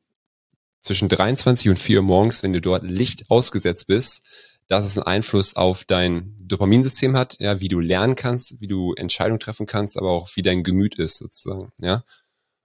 zwischen 0.83 1.09
23 1.09 1.71
und 1.71 1.79
4 1.79 1.99
Uhr 1.99 2.05
morgens, 2.05 2.43
wenn 2.43 2.53
du 2.53 2.61
dort 2.61 2.83
Licht 2.85 3.31
ausgesetzt 3.31 3.87
bist, 3.87 4.23
dass 4.69 4.85
es 4.85 4.99
einen 4.99 5.07
Einfluss 5.07 5.57
auf 5.57 5.85
dein 5.85 6.37
Dopaminsystem 6.43 7.16
hat, 7.16 7.37
ja, 7.40 7.61
wie 7.61 7.69
du 7.69 7.81
lernen 7.81 8.14
kannst, 8.14 8.61
wie 8.61 8.69
du 8.69 8.93
Entscheidungen 8.95 9.40
treffen 9.40 9.66
kannst, 9.66 9.97
aber 9.97 10.11
auch 10.11 10.29
wie 10.37 10.43
dein 10.43 10.64
Gemüt 10.64 10.97
ist 10.97 11.16
sozusagen, 11.16 11.73
ja. 11.79 12.05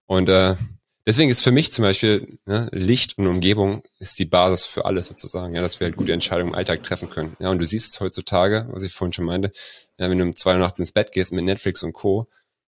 Und 0.08 0.30
äh, 0.30 0.56
deswegen 1.06 1.30
ist 1.30 1.42
für 1.42 1.52
mich 1.52 1.72
zum 1.72 1.84
Beispiel 1.84 2.40
ne, 2.46 2.70
Licht 2.72 3.18
und 3.18 3.28
Umgebung 3.28 3.84
ist 4.00 4.20
die 4.20 4.26
Basis 4.26 4.66
für 4.66 4.86
alles 4.86 5.06
sozusagen, 5.08 5.56
ja, 5.56 5.62
dass 5.62 5.80
wir 5.80 5.86
halt 5.86 5.98
gute 5.98 6.14
Entscheidungen 6.14 6.50
im 6.50 6.56
Alltag 6.56 6.84
treffen 6.84 7.10
können. 7.10 7.36
Ja, 7.40 7.50
und 7.50 7.60
du 7.60 7.66
siehst 7.66 7.94
es 7.94 8.00
heutzutage, 8.00 8.68
was 8.72 8.84
ich 8.84 8.94
vorhin 8.94 9.14
schon 9.14 9.26
meinte, 9.26 9.52
ja, 9.98 10.10
wenn 10.10 10.18
du 10.18 10.24
um 10.24 10.36
zwei 10.36 10.54
Uhr 10.54 10.60
nachts 10.60 10.80
ins 10.80 10.92
Bett 10.92 11.12
gehst 11.12 11.32
mit 11.32 11.46
Netflix 11.46 11.84
und 11.84 11.94
Co., 11.94 12.28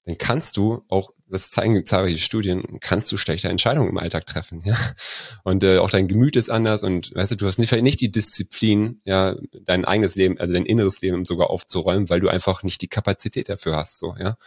dann 0.06 0.18
kannst 0.18 0.58
du 0.58 0.84
auch, 0.88 1.12
das 1.28 1.52
zeigen 1.52 1.86
zahlreiche 1.86 2.18
Studien, 2.18 2.80
kannst 2.80 3.12
du 3.12 3.18
schlechte 3.18 3.50
Entscheidungen 3.50 3.90
im 3.90 3.98
Alltag 3.98 4.26
treffen, 4.26 4.62
ja. 4.66 4.76
Und 5.44 5.64
äh, 5.64 5.78
auch 5.78 5.92
dein 5.92 6.08
Gemüt 6.08 6.36
ist 6.36 6.50
anders 6.50 6.82
und 6.82 7.14
weißt 7.14 7.34
du, 7.34 7.36
du 7.36 7.46
hast 7.46 7.60
nicht, 7.60 7.72
nicht 7.72 8.02
die 8.02 8.12
Disziplin, 8.12 9.00
ja, 9.06 9.36
dein 9.64 9.86
eigenes 9.86 10.16
Leben, 10.16 10.40
also 10.40 10.54
dein 10.54 10.66
inneres 10.66 11.02
Leben 11.02 11.26
sogar 11.26 11.52
aufzuräumen, 11.52 12.10
weil 12.10 12.20
du 12.20 12.30
einfach 12.30 12.64
nicht 12.64 12.82
die 12.82 12.88
Kapazität 12.88 13.48
dafür 13.50 13.76
hast, 13.76 14.00
so, 14.00 14.16
ja. 14.20 14.38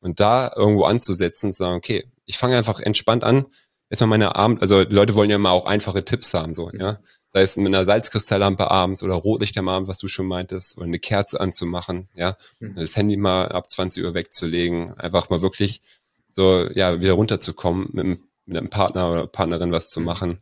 Und 0.00 0.20
da 0.20 0.52
irgendwo 0.54 0.84
anzusetzen, 0.84 1.52
zu 1.52 1.64
sagen, 1.64 1.76
okay, 1.76 2.04
ich 2.28 2.38
fange 2.38 2.56
einfach 2.56 2.78
entspannt 2.78 3.24
an. 3.24 3.46
Erstmal 3.90 4.08
meine 4.08 4.36
Abend, 4.36 4.60
also 4.60 4.82
Leute 4.82 5.14
wollen 5.14 5.30
ja 5.30 5.38
mal 5.38 5.50
auch 5.50 5.64
einfache 5.64 6.04
Tipps 6.04 6.34
haben, 6.34 6.54
so, 6.54 6.70
ja. 6.78 7.00
Sei 7.30 7.40
es 7.40 7.56
mit 7.56 7.66
einer 7.66 7.84
Salzkristalllampe 7.84 8.70
abends 8.70 9.02
oder 9.02 9.14
Rotlicht 9.14 9.56
am 9.58 9.68
Abend, 9.68 9.88
was 9.88 9.98
du 9.98 10.08
schon 10.08 10.26
meintest, 10.26 10.76
oder 10.76 10.86
eine 10.86 10.98
Kerze 10.98 11.40
anzumachen, 11.40 12.08
ja. 12.14 12.36
Mhm. 12.60 12.74
Das 12.76 12.96
Handy 12.96 13.16
mal 13.16 13.48
ab 13.48 13.70
20 13.70 14.04
Uhr 14.04 14.14
wegzulegen, 14.14 14.94
einfach 14.98 15.30
mal 15.30 15.40
wirklich 15.40 15.82
so, 16.30 16.68
ja, 16.74 17.00
wieder 17.00 17.14
runterzukommen, 17.14 17.88
mit, 17.92 18.04
einem, 18.04 18.18
mit 18.44 18.58
einem 18.58 18.68
Partner 18.68 19.10
oder 19.10 19.26
Partnerin 19.26 19.72
was 19.72 19.88
zu 19.88 20.00
mhm. 20.00 20.06
machen. 20.06 20.38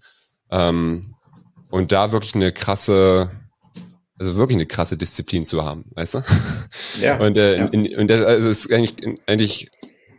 Ähm, 0.51 1.15
und 1.71 1.93
da 1.93 2.11
wirklich 2.11 2.35
eine 2.35 2.51
krasse, 2.51 3.31
also 4.19 4.35
wirklich 4.35 4.57
eine 4.57 4.67
krasse 4.67 4.97
Disziplin 4.97 5.47
zu 5.47 5.65
haben, 5.65 5.85
weißt 5.95 6.15
du? 6.15 6.23
Ja. 7.01 7.19
Und, 7.21 7.37
äh, 7.37 7.59
ja. 7.59 7.67
In, 7.67 7.97
und 7.97 8.09
das 8.09 8.23
also 8.23 8.49
ist 8.49 8.73
eigentlich, 8.73 9.19
eigentlich 9.27 9.71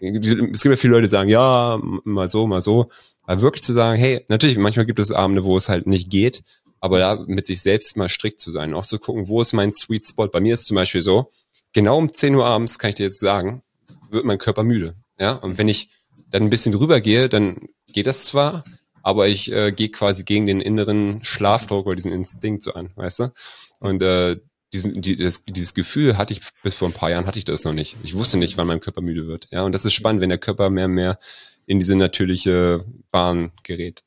es 0.02 0.62
gibt 0.62 0.66
ja 0.66 0.76
viele 0.76 0.94
Leute, 0.94 1.04
die 1.04 1.10
sagen, 1.10 1.30
ja, 1.30 1.80
mal 2.04 2.30
so, 2.30 2.48
mal 2.48 2.62
so. 2.62 2.90
Aber 3.24 3.42
wirklich 3.42 3.64
zu 3.64 3.74
sagen, 3.74 4.00
hey, 4.00 4.26
natürlich, 4.30 4.58
manchmal 4.58 4.86
gibt 4.86 5.00
es 5.00 5.12
Abende, 5.12 5.44
wo 5.44 5.58
es 5.58 5.70
halt 5.70 5.88
nicht 5.88 6.10
geht, 6.10 6.44
aber 6.80 7.00
da 7.00 7.24
mit 7.28 7.46
sich 7.46 7.62
selbst 7.62 7.98
mal 7.98 8.10
strikt 8.10 8.40
zu 8.40 8.52
sein, 8.52 8.74
auch 8.74 8.86
zu 8.86 9.00
gucken, 9.00 9.28
wo 9.28 9.42
ist 9.42 9.54
mein 9.54 9.72
Sweet 9.72 10.06
Spot. 10.06 10.28
Bei 10.28 10.40
mir 10.40 10.54
ist 10.54 10.66
zum 10.66 10.76
Beispiel 10.76 11.02
so, 11.02 11.32
genau 11.74 11.98
um 11.98 12.12
10 12.12 12.36
Uhr 12.36 12.46
abends, 12.46 12.80
kann 12.80 12.90
ich 12.90 12.96
dir 12.96 13.04
jetzt 13.04 13.20
sagen, 13.20 13.64
wird 14.10 14.26
mein 14.26 14.38
Körper 14.38 14.64
müde. 14.64 14.96
Ja, 15.20 15.34
und 15.34 15.58
wenn 15.58 15.68
ich 15.68 15.90
dann 16.30 16.44
ein 16.44 16.50
bisschen 16.50 16.74
drüber 16.74 17.02
gehe, 17.02 17.30
dann 17.30 17.70
geht 17.94 18.08
das 18.08 18.26
zwar, 18.26 18.64
aber 19.02 19.28
ich 19.28 19.52
äh, 19.52 19.72
gehe 19.72 19.90
quasi 19.90 20.24
gegen 20.24 20.46
den 20.46 20.62
inneren 20.62 21.24
Schlafdruck 21.24 21.86
oder 21.86 21.96
diesen 21.96 22.12
Instinkt 22.12 22.64
so 22.64 22.74
an, 22.74 22.92
weißt 22.96 23.20
du? 23.20 23.34
Und 23.80 24.02
äh, 24.02 24.38
diesen, 24.74 25.02
die, 25.02 25.16
das, 25.16 25.44
dieses 25.46 25.74
Gefühl 25.74 26.18
hatte 26.18 26.34
ich 26.34 26.42
bis 26.62 26.76
vor 26.76 26.90
ein 26.90 26.94
paar 26.94 27.10
Jahren 27.10 27.26
hatte 27.26 27.40
ich 27.40 27.46
das 27.46 27.64
noch 27.64 27.74
nicht. 27.74 27.96
Ich 28.04 28.16
wusste 28.16 28.38
nicht, 28.38 28.58
wann 28.58 28.68
mein 28.68 28.80
Körper 28.80 29.02
müde 29.02 29.28
wird. 29.28 29.48
Ja, 29.52 29.64
und 29.64 29.74
das 29.74 29.86
ist 29.86 29.94
spannend, 29.94 30.22
wenn 30.22 30.30
der 30.30 30.38
Körper 30.38 30.70
mehr 30.70 30.86
und 30.86 30.94
mehr 30.94 31.20
in 31.66 31.80
diese 31.80 31.96
natürliche 31.96 32.86
Bahn 33.12 33.52
gerät. 33.64 34.04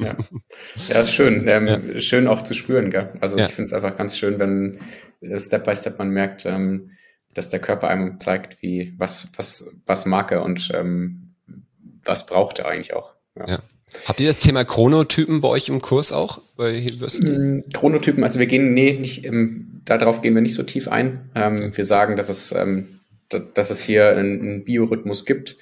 Ja, 0.00 0.16
ja 0.88 1.00
ist 1.00 1.12
schön. 1.12 1.46
Ähm, 1.48 1.66
ja. 1.66 2.00
Schön 2.00 2.26
auch 2.26 2.42
zu 2.42 2.54
spüren, 2.54 2.90
gell? 2.90 3.12
Also 3.20 3.38
ja. 3.38 3.46
ich 3.46 3.52
finde 3.52 3.66
es 3.66 3.72
einfach 3.72 3.96
ganz 3.96 4.18
schön, 4.18 4.38
wenn 4.38 4.80
äh, 5.20 5.38
Step 5.40 5.64
by 5.64 5.74
Step 5.74 5.98
man 5.98 6.10
merkt, 6.10 6.46
ähm, 6.46 6.90
dass 7.32 7.48
der 7.48 7.60
Körper 7.60 7.88
einem 7.88 8.18
zeigt, 8.18 8.62
wie, 8.62 8.94
was, 8.96 9.30
was, 9.36 9.72
was 9.86 10.06
mag 10.06 10.32
er 10.32 10.42
und 10.42 10.70
ähm, 10.74 11.34
was 12.04 12.26
braucht 12.26 12.58
er 12.58 12.68
eigentlich 12.68 12.94
auch. 12.94 13.14
Ja. 13.36 13.60
Habt 14.06 14.20
ihr 14.20 14.26
das 14.26 14.40
Thema 14.40 14.64
Chronotypen 14.64 15.40
bei 15.40 15.48
euch 15.48 15.68
im 15.68 15.80
Kurs 15.80 16.12
auch? 16.12 16.40
Bei 16.56 16.72
mm, 16.72 17.64
Chronotypen, 17.72 18.22
also 18.22 18.38
wir 18.38 18.46
gehen, 18.46 18.74
nee, 18.74 18.94
nicht, 18.94 19.24
ähm, 19.24 19.75
darauf 19.86 20.22
gehen 20.22 20.34
wir 20.34 20.42
nicht 20.42 20.54
so 20.54 20.62
tief 20.62 20.88
ein. 20.88 21.30
Ähm, 21.34 21.76
wir 21.76 21.84
sagen, 21.84 22.16
dass 22.16 22.28
es, 22.28 22.52
ähm, 22.52 23.00
dass 23.54 23.70
es 23.70 23.80
hier 23.80 24.10
einen, 24.10 24.40
einen 24.40 24.64
Biorhythmus 24.64 25.24
gibt, 25.24 25.56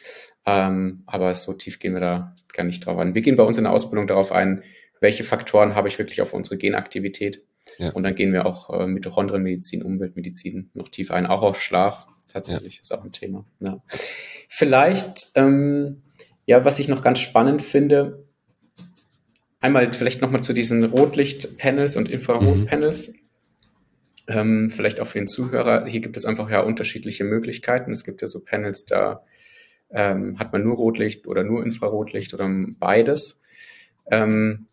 ähm, 0.47 1.03
aber 1.07 1.35
so 1.35 1.53
tief 1.53 1.79
gehen 1.79 1.95
wir 1.95 2.01
da 2.01 2.37
gar 2.53 2.65
nicht 2.65 2.85
drauf 2.85 2.99
ein. 2.99 3.15
Wir 3.15 3.23
gehen 3.23 3.37
bei 3.37 3.45
uns 3.45 3.59
in 3.59 3.65
der 3.65 3.73
Ausbildung 3.73 4.07
darauf 4.07 4.33
ein, 4.33 4.63
welche 5.01 5.25
Faktoren 5.25 5.75
habe 5.75 5.89
ich 5.89 5.99
wirklich 5.99 6.23
auf 6.23 6.33
unsere 6.33 6.57
Genaktivität. 6.57 7.45
Ja. 7.79 7.91
Und 7.91 8.03
dann 8.03 8.15
gehen 8.15 8.33
wir 8.33 8.47
auch 8.47 8.71
äh, 8.79 8.87
Mitochondrienmedizin, 8.87 9.83
Umweltmedizin 9.83 10.71
noch 10.75 10.89
tief 10.89 11.11
ein, 11.11 11.27
auch 11.27 11.43
auf 11.43 11.61
Schlaf. 11.61 12.07
Tatsächlich 12.33 12.77
ja. 12.77 12.81
ist 12.83 12.93
auch 12.93 13.05
ein 13.05 13.13
Thema. 13.13 13.45
Ja. 13.61 13.83
Vielleicht 14.49 15.31
ähm, 15.35 16.03
ja, 16.47 16.65
was 16.65 16.79
ich 16.79 16.89
noch 16.89 17.03
ganz 17.03 17.21
spannend 17.21 17.63
finde, 17.63 18.27
einmal 19.61 19.91
vielleicht 19.93 20.21
nochmal 20.21 20.43
zu 20.43 20.53
diesen 20.53 20.85
Rotlichtpanels 20.85 21.97
und 21.97 22.11
Infrarotpanels. 22.11 23.09
Mhm. 23.09 23.15
Ähm, 24.27 24.71
vielleicht 24.71 25.01
auch 25.01 25.07
für 25.07 25.19
den 25.19 25.29
Zuhörer. 25.29 25.87
Hier 25.87 26.01
gibt 26.01 26.17
es 26.17 26.25
einfach 26.25 26.49
ja 26.51 26.61
unterschiedliche 26.61 27.25
Möglichkeiten. 27.25 27.93
Es 27.93 28.05
gibt 28.05 28.23
ja 28.23 28.27
so 28.27 28.43
Panels, 28.43 28.87
da 28.87 29.23
ähm, 29.91 30.39
hat 30.39 30.53
man 30.53 30.63
nur 30.63 30.77
Rotlicht 30.77 31.27
oder 31.27 31.45
nur 31.45 31.65
Infrarotlicht 31.65 32.35
oder 32.35 32.49
beides. 32.79 33.43
Ähm, 34.11 34.67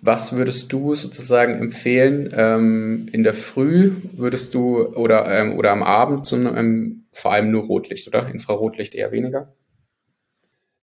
was 0.00 0.32
würdest 0.32 0.72
du 0.72 0.94
sozusagen 0.94 1.58
empfehlen? 1.60 2.32
Ähm, 2.32 3.08
in 3.12 3.24
der 3.24 3.34
Früh 3.34 3.92
würdest 4.12 4.54
du 4.54 4.86
oder, 4.94 5.26
ähm, 5.28 5.58
oder 5.58 5.72
am 5.72 5.82
Abend 5.82 6.26
zum, 6.26 6.46
ähm, 6.46 7.06
vor 7.12 7.32
allem 7.32 7.50
nur 7.50 7.64
Rotlicht, 7.64 8.06
oder? 8.06 8.28
Infrarotlicht 8.28 8.94
eher 8.94 9.10
weniger? 9.10 9.54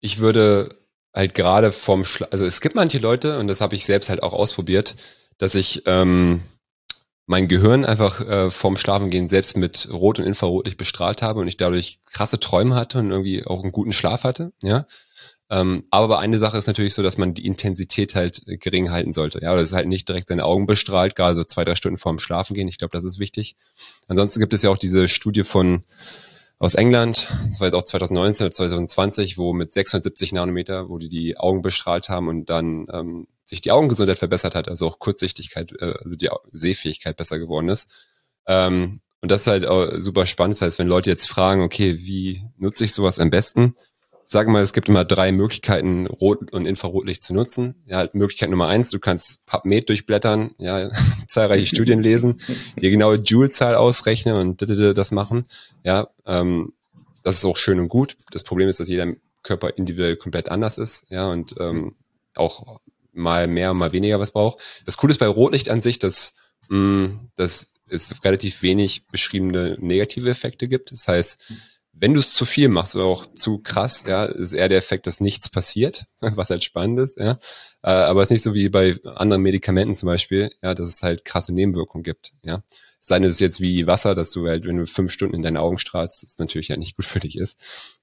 Ich 0.02 0.20
würde 0.20 0.76
halt 1.14 1.34
gerade 1.34 1.72
vom 1.72 2.04
Schla 2.04 2.28
also 2.32 2.46
es 2.46 2.62
gibt 2.62 2.76
manche 2.76 3.00
Leute, 3.00 3.40
und 3.40 3.48
das 3.48 3.62
habe 3.62 3.76
ich 3.76 3.86
selbst 3.86 4.10
halt 4.10 4.22
auch 4.22 4.34
ausprobiert, 4.34 4.96
dass 5.38 5.56
ich 5.56 5.84
ähm, 5.86 6.42
mein 7.26 7.48
Gehirn 7.48 7.86
einfach 7.86 8.22
äh, 8.22 8.50
vorm 8.50 8.78
Schlafengehen 8.78 9.28
selbst 9.28 9.58
mit 9.58 9.90
Rot- 9.92 10.20
und 10.20 10.26
Infrarotlicht 10.26 10.78
bestrahlt 10.78 11.22
habe 11.22 11.42
und 11.42 11.48
ich 11.48 11.58
dadurch 11.58 12.00
krasse 12.06 12.40
Träume 12.40 12.76
hatte 12.76 13.00
und 13.00 13.12
irgendwie 13.12 13.46
auch 13.46 13.64
einen 13.64 13.72
guten 13.72 13.94
Schlaf 13.94 14.24
hatte, 14.24 14.54
ja. 14.64 14.86
Ähm, 15.50 15.86
aber 15.92 16.20
eine 16.20 16.40
Sache 16.40 16.58
ist 16.58 16.68
natürlich 16.68 16.94
so, 16.94 17.02
dass 17.02 17.18
man 17.18 17.34
die 17.34 17.46
Intensität 17.46 18.16
halt 18.16 18.42
gering 18.46 18.92
halten 18.92 19.14
sollte. 19.14 19.40
Ja, 19.42 19.56
das 19.56 19.70
ist 19.70 19.76
halt 19.76 19.88
nicht 19.88 20.10
direkt 20.10 20.28
seine 20.28 20.44
Augen 20.44 20.66
bestrahlt, 20.66 21.16
gerade 21.16 21.36
so 21.36 21.44
zwei, 21.46 21.64
drei 21.64 21.76
Stunden 21.76 21.98
vorm 21.98 22.20
Schlafen 22.20 22.54
gehen. 22.54 22.68
Ich 22.68 22.78
glaube, 22.78 22.92
das 22.92 23.06
ist 23.06 23.18
wichtig. 23.18 23.56
Ansonsten 24.10 24.42
gibt 24.42 24.54
es 24.54 24.62
ja 24.62 24.70
auch 24.70 24.78
diese 24.78 25.08
Studie 25.08 25.46
von 25.46 25.84
aus 26.60 26.74
England, 26.74 27.28
das 27.46 27.60
war 27.60 27.68
jetzt 27.68 27.76
auch 27.76 27.84
2019 27.84 28.46
oder 28.48 28.52
2020, 28.52 29.38
wo 29.38 29.54
mit 29.54 29.72
670 29.72 30.34
Nanometer, 30.34 30.90
wo 30.90 30.98
die 30.98 31.08
die 31.08 31.38
Augen 31.38 31.62
bestrahlt 31.62 32.10
haben 32.10 32.28
und 32.28 32.50
dann 32.50 32.88
ähm, 32.92 33.28
sich 33.48 33.62
die 33.62 33.72
Augengesundheit 33.72 34.18
verbessert 34.18 34.56
hat, 34.56 34.68
also 34.68 34.88
auch 34.88 35.00
Kurzsichtigkeit, 35.00 35.72
äh, 35.80 35.94
also 36.04 36.16
die 36.16 36.30
Sehfähigkeit 36.52 37.16
besser 37.16 37.40
geworden 37.40 37.70
ist. 37.70 37.90
Ähm, 38.46 39.02
und 39.22 39.32
das 39.32 39.42
ist 39.42 39.48
halt 39.48 39.66
auch 39.66 39.90
super 40.00 40.26
spannend. 40.26 40.58
Das 40.58 40.62
heißt, 40.62 40.80
wenn 40.80 40.88
Leute 40.88 41.10
jetzt 41.10 41.28
fragen, 41.28 41.62
okay, 41.62 41.98
wie 42.00 42.44
nutze 42.58 42.86
ich 42.86 42.94
sowas 42.94 43.20
am 43.20 43.30
besten? 43.30 43.76
Sagen 44.26 44.50
wir 44.50 44.54
mal, 44.54 44.62
es 44.62 44.74
gibt 44.74 44.90
immer 44.90 45.06
drei 45.06 45.32
Möglichkeiten, 45.32 46.06
Rot- 46.06 46.52
und 46.52 46.66
Infrarotlicht 46.66 47.24
zu 47.24 47.34
nutzen. 47.34 47.76
Ja, 47.86 47.98
halt 47.98 48.14
Möglichkeit 48.14 48.50
Nummer 48.50 48.68
eins, 48.68 48.90
du 48.90 49.00
kannst 49.00 49.46
PubMed 49.46 49.88
durchblättern, 49.88 50.52
ja, 50.58 50.92
zahlreiche 51.30 51.66
Studien 51.66 52.02
lesen, 52.02 52.42
die 52.80 52.90
genaue 52.90 53.16
Joule-Zahl 53.16 53.76
ausrechnen 53.76 54.36
und 54.36 54.62
das 54.98 55.12
machen. 55.12 55.46
Ja, 55.86 56.10
ähm, 56.26 56.74
das 57.24 57.38
ist 57.38 57.46
auch 57.46 57.58
schön 57.58 57.80
und 57.80 57.88
gut. 57.88 58.18
Das 58.32 58.44
Problem 58.44 58.68
ist, 58.68 58.82
dass 58.82 58.90
jeder 58.90 59.14
Körper 59.44 59.78
individuell 59.78 60.18
komplett 60.18 60.50
anders 60.50 60.78
ist, 60.78 61.06
ja, 61.10 61.30
und 61.32 61.56
ähm, 61.60 61.96
auch 62.36 62.82
mal 63.18 63.48
mehr, 63.48 63.74
mal 63.74 63.92
weniger 63.92 64.20
was 64.20 64.32
braucht. 64.32 64.62
Das 64.86 64.98
Coole 64.98 65.12
ist 65.12 65.20
bei 65.20 65.28
Rotlicht 65.28 65.70
an 65.70 65.82
sich, 65.82 66.00
dass, 66.00 66.36
mh, 66.70 66.78
mm, 66.78 67.30
dass 67.36 67.74
es 67.90 68.24
relativ 68.24 68.62
wenig 68.62 69.06
beschriebene 69.08 69.78
negative 69.80 70.30
Effekte 70.30 70.68
gibt. 70.68 70.92
Das 70.92 71.08
heißt, 71.08 71.42
wenn 72.00 72.14
du 72.14 72.20
es 72.20 72.32
zu 72.32 72.46
viel 72.46 72.70
machst 72.70 72.96
oder 72.96 73.06
auch 73.06 73.26
zu 73.34 73.60
krass, 73.60 74.04
ja, 74.08 74.26
ist 74.26 74.54
eher 74.54 74.70
der 74.70 74.78
Effekt, 74.78 75.08
dass 75.08 75.20
nichts 75.20 75.50
passiert, 75.50 76.06
was 76.20 76.50
halt 76.50 76.64
spannend 76.64 77.00
ist, 77.00 77.18
ja. 77.18 77.40
Äh, 77.82 77.90
aber 77.90 78.22
es 78.22 78.28
ist 78.28 78.32
nicht 78.32 78.44
so 78.44 78.54
wie 78.54 78.70
bei 78.70 78.96
anderen 79.04 79.42
Medikamenten 79.42 79.96
zum 79.96 80.08
Beispiel, 80.08 80.52
ja, 80.62 80.74
dass 80.74 80.90
es 80.90 81.04
halt 81.04 81.26
krasse 81.26 81.54
Nebenwirkungen 81.54 82.04
gibt, 82.04 82.34
ja. 82.44 82.64
Sei 83.00 83.20
es 83.20 83.40
jetzt 83.40 83.62
wie 83.62 83.88
Wasser, 83.88 84.16
dass 84.16 84.32
du 84.32 84.48
halt, 84.48 84.66
wenn 84.66 84.78
du 84.78 84.86
fünf 84.86 85.12
Stunden 85.12 85.36
in 85.36 85.42
deine 85.42 85.62
Augen 85.62 85.78
strahlst, 85.78 86.24
das 86.24 86.40
natürlich 86.40 86.68
ja 86.68 86.78
nicht 86.78 86.96
gut 86.98 87.06
für 87.06 87.20
dich 87.20 87.38
ist. 87.38 87.58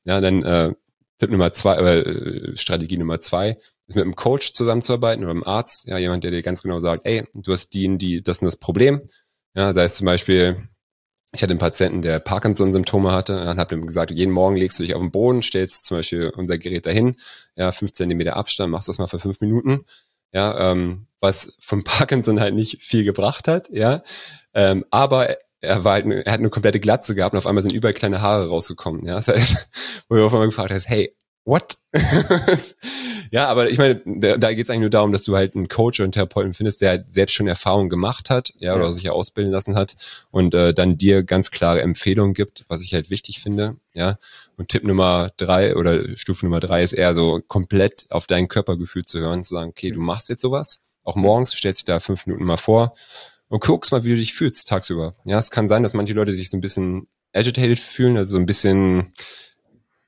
Ja, 0.05 0.21
dann 0.21 0.43
äh, 0.43 0.75
Tipp 1.19 1.31
Nummer 1.31 1.53
zwei, 1.53 1.77
äh, 1.77 2.57
Strategie 2.57 2.99
Nummer 2.99 3.21
zwei, 3.21 3.57
ist 3.87 3.97
mit 3.97 4.05
einem 4.05 4.17
Coach 4.17 4.53
zusammenzuarbeiten 4.55 5.25
oder 5.25 5.33
einem 5.33 5.45
Arzt, 5.45 5.87
ja, 5.87 5.99
jemand, 5.99 6.25
der 6.25 6.31
dir 6.31 6.43
ganz 6.43 6.63
genau 6.63 6.81
sagt, 6.81 7.07
ey, 7.07 7.25
du 7.35 7.53
hast 7.53 7.71
die, 7.71 7.99
die, 7.99 8.23
das 8.23 8.41
und 8.41 8.47
das 8.47 8.57
Problem. 8.57 9.03
Ja, 9.55 9.73
sei 9.73 9.85
es 9.85 9.97
zum 9.97 10.07
Beispiel, 10.07 10.69
ich 11.33 11.43
hatte 11.43 11.51
einen 11.51 11.59
Patienten, 11.59 12.03
der 12.03 12.19
Parkinson-Symptome 12.19 13.13
hatte, 13.13 13.49
und 13.49 13.59
habe 13.59 13.75
ihm 13.75 13.87
gesagt, 13.87 14.11
jeden 14.11 14.33
Morgen 14.33 14.57
legst 14.57 14.79
du 14.79 14.83
dich 14.83 14.95
auf 14.95 15.01
den 15.01 15.11
Boden, 15.11 15.43
stellst 15.43 15.87
zum 15.87 15.99
Beispiel 15.99 16.31
unser 16.31 16.59
Gerät 16.59 16.87
dahin, 16.87 17.17
ja, 17.57 17.73
fünf 17.73 17.93
Zentimeter 17.93 18.37
Abstand, 18.37 18.71
machst 18.71 18.89
das 18.89 18.99
mal 18.99 19.07
für 19.07 19.21
fünf 19.21 19.41
Minuten, 19.41 19.85
ja, 20.33 20.71
ähm, 20.71 21.07
was 21.21 21.57
vom 21.61 21.85
Parkinson 21.85 22.41
halt 22.41 22.55
nicht 22.55 22.83
viel 22.83 23.05
gebracht 23.05 23.49
hat, 23.49 23.69
ja, 23.71 24.03
ähm, 24.55 24.85
aber 24.91 25.37
er 25.65 25.85
war 25.85 25.95
halt, 25.95 26.07
er 26.07 26.33
hat 26.33 26.41
eine 26.41 26.51
komplette 26.51 26.81
Glatze 26.81 27.15
gehabt 27.15 27.35
und 27.35 27.39
auf 27.39 27.47
einmal 27.47 27.63
sind 27.63 27.73
überall 27.73 27.95
kleine 27.95 28.21
Haare 28.21 28.49
rausgekommen, 28.49 29.05
ja, 29.07 29.15
das 29.15 29.29
heißt, 29.29 29.69
wo 30.09 30.17
du 30.17 30.27
auf 30.27 30.33
einmal 30.33 30.49
gefragt 30.49 30.71
hast, 30.71 30.89
hey, 30.89 31.15
what? 31.45 31.77
Ja, 33.35 33.49
aber 33.49 33.69
ich 33.69 33.79
meine, 33.79 34.01
da, 34.05 34.37
da 34.37 34.55
geht 34.55 34.63
es 34.67 34.71
eigentlich 34.71 34.83
nur 34.83 34.91
darum, 34.91 35.11
dass 35.11 35.25
du 35.25 35.35
halt 35.35 35.57
einen 35.57 35.67
Coach 35.67 35.99
oder 35.99 36.05
einen 36.05 36.13
Therapeuten 36.13 36.55
findest, 36.55 36.81
der 36.81 36.91
halt 36.91 37.11
selbst 37.11 37.35
schon 37.35 37.49
Erfahrung 37.49 37.89
gemacht 37.89 38.31
hat, 38.31 38.53
ja, 38.59 38.77
oder 38.77 38.93
sich 38.93 39.03
ja 39.03 39.11
ausbilden 39.11 39.53
lassen 39.53 39.75
hat 39.75 39.97
und 40.31 40.55
äh, 40.55 40.73
dann 40.73 40.99
dir 40.99 41.25
ganz 41.25 41.51
klare 41.51 41.83
Empfehlungen 41.83 42.33
gibt, 42.33 42.65
was 42.69 42.81
ich 42.81 42.95
halt 42.95 43.11
wichtig 43.11 43.41
finde, 43.41 43.75
ja. 43.93 44.19
Und 44.57 44.69
Tipp 44.69 44.85
Nummer 44.85 45.33
drei 45.37 45.75
oder 45.75 46.17
Stufe 46.17 46.47
Nummer 46.47 46.61
drei 46.61 46.85
ist 46.85 46.93
eher 46.93 47.13
so 47.13 47.43
komplett 47.49 48.07
auf 48.09 48.29
dein 48.29 48.47
Körpergefühl 48.47 49.05
zu 49.05 49.19
hören, 49.19 49.43
zu 49.43 49.55
sagen, 49.55 49.71
okay, 49.71 49.91
du 49.91 49.99
machst 49.99 50.29
jetzt 50.29 50.43
sowas, 50.43 50.83
auch 51.03 51.17
morgens, 51.17 51.53
stellst 51.53 51.81
dich 51.81 51.87
da 51.87 51.99
fünf 51.99 52.27
Minuten 52.27 52.45
mal 52.45 52.57
vor 52.57 52.95
und 53.49 53.63
guckst 53.63 53.93
mal, 53.93 54.05
wie 54.05 54.11
du 54.11 54.17
dich 54.17 54.35
fühlst 54.35 54.69
tagsüber. 54.69 55.17
Ja, 55.25 55.39
es 55.39 55.51
kann 55.51 55.69
sein, 55.69 55.83
dass 55.83 55.95
manche 55.95 56.13
Leute 56.15 56.33
sich 56.33 56.51
so 56.51 56.57
ein 56.57 56.61
bisschen 56.61 57.09
agitated 57.33 57.79
fühlen, 57.79 58.17
also 58.17 58.33
so 58.33 58.39
ein 58.39 58.47
bisschen 58.47 59.13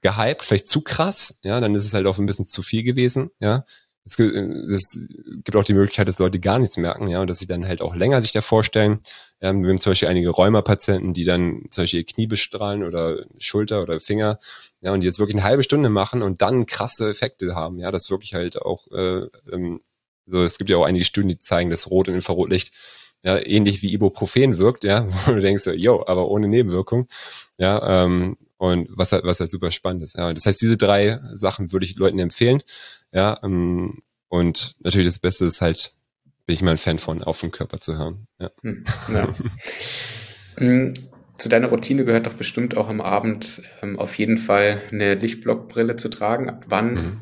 gehypt, 0.00 0.44
vielleicht 0.44 0.68
zu 0.68 0.82
krass, 0.82 1.38
ja, 1.42 1.60
dann 1.60 1.74
ist 1.74 1.84
es 1.84 1.94
halt 1.94 2.06
auch 2.06 2.18
ein 2.18 2.26
bisschen 2.26 2.44
zu 2.44 2.62
viel 2.62 2.82
gewesen, 2.82 3.30
ja. 3.40 3.64
Es 4.04 4.16
gibt, 4.16 4.36
es 4.36 5.04
gibt 5.42 5.56
auch 5.56 5.64
die 5.64 5.74
Möglichkeit, 5.74 6.06
dass 6.06 6.20
Leute 6.20 6.38
gar 6.38 6.60
nichts 6.60 6.76
merken, 6.76 7.08
ja, 7.08 7.20
und 7.20 7.26
dass 7.28 7.40
sie 7.40 7.46
dann 7.48 7.66
halt 7.66 7.82
auch 7.82 7.96
länger 7.96 8.22
sich 8.22 8.30
da 8.30 8.40
vorstellen. 8.40 9.00
Ähm, 9.40 9.64
wir 9.64 9.70
haben 9.70 9.80
zum 9.80 9.90
Beispiel 9.90 10.08
einige 10.08 10.30
Rheumapatienten, 10.30 11.12
die 11.12 11.24
dann 11.24 11.64
zum 11.72 11.82
Beispiel 11.82 12.00
ihr 12.00 12.06
Knie 12.06 12.28
bestrahlen 12.28 12.84
oder 12.84 13.24
Schulter 13.38 13.82
oder 13.82 13.98
Finger, 13.98 14.38
ja, 14.80 14.92
und 14.92 15.00
die 15.00 15.06
jetzt 15.06 15.18
wirklich 15.18 15.36
eine 15.36 15.44
halbe 15.44 15.64
Stunde 15.64 15.88
machen 15.88 16.22
und 16.22 16.40
dann 16.40 16.66
krasse 16.66 17.10
Effekte 17.10 17.56
haben, 17.56 17.80
ja, 17.80 17.90
das 17.90 18.08
wirklich 18.08 18.34
halt 18.34 18.62
auch, 18.62 18.86
äh, 18.92 19.26
ähm, 19.52 19.80
so, 20.26 20.42
es 20.44 20.58
gibt 20.58 20.70
ja 20.70 20.76
auch 20.76 20.84
einige 20.84 21.04
Studien, 21.04 21.30
die 21.30 21.38
zeigen, 21.40 21.70
dass 21.70 21.90
Rot- 21.90 22.06
und 22.06 22.14
Infrarotlicht 22.14 22.72
ja, 23.26 23.44
ähnlich 23.44 23.82
wie 23.82 23.92
Ibuprofen 23.92 24.56
wirkt, 24.56 24.84
ja, 24.84 25.04
wo 25.26 25.32
du 25.32 25.40
denkst, 25.40 25.66
yo, 25.74 26.04
aber 26.06 26.28
ohne 26.28 26.46
Nebenwirkung, 26.46 27.08
ja, 27.58 28.04
ähm, 28.04 28.36
und 28.56 28.88
was 28.90 29.12
halt, 29.12 29.24
was 29.24 29.40
halt 29.40 29.50
super 29.50 29.72
spannend 29.72 30.04
ist. 30.04 30.16
Ja. 30.16 30.32
Das 30.32 30.46
heißt, 30.46 30.62
diese 30.62 30.76
drei 30.76 31.20
Sachen 31.34 31.72
würde 31.72 31.84
ich 31.84 31.96
Leuten 31.96 32.18
empfehlen. 32.20 32.62
Ja, 33.12 33.38
ähm, 33.42 33.98
und 34.28 34.76
natürlich 34.80 35.08
das 35.08 35.18
Beste 35.18 35.44
ist 35.44 35.60
halt, 35.60 35.92
bin 36.46 36.54
ich 36.54 36.62
mal 36.62 36.70
ein 36.70 36.78
Fan 36.78 36.98
von, 36.98 37.22
auf 37.22 37.40
den 37.40 37.50
Körper 37.50 37.80
zu 37.80 37.98
hören. 37.98 38.28
Ja. 38.38 38.50
Hm, 38.62 38.84
ja. 39.12 39.28
Hm, 40.58 40.94
zu 41.36 41.50
deiner 41.50 41.68
Routine 41.68 42.04
gehört 42.04 42.24
doch 42.24 42.32
bestimmt 42.32 42.78
auch 42.78 42.88
am 42.88 43.02
Abend 43.02 43.60
ähm, 43.82 43.98
auf 43.98 44.16
jeden 44.16 44.38
Fall 44.38 44.80
eine 44.90 45.16
Lichtblockbrille 45.16 45.96
zu 45.96 46.08
tragen. 46.08 46.48
Ab 46.48 46.64
wann 46.68 46.94
mhm. 46.94 47.20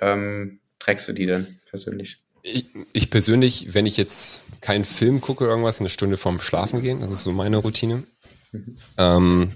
ähm, 0.00 0.60
trägst 0.78 1.06
du 1.06 1.12
die 1.12 1.26
denn 1.26 1.60
persönlich? 1.68 2.16
Ich, 2.42 2.66
ich, 2.92 3.10
persönlich, 3.10 3.74
wenn 3.74 3.86
ich 3.86 3.96
jetzt 3.96 4.42
keinen 4.60 4.84
Film 4.84 5.20
gucke, 5.20 5.44
irgendwas, 5.44 5.80
eine 5.80 5.88
Stunde 5.88 6.16
vorm 6.16 6.40
Schlafen 6.40 6.82
gehen, 6.82 7.00
das 7.00 7.12
ist 7.12 7.22
so 7.22 7.32
meine 7.32 7.58
Routine. 7.58 8.04
Mhm. 8.52 8.76
Ähm, 8.96 9.52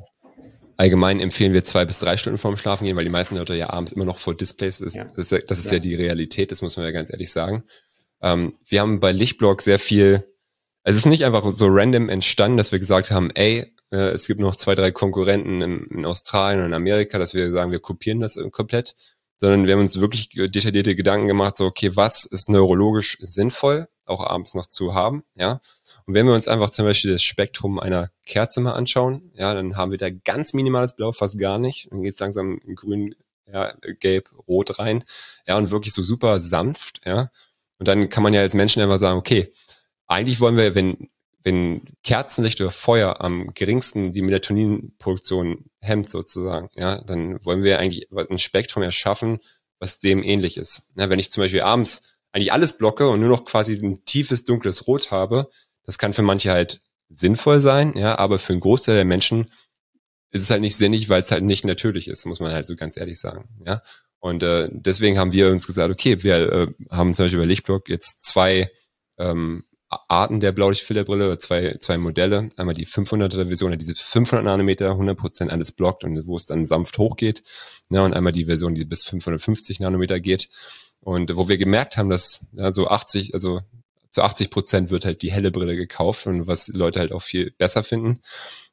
Allgemein 0.76 1.20
empfehlen 1.20 1.52
wir 1.52 1.64
zwei 1.64 1.84
bis 1.84 2.00
drei 2.00 2.16
Stunden 2.16 2.38
vorm 2.38 2.56
Schlafen 2.56 2.84
gehen, 2.84 2.96
weil 2.96 3.04
die 3.04 3.10
meisten 3.10 3.36
Leute 3.36 3.54
ja 3.54 3.70
abends 3.70 3.92
immer 3.92 4.04
noch 4.04 4.18
vor 4.18 4.34
Displays 4.36 4.80
ist. 4.80 4.96
Ja. 4.96 5.04
Das, 5.16 5.30
ist, 5.30 5.50
das 5.50 5.58
ist 5.58 5.66
ja. 5.66 5.74
ja. 5.74 5.78
die 5.78 5.94
Realität, 5.94 6.50
das 6.50 6.62
muss 6.62 6.76
man 6.76 6.86
ja 6.86 6.92
ganz 6.92 7.10
ehrlich 7.10 7.30
sagen. 7.30 7.64
Ähm, 8.20 8.54
wir 8.66 8.80
haben 8.80 8.98
bei 8.98 9.12
Lichtblock 9.12 9.62
sehr 9.62 9.78
viel, 9.78 10.24
es 10.82 10.96
ist 10.96 11.06
nicht 11.06 11.24
einfach 11.24 11.48
so 11.48 11.66
random 11.68 12.08
entstanden, 12.08 12.56
dass 12.56 12.72
wir 12.72 12.80
gesagt 12.80 13.12
haben, 13.12 13.30
ey, 13.30 13.72
äh, 13.92 14.10
es 14.10 14.26
gibt 14.26 14.40
noch 14.40 14.56
zwei, 14.56 14.74
drei 14.74 14.90
Konkurrenten 14.90 15.62
in, 15.62 15.86
in 15.86 16.04
Australien 16.04 16.60
und 16.60 16.66
in 16.66 16.74
Amerika, 16.74 17.18
dass 17.18 17.34
wir 17.34 17.52
sagen, 17.52 17.70
wir 17.70 17.80
kopieren 17.80 18.20
das 18.20 18.36
komplett, 18.50 18.96
sondern 19.36 19.66
wir 19.66 19.74
haben 19.74 19.80
uns 19.80 20.00
wirklich 20.00 20.28
detaillierte 20.30 20.94
Gedanken 20.94 21.28
gemacht, 21.28 21.56
so, 21.56 21.66
okay, 21.66 21.96
was 21.96 22.24
ist 22.24 22.48
neurologisch 22.48 23.18
sinnvoll, 23.20 23.88
auch 24.06 24.24
abends 24.24 24.54
noch 24.54 24.66
zu 24.66 24.94
haben, 24.94 25.24
ja, 25.34 25.60
und 26.06 26.14
wenn 26.14 26.26
wir 26.26 26.34
uns 26.34 26.48
einfach 26.48 26.70
zum 26.70 26.84
Beispiel 26.84 27.12
das 27.12 27.22
Spektrum 27.22 27.78
einer 27.78 28.10
Kerze 28.26 28.60
mal 28.60 28.72
anschauen, 28.72 29.30
ja, 29.34 29.54
dann 29.54 29.76
haben 29.76 29.90
wir 29.90 29.98
da 29.98 30.10
ganz 30.10 30.52
minimales 30.52 30.94
Blau, 30.94 31.12
fast 31.12 31.38
gar 31.38 31.58
nicht. 31.58 31.90
Dann 31.90 32.02
geht 32.02 32.14
es 32.14 32.20
langsam 32.20 32.60
in 32.66 32.74
grün, 32.74 33.14
ja, 33.50 33.72
gelb, 34.00 34.30
rot 34.46 34.78
rein. 34.78 35.04
Ja, 35.46 35.56
und 35.56 35.70
wirklich 35.70 35.94
so 35.94 36.02
super 36.02 36.40
sanft, 36.40 37.00
ja. 37.04 37.30
Und 37.78 37.88
dann 37.88 38.08
kann 38.08 38.22
man 38.22 38.34
ja 38.34 38.40
als 38.40 38.54
Menschen 38.54 38.82
einfach 38.82 38.98
sagen, 38.98 39.18
okay, 39.18 39.52
eigentlich 40.06 40.40
wollen 40.40 40.56
wir, 40.56 40.74
wenn, 40.74 41.08
wenn 41.44 41.82
Kerzenlicht 42.02 42.60
oder 42.60 42.70
Feuer 42.70 43.20
am 43.20 43.52
geringsten 43.54 44.12
die 44.12 44.22
Melatoninproduktion 44.22 45.66
hemmt 45.80 46.08
sozusagen, 46.08 46.70
ja, 46.74 47.00
dann 47.02 47.44
wollen 47.44 47.62
wir 47.62 47.78
eigentlich 47.78 48.08
ein 48.12 48.38
Spektrum 48.38 48.82
erschaffen, 48.82 49.38
was 49.78 50.00
dem 50.00 50.22
ähnlich 50.22 50.56
ist. 50.56 50.82
Ja, 50.96 51.10
wenn 51.10 51.18
ich 51.18 51.30
zum 51.30 51.42
Beispiel 51.42 51.60
abends 51.60 52.16
eigentlich 52.32 52.52
alles 52.52 52.78
blocke 52.78 53.08
und 53.08 53.20
nur 53.20 53.28
noch 53.28 53.44
quasi 53.44 53.74
ein 53.74 54.04
tiefes 54.06 54.46
dunkles 54.46 54.86
Rot 54.86 55.10
habe, 55.10 55.50
das 55.84 55.98
kann 55.98 56.14
für 56.14 56.22
manche 56.22 56.50
halt 56.50 56.80
sinnvoll 57.10 57.60
sein, 57.60 57.96
ja, 57.96 58.18
aber 58.18 58.38
für 58.38 58.54
einen 58.54 58.60
Großteil 58.60 58.96
der 58.96 59.04
Menschen 59.04 59.50
ist 60.30 60.42
es 60.42 60.50
halt 60.50 60.62
nicht 60.62 60.76
sinnig, 60.76 61.10
weil 61.10 61.20
es 61.20 61.30
halt 61.30 61.44
nicht 61.44 61.64
natürlich 61.64 62.08
ist, 62.08 62.24
muss 62.24 62.40
man 62.40 62.52
halt 62.52 62.66
so 62.66 62.74
ganz 62.74 62.96
ehrlich 62.96 63.20
sagen. 63.20 63.48
Ja. 63.64 63.82
Und 64.18 64.42
äh, 64.42 64.70
deswegen 64.72 65.18
haben 65.18 65.32
wir 65.32 65.52
uns 65.52 65.66
gesagt, 65.66 65.90
okay, 65.90 66.22
wir 66.22 66.52
äh, 66.52 66.66
haben 66.90 67.14
zum 67.14 67.26
Beispiel 67.26 67.40
bei 67.40 67.44
Lichtblock 67.44 67.90
jetzt 67.90 68.22
zwei 68.22 68.70
ähm, 69.18 69.64
Arten 70.08 70.40
der 70.40 70.52
Blaulichtfilterbrille, 70.52 71.38
zwei, 71.38 71.76
zwei 71.78 71.98
Modelle. 71.98 72.48
Einmal 72.56 72.74
die 72.74 72.86
500er 72.86 73.46
Version, 73.46 73.76
die 73.78 73.94
500 73.94 74.44
Nanometer 74.44 74.92
100% 74.92 75.48
alles 75.48 75.72
blockt 75.72 76.04
und 76.04 76.26
wo 76.26 76.36
es 76.36 76.46
dann 76.46 76.66
sanft 76.66 76.98
hochgeht. 76.98 77.42
Ja, 77.90 78.04
und 78.04 78.14
einmal 78.14 78.32
die 78.32 78.46
Version, 78.46 78.74
die 78.74 78.84
bis 78.84 79.04
550 79.04 79.80
Nanometer 79.80 80.20
geht. 80.20 80.48
Und 81.00 81.36
wo 81.36 81.48
wir 81.48 81.58
gemerkt 81.58 81.96
haben, 81.96 82.08
dass 82.08 82.46
ja, 82.52 82.72
so 82.72 82.88
80, 82.88 83.34
also 83.34 83.60
zu 84.10 84.22
80 84.22 84.50
Prozent 84.50 84.90
wird 84.90 85.04
halt 85.04 85.22
die 85.22 85.32
helle 85.32 85.50
Brille 85.50 85.76
gekauft 85.76 86.26
und 86.26 86.46
was 86.46 86.68
Leute 86.68 87.00
halt 87.00 87.12
auch 87.12 87.22
viel 87.22 87.50
besser 87.50 87.82
finden. 87.82 88.20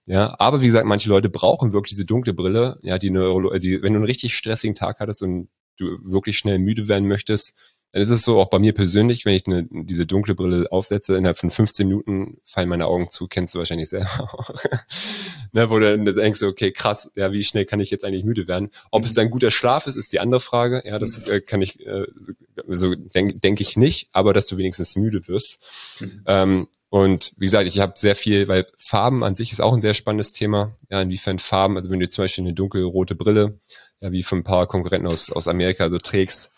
Ja, 0.05 0.35
aber 0.39 0.61
wie 0.61 0.67
gesagt, 0.67 0.85
manche 0.85 1.09
Leute 1.09 1.29
brauchen 1.29 1.73
wirklich 1.73 1.91
diese 1.91 2.05
dunkle 2.05 2.33
Brille, 2.33 2.79
ja, 2.83 2.97
die, 2.97 3.09
Neuro 3.09 3.57
die 3.57 3.81
wenn 3.81 3.93
du 3.93 3.97
einen 3.97 4.05
richtig 4.05 4.35
stressigen 4.35 4.75
Tag 4.75 4.99
hattest 4.99 5.21
und 5.21 5.49
du 5.77 5.97
wirklich 6.03 6.37
schnell 6.37 6.59
müde 6.59 6.87
werden 6.87 7.07
möchtest, 7.07 7.55
dann 7.91 8.01
ist 8.01 8.09
es 8.09 8.23
so, 8.23 8.39
auch 8.39 8.49
bei 8.49 8.59
mir 8.59 8.73
persönlich, 8.73 9.25
wenn 9.25 9.33
ich 9.33 9.45
eine, 9.47 9.67
diese 9.69 10.05
dunkle 10.05 10.33
Brille 10.33 10.71
aufsetze, 10.71 11.17
innerhalb 11.17 11.37
von 11.37 11.49
15 11.49 11.87
Minuten 11.87 12.37
fallen 12.45 12.69
meine 12.69 12.85
Augen 12.85 13.09
zu, 13.09 13.27
kennst 13.27 13.53
du 13.53 13.59
wahrscheinlich 13.59 13.89
selber 13.89 14.07
auch. 14.19 14.49
ne, 15.51 15.69
wo 15.69 15.77
du 15.77 15.97
dann 15.97 16.15
denkst, 16.15 16.41
okay, 16.43 16.71
krass, 16.71 17.11
ja, 17.15 17.33
wie 17.33 17.43
schnell 17.43 17.65
kann 17.65 17.81
ich 17.81 17.89
jetzt 17.89 18.05
eigentlich 18.05 18.23
müde 18.23 18.47
werden? 18.47 18.69
Ob 18.91 19.03
es 19.03 19.13
dann 19.13 19.29
guter 19.29 19.51
Schlaf 19.51 19.87
ist, 19.87 19.97
ist 19.97 20.13
die 20.13 20.21
andere 20.21 20.39
Frage. 20.39 20.83
Ja, 20.85 20.99
das 20.99 21.17
äh, 21.27 21.41
kann 21.41 21.61
ich, 21.61 21.85
äh, 21.85 22.07
so 22.67 22.95
denke 22.95 23.39
denk 23.39 23.59
ich 23.59 23.75
nicht, 23.75 24.09
aber 24.13 24.31
dass 24.31 24.47
du 24.47 24.55
wenigstens 24.55 24.95
müde 24.95 25.27
wirst. 25.27 25.59
Mhm. 25.99 26.23
Ähm, 26.27 26.67
und 26.89 27.33
wie 27.37 27.45
gesagt, 27.45 27.67
ich 27.67 27.79
habe 27.79 27.93
sehr 27.95 28.15
viel, 28.15 28.47
weil 28.47 28.67
Farben 28.77 29.23
an 29.23 29.35
sich 29.35 29.51
ist 29.51 29.61
auch 29.61 29.73
ein 29.73 29.81
sehr 29.81 29.93
spannendes 29.93 30.31
Thema. 30.31 30.75
Ja, 30.89 31.01
inwiefern 31.01 31.39
Farben, 31.39 31.77
also 31.77 31.89
wenn 31.89 31.99
du 31.99 32.07
zum 32.07 32.23
Beispiel 32.23 32.43
eine 32.43 32.53
dunkelrote 32.53 33.15
Brille, 33.15 33.59
ja, 33.99 34.11
wie 34.11 34.23
von 34.23 34.39
ein 34.39 34.43
paar 34.43 34.67
Konkurrenten 34.67 35.07
aus, 35.07 35.29
aus 35.29 35.47
Amerika 35.47 35.89
so 35.89 35.99
trägst, 35.99 36.51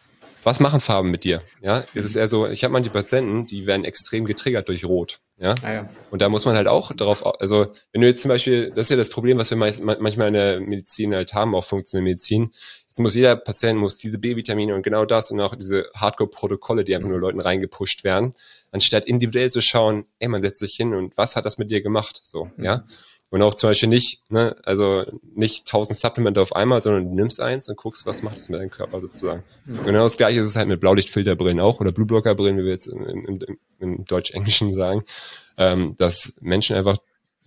was 0.44 0.60
machen 0.60 0.80
Farben 0.80 1.12
mit 1.12 1.24
dir? 1.24 1.42
Ja, 1.62 1.86
ist 1.94 2.06
es 2.06 2.16
eher 2.16 2.28
so, 2.28 2.48
ich 2.48 2.64
habe 2.64 2.72
manche 2.72 2.90
Patienten, 2.90 3.48
die 3.48 3.66
werden 3.66 3.86
extrem 3.86 4.26
getriggert 4.26 4.68
durch 4.68 4.86
Rot. 4.86 5.20
Ja? 5.38 5.56
Ah, 5.62 5.74
ja. 5.74 5.90
Und 6.12 6.22
da 6.22 6.30
muss 6.30 6.46
man 6.46 6.56
halt 6.56 6.68
auch 6.68 6.94
darauf, 6.94 7.26
also 7.42 7.68
wenn 7.92 8.02
du 8.02 8.08
jetzt 8.08 8.22
zum 8.22 8.30
Beispiel, 8.30 8.70
das 8.72 8.86
ist 8.86 8.90
ja 8.90 8.98
das 8.98 9.10
Problem, 9.10 9.40
was 9.40 9.50
wir 9.50 9.58
meist, 9.58 9.84
manchmal 9.84 10.28
in 10.28 10.34
der 10.34 10.60
Medizin 10.60 11.14
halt 11.14 11.34
haben, 11.34 11.56
auch 11.56 11.66
funktionelle 11.66 12.04
Medizin. 12.04 12.52
Jetzt 12.88 13.00
muss 13.00 13.16
jeder 13.16 13.36
Patient 13.36 13.80
muss 13.80 13.98
diese 13.98 14.20
B-Vitamine 14.20 14.76
und 14.76 14.84
genau 14.84 15.06
das 15.06 15.32
und 15.32 15.42
auch 15.42 15.56
diese 15.56 15.90
Hardcore-Protokolle, 15.96 16.84
die 16.84 16.96
einfach 16.96 17.10
nur 17.10 17.20
Leuten 17.20 17.40
reingepusht 17.40 18.04
werden, 18.04 18.34
anstatt 18.72 19.06
individuell 19.06 19.52
zu 19.52 19.62
schauen, 19.62 20.06
ey, 20.20 20.28
man 20.28 20.44
setzt 20.44 20.60
sich 20.60 20.76
hin 20.76 20.94
und 20.94 21.18
was 21.18 21.36
hat 21.36 21.46
das 21.46 21.58
mit 21.58 21.72
dir 21.72 21.82
gemacht? 21.82 22.20
So, 22.24 22.50
mhm. 22.56 22.64
ja. 22.64 22.86
Und 23.34 23.42
auch 23.42 23.56
zum 23.56 23.72
Beispiel 23.72 23.90
nicht, 23.90 24.22
ne, 24.30 24.56
also 24.62 25.06
nicht 25.34 25.68
tausend 25.68 25.98
Supplemente 25.98 26.40
auf 26.40 26.56
einmal, 26.56 26.84
sondern 26.84 27.06
du 27.06 27.16
nimmst 27.16 27.42
eins 27.42 27.68
und 27.68 27.76
guckst, 27.76 28.06
was 28.06 28.22
macht 28.22 28.38
es 28.38 28.48
mit 28.50 28.60
deinem 28.60 28.70
Körper 28.70 29.02
sozusagen. 29.02 29.44
Mhm. 29.66 29.80
Und 29.80 29.86
genau 29.86 30.04
das 30.04 30.18
gleiche 30.18 30.40
ist 30.40 30.50
es 30.50 30.56
halt 30.56 30.68
mit 30.68 30.80
Blaulichtfilterbrillen 30.80 31.60
auch 31.60 31.80
oder 31.80 31.92
Blueblockerbrillen, 31.92 32.60
wie 32.60 32.64
wir 32.64 32.70
jetzt 32.70 32.86
im, 32.86 33.26
im, 33.26 33.40
im 33.80 34.06
Deutsch-Englischen 34.06 34.76
sagen, 34.76 35.04
ähm, 35.58 35.96
dass 35.98 36.36
Menschen 36.42 36.76
einfach 36.76 37.00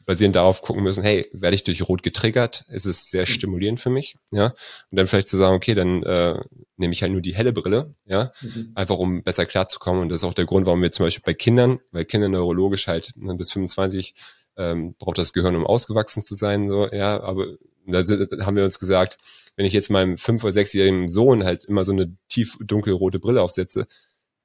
basierend 0.07 0.35
darauf 0.35 0.61
gucken 0.61 0.83
müssen, 0.83 1.05
hey, 1.05 1.29
werde 1.33 1.55
ich 1.55 1.63
durch 1.63 1.89
Rot 1.89 2.03
getriggert? 2.03 2.65
Ist 2.69 2.87
es 2.87 3.09
sehr 3.09 3.23
mhm. 3.23 3.27
stimulierend 3.27 3.79
für 3.79 3.91
mich? 3.91 4.17
Ja. 4.33 4.47
Und 4.47 4.99
dann 4.99 5.07
vielleicht 5.07 5.29
zu 5.29 5.37
sagen, 5.37 5.55
okay, 5.55 5.77
dann 5.77 6.03
äh, 6.03 6.35
nehme 6.77 6.95
ich 6.95 7.03
halt 7.03 7.13
nur 7.13 7.21
die 7.21 7.37
helle 7.37 7.53
Brille, 7.53 7.95
ja, 8.07 8.33
mhm. 8.43 8.73
einfach 8.75 8.99
um 8.99 9.23
besser 9.23 9.47
klarzukommen. 9.47 10.03
Und 10.03 10.09
das 10.09 10.23
ist 10.23 10.25
auch 10.25 10.35
der 10.35 10.47
Grund, 10.47 10.67
warum 10.67 10.83
wir 10.83 10.91
zum 10.91 11.07
Beispiel 11.07 11.23
bei 11.25 11.35
Kindern, 11.35 11.79
weil 11.93 12.05
Kinder 12.07 12.29
neurologisch 12.29 12.89
halt 12.89 13.13
ne, 13.15 13.37
bis 13.37 13.53
25 13.53 14.15
ähm, 14.57 14.95
braucht 14.99 15.19
das 15.19 15.33
Gehirn, 15.33 15.57
um 15.57 15.67
ausgewachsen 15.67 16.25
zu 16.25 16.35
sein, 16.35 16.69
so, 16.69 16.89
ja, 16.93 17.21
aber 17.23 17.47
da 17.87 18.03
sind, 18.03 18.31
haben 18.45 18.57
wir 18.57 18.65
uns 18.65 18.79
gesagt, 18.79 19.19
wenn 19.57 19.67
ich 19.67 19.73
jetzt 19.73 19.91
meinem 19.91 20.19
fünf- 20.19 20.45
oder 20.45 20.53
sechsjährigen 20.53 21.09
Sohn 21.09 21.45
halt 21.45 21.65
immer 21.65 21.85
so 21.85 21.93
eine 21.93 22.15
tief 22.29 22.59
dunkelrote 22.61 23.19
Brille 23.19 23.43
aufsetze, 23.43 23.87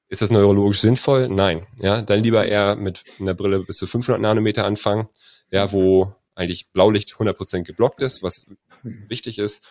ist 0.09 0.22
das 0.22 0.32
neurologisch 0.32 0.82
sinnvoll? 0.82 1.30
Nein, 1.30 1.66
ja, 1.80 2.01
dann 2.01 2.22
lieber 2.22 2.45
eher 2.45 2.76
mit 2.76 3.03
einer 3.20 3.34
Brille 3.34 3.59
bis 3.59 3.78
zu 3.78 3.88
500 3.88 4.22
Nanometer 4.22 4.66
anfangen, 4.66 5.07
ja, 5.51 5.72
wo 5.72 6.14
eigentlich 6.36 6.70
Blaulicht 6.72 7.14
100% 7.14 7.64
geblockt 7.64 8.01
ist, 8.01 8.22
was 8.24 8.45
wichtig 8.84 9.39
ist. 9.39 9.64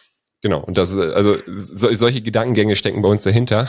Genau, 0.42 0.60
und 0.60 0.78
das, 0.78 0.96
also 0.96 1.36
so, 1.46 1.92
solche 1.92 2.22
Gedankengänge 2.22 2.74
stecken 2.74 3.02
bei 3.02 3.08
uns 3.08 3.22
dahinter. 3.22 3.68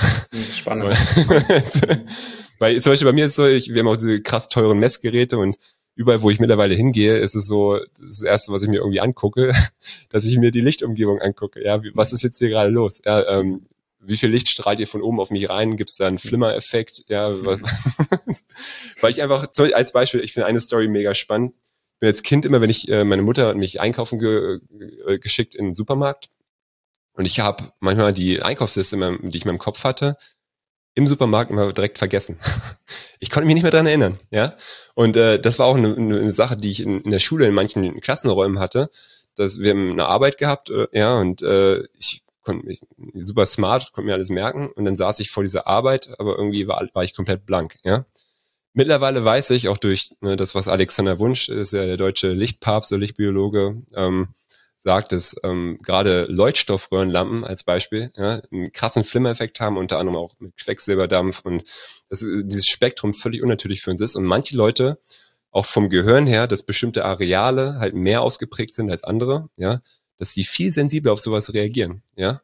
Spannend. 0.56 0.96
Weil 2.60 2.82
zum 2.82 2.94
Beispiel 2.94 3.08
bei 3.08 3.14
mir 3.14 3.26
ist 3.26 3.32
es 3.32 3.36
so, 3.36 3.46
ich, 3.48 3.74
wir 3.74 3.80
haben 3.80 3.88
auch 3.88 3.98
diese 3.98 4.22
krass 4.22 4.48
teuren 4.48 4.80
Messgeräte 4.80 5.38
und 5.38 5.58
überall, 5.96 6.22
wo 6.22 6.30
ich 6.30 6.40
mittlerweile 6.40 6.76
hingehe, 6.76 7.18
ist 7.18 7.36
es 7.36 7.48
so, 7.48 7.80
das 8.00 8.24
erste, 8.24 8.52
was 8.52 8.64
ich 8.64 8.70
mir 8.70 8.78
irgendwie 8.78 9.02
angucke, 9.02 9.54
dass 10.10 10.26
ich 10.26 10.38
mir 10.38 10.52
die 10.52 10.62
Lichtumgebung 10.62 11.20
angucke. 11.20 11.64
Ja, 11.64 11.82
was 11.94 12.14
ist 12.14 12.24
jetzt 12.24 12.40
hier 12.40 12.50
gerade 12.50 12.72
los? 12.72 13.02
Ja, 13.06 13.28
ähm, 13.28 13.66
wie 14.00 14.18
viel 14.18 14.30
Licht 14.30 14.48
strahlt 14.48 14.80
ihr 14.80 14.88
von 14.88 15.02
oben 15.02 15.20
auf 15.20 15.30
mich 15.30 15.48
rein? 15.50 15.78
Gibt 15.78 15.92
es 15.92 15.98
da 15.98 16.08
einen 16.08 16.18
Flimmereffekt? 16.18 17.06
Ja, 17.08 17.30
was, 17.46 17.60
weil 19.02 19.12
ich 19.12 19.22
einfach, 19.22 19.48
als 19.74 19.92
Beispiel, 19.92 20.22
ich 20.22 20.34
finde 20.34 20.48
eine 20.48 20.60
Story 20.60 20.88
mega 20.88 21.14
spannend. 21.14 21.54
Ich 21.96 22.00
bin 22.00 22.08
als 22.08 22.24
Kind 22.24 22.46
immer, 22.46 22.62
wenn 22.62 22.70
ich, 22.72 22.90
äh, 22.90 23.04
meine 23.04 23.22
Mutter 23.22 23.48
hat 23.48 23.58
mich 23.58 23.80
einkaufen 23.80 24.18
ge, 24.18 24.60
äh, 25.06 25.20
geschickt 25.20 25.54
in 25.54 25.66
den 25.66 25.74
Supermarkt 25.76 26.30
und 27.14 27.26
ich 27.26 27.40
habe 27.40 27.72
manchmal 27.80 28.14
die 28.14 28.42
Einkaufsliste, 28.42 28.98
die 29.22 29.38
ich 29.38 29.44
in 29.44 29.50
meinem 29.50 29.60
Kopf 29.60 29.84
hatte, 29.84 30.18
im 30.94 31.08
Supermarkt 31.08 31.52
immer 31.52 31.72
direkt 31.74 31.98
vergessen. 31.98 32.38
Ich 33.24 33.30
konnte 33.30 33.46
mich 33.46 33.54
nicht 33.54 33.62
mehr 33.62 33.72
dran 33.72 33.86
erinnern, 33.86 34.18
ja. 34.32 34.56
Und 34.96 35.16
äh, 35.16 35.40
das 35.40 35.60
war 35.60 35.68
auch 35.68 35.76
eine, 35.76 35.96
eine 35.96 36.34
Sache, 36.34 36.58
die 36.58 36.72
ich 36.72 36.80
in, 36.80 37.02
in 37.02 37.12
der 37.12 37.20
Schule 37.20 37.46
in 37.46 37.54
manchen 37.54 38.02
Klassenräumen 38.02 38.58
hatte. 38.58 38.90
Dass 39.36 39.60
wir 39.60 39.76
eine 39.76 40.08
Arbeit 40.08 40.40
gehabt, 40.40 40.72
äh, 40.72 40.88
ja, 40.92 41.20
und 41.20 41.44
äh, 41.44 41.84
ich 42.00 42.24
konnte 42.42 42.66
mich 42.66 42.82
super 43.14 43.46
smart, 43.46 43.94
konnte 43.94 44.08
mir 44.08 44.16
alles 44.16 44.32
merken. 44.32 44.72
Und 44.72 44.86
dann 44.86 44.96
saß 44.96 45.20
ich 45.20 45.30
vor 45.30 45.44
dieser 45.44 45.68
Arbeit, 45.68 46.10
aber 46.18 46.36
irgendwie 46.36 46.68
war, 46.68 46.90
war 46.94 47.04
ich 47.04 47.16
komplett 47.16 47.46
blank, 47.46 47.78
ja. 47.84 48.06
Mittlerweile 48.74 49.24
weiß 49.24 49.52
ich 49.52 49.68
auch 49.68 49.78
durch 49.78 50.16
ne, 50.22 50.36
das, 50.36 50.56
was 50.56 50.68
Alexander 50.68 51.20
Wunsch 51.20 51.48
ist, 51.48 51.74
ja 51.74 51.86
der 51.86 51.98
deutsche 51.98 52.32
Lichtpapst, 52.32 52.90
der 52.90 52.98
Lichtbiologe, 52.98 53.84
ähm, 53.94 54.30
sagt, 54.82 55.12
dass 55.12 55.36
ähm, 55.44 55.78
gerade 55.84 56.26
Leuchtstoffröhrenlampen 56.26 57.44
als 57.44 57.64
Beispiel 57.64 58.12
ja, 58.18 58.42
einen 58.52 58.72
krassen 58.72 59.04
Flimmereffekt 59.04 59.60
haben, 59.60 59.78
unter 59.78 60.00
anderem 60.00 60.18
auch 60.18 60.34
mit 60.40 60.58
Quecksilberdampf 60.58 61.42
und 61.42 61.64
dass 62.10 62.20
dieses 62.22 62.66
Spektrum 62.66 63.14
völlig 63.14 63.44
unnatürlich 63.44 63.82
für 63.82 63.92
uns 63.92 64.02
ist 64.02 64.16
und 64.16 64.24
manche 64.24 64.56
Leute 64.56 64.98
auch 65.52 65.66
vom 65.66 65.90
Gehirn 65.90 66.26
her, 66.26 66.48
dass 66.48 66.64
bestimmte 66.64 67.06
Areale 67.06 67.78
halt 67.78 67.94
mehr 67.94 68.24
ausgeprägt 68.24 68.74
sind 68.74 68.90
als 68.90 69.04
andere, 69.04 69.50
ja, 69.56 69.82
dass 70.18 70.34
die 70.34 70.44
viel 70.44 70.72
sensibler 70.72 71.14
auf 71.14 71.20
sowas 71.20 71.54
reagieren, 71.54 72.02
ja. 72.16 72.42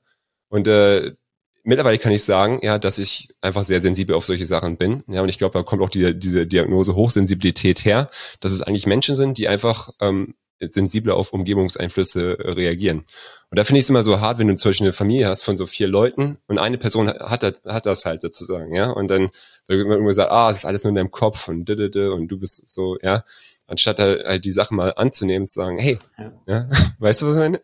Und 0.49 0.67
äh, 0.67 1.15
mittlerweile 1.63 1.97
kann 1.97 2.11
ich 2.11 2.23
sagen, 2.23 2.59
ja, 2.61 2.77
dass 2.77 2.99
ich 2.99 3.29
einfach 3.41 3.63
sehr 3.63 3.81
sensibel 3.81 4.15
auf 4.15 4.25
solche 4.25 4.45
Sachen 4.45 4.77
bin. 4.77 5.03
Ja, 5.07 5.21
und 5.21 5.29
ich 5.29 5.37
glaube, 5.37 5.57
da 5.57 5.63
kommt 5.63 5.81
auch 5.81 5.89
die, 5.89 6.17
diese 6.17 6.45
Diagnose 6.45 6.95
Hochsensibilität 6.95 7.83
her, 7.83 8.09
dass 8.39 8.51
es 8.51 8.61
eigentlich 8.61 8.85
Menschen 8.85 9.15
sind, 9.15 9.37
die 9.37 9.47
einfach 9.47 9.89
ähm, 9.99 10.35
sensibler 10.59 11.15
auf 11.15 11.33
Umgebungseinflüsse 11.33 12.39
äh, 12.39 12.51
reagieren. 12.51 13.05
Und 13.49 13.57
da 13.59 13.63
finde 13.63 13.79
ich 13.79 13.85
es 13.85 13.89
immer 13.89 14.03
so 14.03 14.19
hart, 14.19 14.39
wenn 14.39 14.47
du 14.47 14.55
zum 14.55 14.69
Beispiel 14.69 14.87
eine 14.87 14.93
Familie 14.93 15.27
hast 15.27 15.43
von 15.43 15.57
so 15.57 15.65
vier 15.65 15.87
Leuten 15.87 16.39
und 16.47 16.57
eine 16.57 16.77
Person 16.77 17.07
hat, 17.07 17.43
hat, 17.43 17.61
hat 17.65 17.85
das 17.85 18.05
halt 18.05 18.21
sozusagen, 18.21 18.73
ja. 18.73 18.89
Und 18.89 19.07
dann 19.07 19.29
wird 19.67 19.85
immer 19.85 19.97
gesagt, 19.99 20.31
ah, 20.31 20.49
es 20.49 20.57
ist 20.57 20.65
alles 20.65 20.83
nur 20.83 20.89
in 20.89 20.95
deinem 20.95 21.11
Kopf 21.11 21.47
und 21.47 21.65
didede 21.65 22.13
und 22.13 22.27
du 22.27 22.39
bist 22.39 22.67
so, 22.67 22.97
ja. 23.01 23.23
Anstatt 23.69 23.99
halt, 23.99 24.25
halt 24.25 24.45
die 24.45 24.53
Sachen 24.53 24.77
mal 24.77 24.93
anzunehmen 24.95 25.45
zu 25.45 25.55
sagen, 25.55 25.77
hey, 25.77 25.99
ja. 26.17 26.31
ja 26.47 26.69
weißt 26.99 27.21
du, 27.21 27.27
was 27.27 27.33
ich 27.33 27.39
meine? 27.39 27.59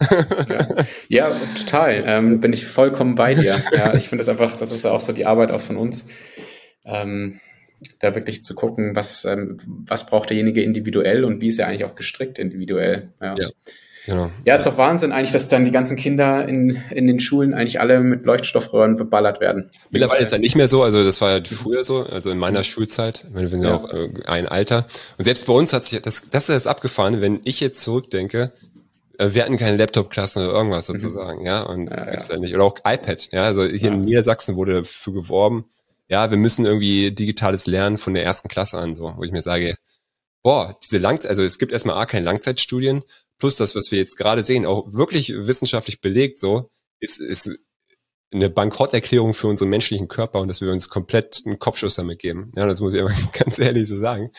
ja. 0.49 0.85
ja, 1.07 1.31
total. 1.59 2.03
Ähm, 2.05 2.41
bin 2.41 2.51
ich 2.51 2.65
vollkommen 2.65 3.15
bei 3.15 3.35
dir. 3.35 3.61
Ja, 3.77 3.93
ich 3.95 4.09
finde 4.09 4.23
das 4.23 4.29
einfach, 4.29 4.57
das 4.57 4.71
ist 4.71 4.83
ja 4.83 4.91
auch 4.91 5.01
so 5.01 5.13
die 5.13 5.25
Arbeit 5.25 5.51
auch 5.51 5.61
von 5.61 5.77
uns. 5.77 6.07
Ähm, 6.85 7.39
da 7.99 8.15
wirklich 8.15 8.43
zu 8.43 8.55
gucken, 8.55 8.95
was, 8.95 9.25
ähm, 9.25 9.57
was 9.65 10.05
braucht 10.05 10.29
derjenige 10.29 10.61
individuell 10.61 11.23
und 11.23 11.41
wie 11.41 11.47
ist 11.47 11.59
er 11.59 11.67
eigentlich 11.67 11.86
auch 11.86 11.95
gestrickt 11.95 12.39
individuell. 12.39 13.09
Ja. 13.21 13.36
ja. 13.38 13.47
Genau. 14.05 14.31
Ja, 14.43 14.55
ist 14.55 14.65
doch 14.65 14.77
Wahnsinn 14.77 15.13
eigentlich, 15.13 15.31
dass 15.31 15.47
dann 15.47 15.63
die 15.63 15.71
ganzen 15.71 15.95
Kinder 15.95 16.45
in, 16.47 16.81
in 16.89 17.07
den 17.07 17.21
Schulen 17.21 17.53
eigentlich 17.53 17.79
alle 17.79 18.01
mit 18.01 18.25
Leuchtstoffröhren 18.25 18.97
beballert 18.97 19.39
werden. 19.39 19.69
Mittlerweile 19.91 20.23
ist 20.23 20.34
ja 20.34 20.39
nicht 20.39 20.55
mehr 20.55 20.67
so, 20.67 20.84
also 20.84 21.03
das 21.05 21.21
war 21.21 21.38
ja 21.38 21.43
früher 21.43 21.86
so, 21.86 22.05
also 22.05 22.29
in 22.29 22.38
meiner 22.38 22.65
Schulzeit, 22.65 23.25
wir 23.34 23.47
sind 23.47 23.63
ja, 23.63 23.69
ja 23.69 23.75
auch 23.75 23.93
äh, 23.93 24.09
ein 24.25 24.47
Alter. 24.47 24.86
Und 25.17 25.23
selbst 25.23 25.45
bei 25.45 25.53
uns 25.53 25.71
hat 25.71 25.86
sich, 25.86 26.01
das, 26.01 26.29
das 26.29 26.49
ist 26.49 26.67
abgefahren, 26.67 27.21
wenn 27.21 27.39
ich 27.45 27.61
jetzt 27.61 27.81
zurückdenke, 27.81 28.51
äh, 29.17 29.29
wir 29.31 29.43
hatten 29.43 29.57
keine 29.57 29.77
Laptop-Klassen 29.77 30.43
oder 30.43 30.53
irgendwas 30.53 30.89
mhm. 30.89 30.99
sozusagen, 30.99 31.41
mhm. 31.41 31.45
ja, 31.45 31.63
und 31.63 31.86
das 31.86 32.03
ja, 32.03 32.11
gibt's 32.11 32.27
ja. 32.27 32.38
nicht. 32.38 32.53
Oder 32.55 32.65
auch 32.65 32.75
iPad, 32.79 33.29
ja, 33.31 33.43
also 33.43 33.63
hier 33.63 33.91
in 33.91 34.03
Niedersachsen 34.03 34.57
wurde 34.57 34.81
dafür 34.81 35.13
geworben, 35.13 35.65
ja, 36.07 36.29
wir 36.29 36.37
müssen 36.37 36.65
irgendwie 36.65 37.11
digitales 37.11 37.65
Lernen 37.65 37.97
von 37.97 38.13
der 38.13 38.23
ersten 38.23 38.49
Klasse 38.49 38.77
an, 38.77 38.93
so, 38.93 39.13
wo 39.15 39.23
ich 39.23 39.31
mir 39.31 39.41
sage, 39.41 39.75
boah, 40.43 40.77
diese 40.83 40.97
Langzeit, 40.97 41.29
also 41.31 41.41
es 41.41 41.57
gibt 41.57 41.71
erstmal 41.71 41.95
A, 41.95 42.05
keine 42.05 42.25
Langzeitstudien, 42.25 43.03
plus 43.39 43.55
das, 43.55 43.75
was 43.75 43.91
wir 43.91 43.99
jetzt 43.99 44.17
gerade 44.17 44.43
sehen, 44.43 44.65
auch 44.65 44.91
wirklich 44.93 45.33
wissenschaftlich 45.33 46.01
belegt, 46.01 46.39
so, 46.39 46.69
ist, 46.99 47.19
ist 47.19 47.51
eine 48.31 48.49
Bankrotterklärung 48.49 49.33
für 49.33 49.47
unseren 49.47 49.69
menschlichen 49.69 50.07
Körper 50.07 50.39
und 50.39 50.47
dass 50.47 50.61
wir 50.61 50.71
uns 50.71 50.89
komplett 50.89 51.43
einen 51.45 51.59
Kopfschuss 51.59 51.95
damit 51.95 52.19
geben. 52.19 52.51
Ja, 52.55 52.65
das 52.65 52.81
muss 52.81 52.93
ich 52.93 53.01
aber 53.01 53.11
ganz 53.33 53.59
ehrlich 53.59 53.87
so 53.87 53.97
sagen. 53.97 54.31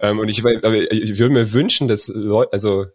Ähm, 0.00 0.18
und 0.18 0.28
ich, 0.28 0.38
ich 0.38 1.18
würde 1.18 1.34
mir 1.34 1.52
wünschen, 1.52 1.88
dass 1.88 2.08
Leute, 2.08 2.52
also 2.52 2.86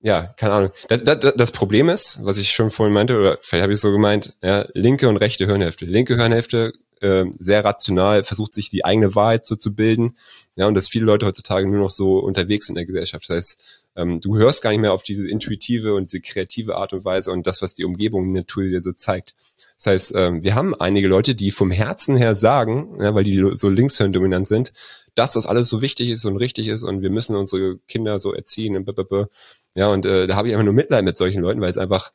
ja, 0.00 0.26
keine 0.36 0.52
Ahnung. 0.52 0.70
Das, 0.88 1.02
das, 1.02 1.34
das 1.36 1.52
Problem 1.52 1.88
ist, 1.88 2.20
was 2.22 2.38
ich 2.38 2.50
schon 2.52 2.70
vorhin 2.70 2.94
meinte, 2.94 3.18
oder 3.18 3.38
vielleicht 3.42 3.62
habe 3.62 3.72
ich 3.72 3.78
es 3.78 3.82
so 3.82 3.90
gemeint, 3.90 4.36
ja, 4.42 4.66
linke 4.72 5.08
und 5.08 5.16
rechte 5.16 5.46
Hirnhälfte. 5.46 5.86
Linke 5.86 6.16
Hirnhälfte 6.16 6.72
äh, 7.02 7.24
sehr 7.38 7.64
rational, 7.64 8.24
versucht 8.24 8.54
sich 8.54 8.68
die 8.68 8.84
eigene 8.84 9.14
Wahrheit 9.14 9.46
so 9.46 9.56
zu 9.56 9.74
bilden. 9.74 10.16
Ja, 10.56 10.66
und 10.66 10.74
dass 10.74 10.88
viele 10.88 11.04
Leute 11.04 11.26
heutzutage 11.26 11.66
nur 11.66 11.80
noch 11.80 11.90
so 11.90 12.18
unterwegs 12.18 12.66
sind 12.66 12.74
in 12.74 12.80
der 12.80 12.86
Gesellschaft. 12.86 13.28
Das 13.28 13.36
heißt, 13.36 13.60
ähm, 13.96 14.20
du 14.20 14.36
hörst 14.36 14.62
gar 14.62 14.70
nicht 14.70 14.80
mehr 14.80 14.92
auf 14.92 15.02
diese 15.02 15.28
intuitive 15.28 15.94
und 15.94 16.04
diese 16.04 16.20
kreative 16.20 16.76
Art 16.76 16.92
und 16.92 17.04
Weise 17.04 17.32
und 17.32 17.46
das, 17.46 17.62
was 17.62 17.74
die 17.74 17.84
Umgebung, 17.84 18.26
die 18.26 18.40
Natur 18.40 18.64
dir 18.64 18.82
so 18.82 18.92
zeigt. 18.92 19.34
Das 19.76 19.86
heißt, 19.86 20.12
ähm, 20.16 20.42
wir 20.42 20.54
haben 20.54 20.74
einige 20.74 21.08
Leute, 21.08 21.34
die 21.34 21.50
vom 21.50 21.70
Herzen 21.70 22.16
her 22.16 22.34
sagen, 22.34 22.98
ja, 23.00 23.14
weil 23.14 23.24
die 23.24 23.50
so 23.54 23.68
linkshirndominant 23.68 24.48
sind, 24.48 24.72
dass 25.14 25.32
das 25.32 25.46
alles 25.46 25.68
so 25.68 25.82
wichtig 25.82 26.10
ist 26.10 26.24
und 26.24 26.36
richtig 26.36 26.68
ist 26.68 26.82
und 26.82 27.02
wir 27.02 27.10
müssen 27.10 27.36
unsere 27.36 27.78
Kinder 27.88 28.18
so 28.18 28.32
erziehen 28.32 28.76
und 28.76 28.84
blablabla. 28.84 29.28
Ja, 29.74 29.88
und 29.88 30.06
äh, 30.06 30.26
da 30.26 30.36
habe 30.36 30.48
ich 30.48 30.54
einfach 30.54 30.64
nur 30.64 30.74
Mitleid 30.74 31.04
mit 31.04 31.16
solchen 31.16 31.42
Leuten, 31.42 31.60
weil 31.60 31.70
es 31.70 31.78
einfach, 31.78 32.12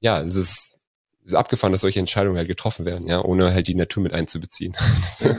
ja, 0.00 0.22
es 0.22 0.36
ist, 0.36 0.71
ist 1.24 1.34
abgefahren, 1.34 1.72
dass 1.72 1.82
solche 1.82 2.00
Entscheidungen 2.00 2.36
halt 2.36 2.48
getroffen 2.48 2.84
werden, 2.84 3.06
ja, 3.06 3.24
ohne 3.24 3.52
halt 3.52 3.68
die 3.68 3.74
Natur 3.74 4.02
mit 4.02 4.12
einzubeziehen. 4.12 4.76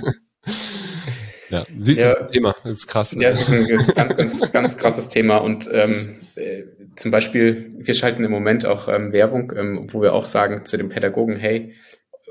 Ja, 1.49 1.67
siehst 1.77 2.01
du 2.01 2.05
ja, 2.05 2.15
das 2.15 2.31
Thema, 2.31 2.55
das 2.63 2.71
ist 2.71 2.87
krass. 2.87 3.11
Ja, 3.13 3.29
das 3.29 3.41
ist 3.41 3.53
ein 3.53 3.67
ganz, 3.67 4.15
ganz, 4.15 4.51
ganz 4.51 4.77
krasses 4.77 5.09
Thema 5.09 5.37
und 5.37 5.69
ähm, 5.71 6.15
äh, 6.33 6.63
zum 6.95 7.11
Beispiel, 7.11 7.75
wir 7.77 7.93
schalten 7.93 8.23
im 8.23 8.31
Moment 8.31 8.65
auch 8.65 8.87
ähm, 8.87 9.13
Werbung, 9.13 9.53
ähm, 9.55 9.87
wo 9.91 10.01
wir 10.01 10.13
auch 10.13 10.25
sagen 10.25 10.65
zu 10.65 10.77
den 10.77 10.89
Pädagogen, 10.89 11.35
hey, 11.35 11.75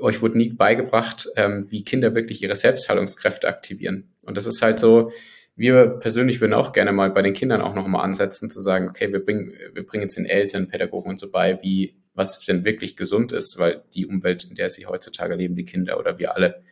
euch 0.01 0.21
wurde 0.21 0.37
nie 0.37 0.49
beigebracht, 0.49 1.29
ähm, 1.37 1.67
wie 1.69 1.85
Kinder 1.85 2.15
wirklich 2.15 2.43
ihre 2.43 2.57
Selbstheilungskräfte 2.57 3.47
aktivieren. 3.47 4.13
Und 4.25 4.35
das 4.35 4.45
ist 4.45 4.61
halt 4.61 4.79
so, 4.79 5.11
wir 5.55 5.87
persönlich 6.01 6.41
würden 6.41 6.53
auch 6.53 6.73
gerne 6.73 6.91
mal 6.91 7.11
bei 7.11 7.21
den 7.21 7.33
Kindern 7.33 7.61
auch 7.61 7.75
nochmal 7.75 8.03
ansetzen, 8.03 8.49
zu 8.49 8.59
sagen, 8.59 8.89
okay, 8.89 9.13
wir 9.13 9.23
bringen, 9.23 9.53
wir 9.73 9.85
bringen 9.85 10.03
jetzt 10.03 10.17
den 10.17 10.25
Eltern, 10.25 10.67
Pädagogen 10.67 11.11
und 11.11 11.19
so 11.19 11.31
bei, 11.31 11.59
wie, 11.61 11.95
was 12.13 12.39
denn 12.41 12.63
wirklich 12.63 12.95
gesund 12.95 13.31
ist, 13.31 13.57
weil 13.57 13.83
die 13.93 14.05
Umwelt, 14.05 14.43
in 14.43 14.55
der 14.55 14.69
sie 14.69 14.85
heutzutage 14.85 15.35
leben, 15.35 15.55
die 15.55 15.65
Kinder 15.65 15.97
oder 15.97 16.19
wir 16.19 16.35
alle, 16.35 16.63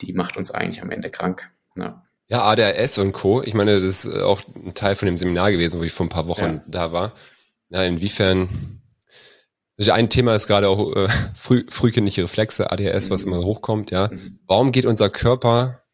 die 0.00 0.12
macht 0.12 0.36
uns 0.36 0.50
eigentlich 0.50 0.82
am 0.82 0.90
Ende 0.90 1.10
krank. 1.10 1.50
Ja. 1.76 2.02
Ja, 2.30 2.42
ADHS 2.42 2.98
und 2.98 3.12
Co. 3.12 3.42
Ich 3.42 3.54
meine, 3.54 3.80
das 3.80 4.04
ist 4.04 4.14
auch 4.14 4.42
ein 4.54 4.74
Teil 4.74 4.94
von 4.96 5.06
dem 5.06 5.16
Seminar 5.16 5.50
gewesen, 5.50 5.80
wo 5.80 5.84
ich 5.84 5.92
vor 5.92 6.04
ein 6.04 6.10
paar 6.10 6.26
Wochen 6.26 6.42
ja. 6.42 6.62
da 6.66 6.92
war. 6.92 7.14
Ja, 7.70 7.84
inwiefern, 7.84 8.48
also 9.78 9.92
ein 9.92 10.10
Thema 10.10 10.34
ist 10.34 10.46
gerade 10.46 10.68
auch 10.68 10.94
äh, 10.94 11.08
früh, 11.34 11.64
frühkindliche 11.68 12.24
Reflexe, 12.24 12.70
ADHS, 12.70 13.08
mhm. 13.08 13.10
was 13.10 13.24
immer 13.24 13.38
hochkommt, 13.38 13.90
ja. 13.90 14.08
Mhm. 14.08 14.40
Warum 14.46 14.72
geht 14.72 14.84
unser 14.84 15.08
Körper, 15.08 15.84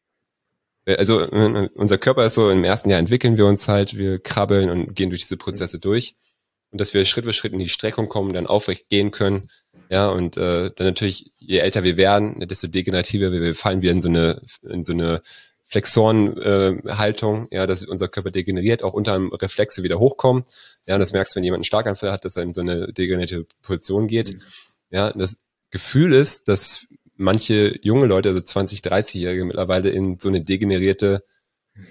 äh, 0.86 0.96
also 0.96 1.20
äh, 1.20 1.68
unser 1.74 1.98
Körper 1.98 2.24
ist 2.24 2.34
so, 2.34 2.50
im 2.50 2.64
ersten 2.64 2.90
Jahr 2.90 2.98
entwickeln 2.98 3.36
wir 3.36 3.46
uns 3.46 3.68
halt, 3.68 3.96
wir 3.96 4.18
krabbeln 4.18 4.70
und 4.70 4.94
gehen 4.94 5.10
durch 5.10 5.22
diese 5.22 5.36
Prozesse 5.36 5.76
mhm. 5.76 5.82
durch. 5.82 6.16
Und 6.74 6.80
dass 6.80 6.92
wir 6.92 7.04
Schritt 7.04 7.24
für 7.24 7.32
Schritt 7.32 7.52
in 7.52 7.60
die 7.60 7.68
Streckung 7.68 8.08
kommen, 8.08 8.32
dann 8.32 8.48
aufrecht 8.48 8.88
gehen 8.88 9.12
können, 9.12 9.48
ja, 9.90 10.08
und 10.08 10.36
äh, 10.36 10.72
dann 10.74 10.88
natürlich, 10.88 11.30
je 11.38 11.58
älter 11.58 11.84
wir 11.84 11.96
werden, 11.96 12.40
desto 12.48 12.66
degenerativer 12.66 13.30
wir 13.30 13.54
fallen 13.54 13.80
wir 13.80 13.92
in 13.92 14.00
so 14.00 14.08
eine, 14.08 14.42
in 14.68 14.82
so 14.82 14.92
eine 14.92 15.22
Flexorenhaltung, 15.66 17.46
äh, 17.52 17.54
ja, 17.54 17.66
dass 17.68 17.84
unser 17.84 18.08
Körper 18.08 18.32
degeneriert, 18.32 18.82
auch 18.82 18.92
unter 18.92 19.14
einem 19.14 19.32
Reflexe 19.32 19.84
wieder 19.84 20.00
hochkommen. 20.00 20.42
Ja, 20.88 20.94
und 20.94 21.00
das 21.00 21.12
merkst 21.12 21.32
du, 21.32 21.36
wenn 21.36 21.44
jemand 21.44 21.58
einen 21.58 21.64
Starkanfall 21.64 22.10
hat, 22.10 22.24
dass 22.24 22.34
er 22.34 22.42
in 22.42 22.52
so 22.52 22.62
eine 22.62 22.92
degenerierte 22.92 23.46
Position 23.62 24.08
geht. 24.08 24.34
Mhm. 24.34 24.40
Ja, 24.90 25.12
das 25.12 25.36
Gefühl 25.70 26.12
ist, 26.12 26.48
dass 26.48 26.88
manche 27.14 27.78
junge 27.82 28.06
Leute, 28.06 28.30
also 28.30 28.40
20, 28.40 28.80
30-Jährige 28.80 29.44
mittlerweile 29.44 29.90
in 29.90 30.18
so 30.18 30.28
eine 30.28 30.40
degenerierte. 30.40 31.22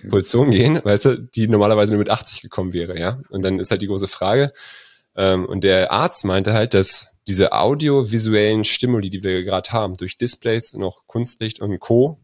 Position 0.09 0.51
gehen, 0.51 0.79
weißt 0.83 1.05
du, 1.05 1.17
die 1.17 1.47
normalerweise 1.47 1.91
nur 1.91 1.99
mit 1.99 2.09
80 2.09 2.41
gekommen 2.41 2.73
wäre, 2.73 2.97
ja. 2.99 3.19
Und 3.29 3.43
dann 3.43 3.59
ist 3.59 3.71
halt 3.71 3.81
die 3.81 3.87
große 3.87 4.07
Frage, 4.07 4.53
ähm, 5.15 5.45
und 5.45 5.63
der 5.63 5.91
Arzt 5.91 6.25
meinte 6.25 6.53
halt, 6.53 6.73
dass 6.73 7.07
diese 7.27 7.53
audiovisuellen 7.53 8.63
Stimuli, 8.63 9.09
die 9.09 9.23
wir 9.23 9.43
gerade 9.43 9.71
haben, 9.71 9.95
durch 9.95 10.17
Displays, 10.17 10.73
noch 10.73 11.05
Kunstlicht 11.07 11.61
und 11.61 11.79
Co., 11.79 12.19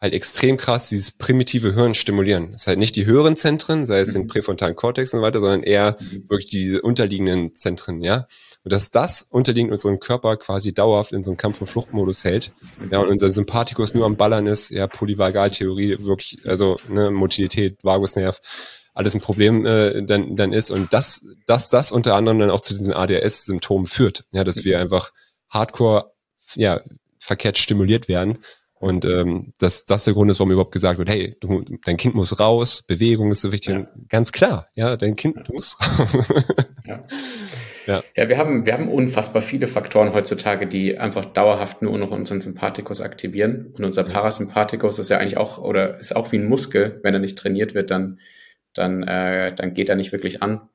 halt 0.00 0.12
extrem 0.12 0.56
krass 0.56 0.90
dieses 0.90 1.10
primitive 1.10 1.74
Hirn 1.74 1.94
stimulieren. 1.94 2.52
Das 2.52 2.62
ist 2.62 2.66
halt 2.66 2.78
nicht 2.78 2.96
die 2.96 3.06
höheren 3.06 3.36
Zentren, 3.36 3.86
sei 3.86 4.00
es 4.00 4.08
mhm. 4.08 4.12
den 4.12 4.26
präfrontalen 4.26 4.76
Kortex 4.76 5.14
und 5.14 5.20
so 5.20 5.26
weiter, 5.26 5.40
sondern 5.40 5.62
eher 5.62 5.96
mhm. 5.98 6.28
wirklich 6.28 6.50
diese 6.50 6.82
unterliegenden 6.82 7.54
Zentren, 7.54 8.02
ja. 8.02 8.26
Und 8.62 8.72
dass 8.72 8.90
das 8.90 9.22
unterliegend 9.22 9.72
unseren 9.72 9.98
Körper 9.98 10.36
quasi 10.36 10.74
dauerhaft 10.74 11.12
in 11.12 11.24
so 11.24 11.30
einem 11.30 11.38
Kampf- 11.38 11.60
und 11.60 11.68
Fluchtmodus 11.68 12.24
hält, 12.24 12.52
mhm. 12.78 12.90
ja, 12.92 12.98
und 12.98 13.08
unser 13.08 13.30
Sympathikus 13.30 13.94
nur 13.94 14.04
am 14.04 14.16
Ballern 14.16 14.46
ist, 14.46 14.70
ja, 14.70 14.86
Polyvagaltheorie, 14.86 15.98
wirklich, 16.00 16.40
also, 16.44 16.78
ne, 16.88 17.10
Motilität, 17.10 17.82
Vagusnerv, 17.82 18.40
alles 18.92 19.14
ein 19.14 19.20
Problem 19.20 19.64
äh, 19.64 20.02
dann, 20.02 20.36
dann 20.36 20.52
ist 20.54 20.70
und 20.70 20.92
dass, 20.94 21.22
dass 21.46 21.68
das 21.68 21.92
unter 21.92 22.16
anderem 22.16 22.38
dann 22.38 22.50
auch 22.50 22.62
zu 22.62 22.72
diesen 22.72 22.94
ADS-Symptomen 22.94 23.86
führt, 23.86 24.24
ja, 24.32 24.42
dass 24.42 24.64
wir 24.64 24.76
mhm. 24.76 24.84
einfach 24.84 25.12
hardcore, 25.48 26.12
ja, 26.54 26.80
verkehrt 27.18 27.58
stimuliert 27.58 28.08
werden 28.08 28.38
und 28.78 29.04
ähm, 29.04 29.52
dass 29.58 29.86
das 29.86 30.04
der 30.04 30.14
Grund 30.14 30.30
ist, 30.30 30.38
warum 30.38 30.52
überhaupt 30.52 30.72
gesagt 30.72 30.98
wird, 30.98 31.08
hey, 31.08 31.36
du, 31.40 31.64
dein 31.84 31.96
Kind 31.96 32.14
muss 32.14 32.38
raus, 32.38 32.82
Bewegung 32.86 33.30
ist 33.30 33.40
so 33.40 33.52
wichtig. 33.52 33.74
Ja. 33.74 33.88
ganz 34.08 34.32
klar, 34.32 34.68
ja, 34.74 34.96
dein 34.96 35.16
Kind 35.16 35.36
ja. 35.36 35.54
muss 35.54 35.78
raus. 35.80 36.18
ja. 36.84 37.04
Ja. 37.86 38.02
ja, 38.16 38.28
wir 38.28 38.36
haben, 38.36 38.66
wir 38.66 38.72
haben 38.72 38.88
unfassbar 38.88 39.42
viele 39.42 39.68
Faktoren 39.68 40.12
heutzutage, 40.12 40.66
die 40.66 40.98
einfach 40.98 41.24
dauerhaft 41.24 41.82
nur 41.82 41.96
noch 41.98 42.10
unseren 42.10 42.40
Sympathikus 42.40 43.00
aktivieren. 43.00 43.72
Und 43.76 43.84
unser 43.84 44.02
Parasympathikus 44.02 44.98
ist 44.98 45.08
ja 45.08 45.18
eigentlich 45.18 45.36
auch, 45.36 45.58
oder 45.58 45.96
ist 45.98 46.14
auch 46.16 46.32
wie 46.32 46.38
ein 46.38 46.48
Muskel. 46.48 46.98
Wenn 47.04 47.14
er 47.14 47.20
nicht 47.20 47.38
trainiert 47.38 47.74
wird, 47.74 47.92
dann, 47.92 48.18
dann, 48.74 49.04
äh, 49.04 49.54
dann 49.54 49.74
geht 49.74 49.88
er 49.88 49.94
nicht 49.94 50.10
wirklich 50.10 50.42
an. 50.42 50.68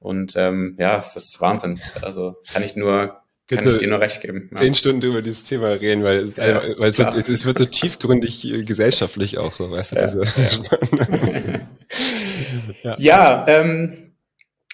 Und 0.00 0.34
ähm, 0.36 0.76
ja, 0.78 0.98
es 0.98 1.14
ist 1.14 1.40
Wahnsinn. 1.40 1.80
Also 2.02 2.34
kann 2.52 2.64
ich 2.64 2.74
nur 2.74 3.22
kann 3.48 3.68
ich 3.68 3.78
dir 3.78 3.88
nur 3.88 4.00
recht 4.00 4.20
geben. 4.20 4.50
Zehn 4.54 4.68
ja. 4.68 4.74
Stunden 4.74 5.02
über 5.06 5.22
dieses 5.22 5.44
Thema 5.44 5.68
reden, 5.68 6.02
weil 6.02 6.18
es, 6.18 6.36
ja, 6.36 6.60
weil 6.78 6.90
es, 6.90 6.96
so, 6.96 7.04
es, 7.04 7.28
es, 7.28 7.46
wird 7.46 7.58
so 7.58 7.64
tiefgründig 7.64 8.44
äh, 8.44 8.62
gesellschaftlich 8.62 9.38
auch 9.38 9.52
so, 9.52 9.70
weißt 9.70 9.92
du? 9.92 10.00
Ja, 10.00 10.06
diese, 10.06 10.24
ja 12.98 13.46
ähm, 13.48 14.14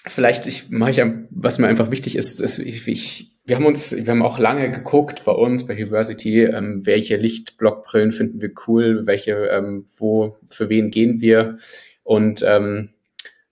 vielleicht 0.07 0.47
ich 0.47 0.71
mache 0.71 0.91
ich, 0.91 1.03
was 1.31 1.59
mir 1.59 1.69
einfach 1.69 1.91
wichtig 1.91 2.17
ist, 2.17 2.41
ist 2.41 2.59
ich, 2.59 2.89
ich, 2.89 3.33
wir 3.45 3.57
haben 3.57 3.67
uns, 3.67 3.95
wir 3.95 4.07
haben 4.07 4.23
auch 4.23 4.39
lange 4.39 4.71
geguckt 4.71 5.25
bei 5.25 5.33
uns 5.33 5.67
bei 5.67 5.75
University, 5.75 6.43
ähm, 6.43 6.81
welche 6.85 7.17
Lichtblockbrillen 7.17 8.13
finden 8.13 8.41
wir 8.41 8.53
cool, 8.67 9.07
welche, 9.07 9.33
ähm, 9.49 9.87
wo, 9.99 10.39
für 10.49 10.71
wen 10.71 10.91
gehen 10.91 11.21
wir 11.21 11.59
und 12.05 12.43
ähm, 12.47 12.92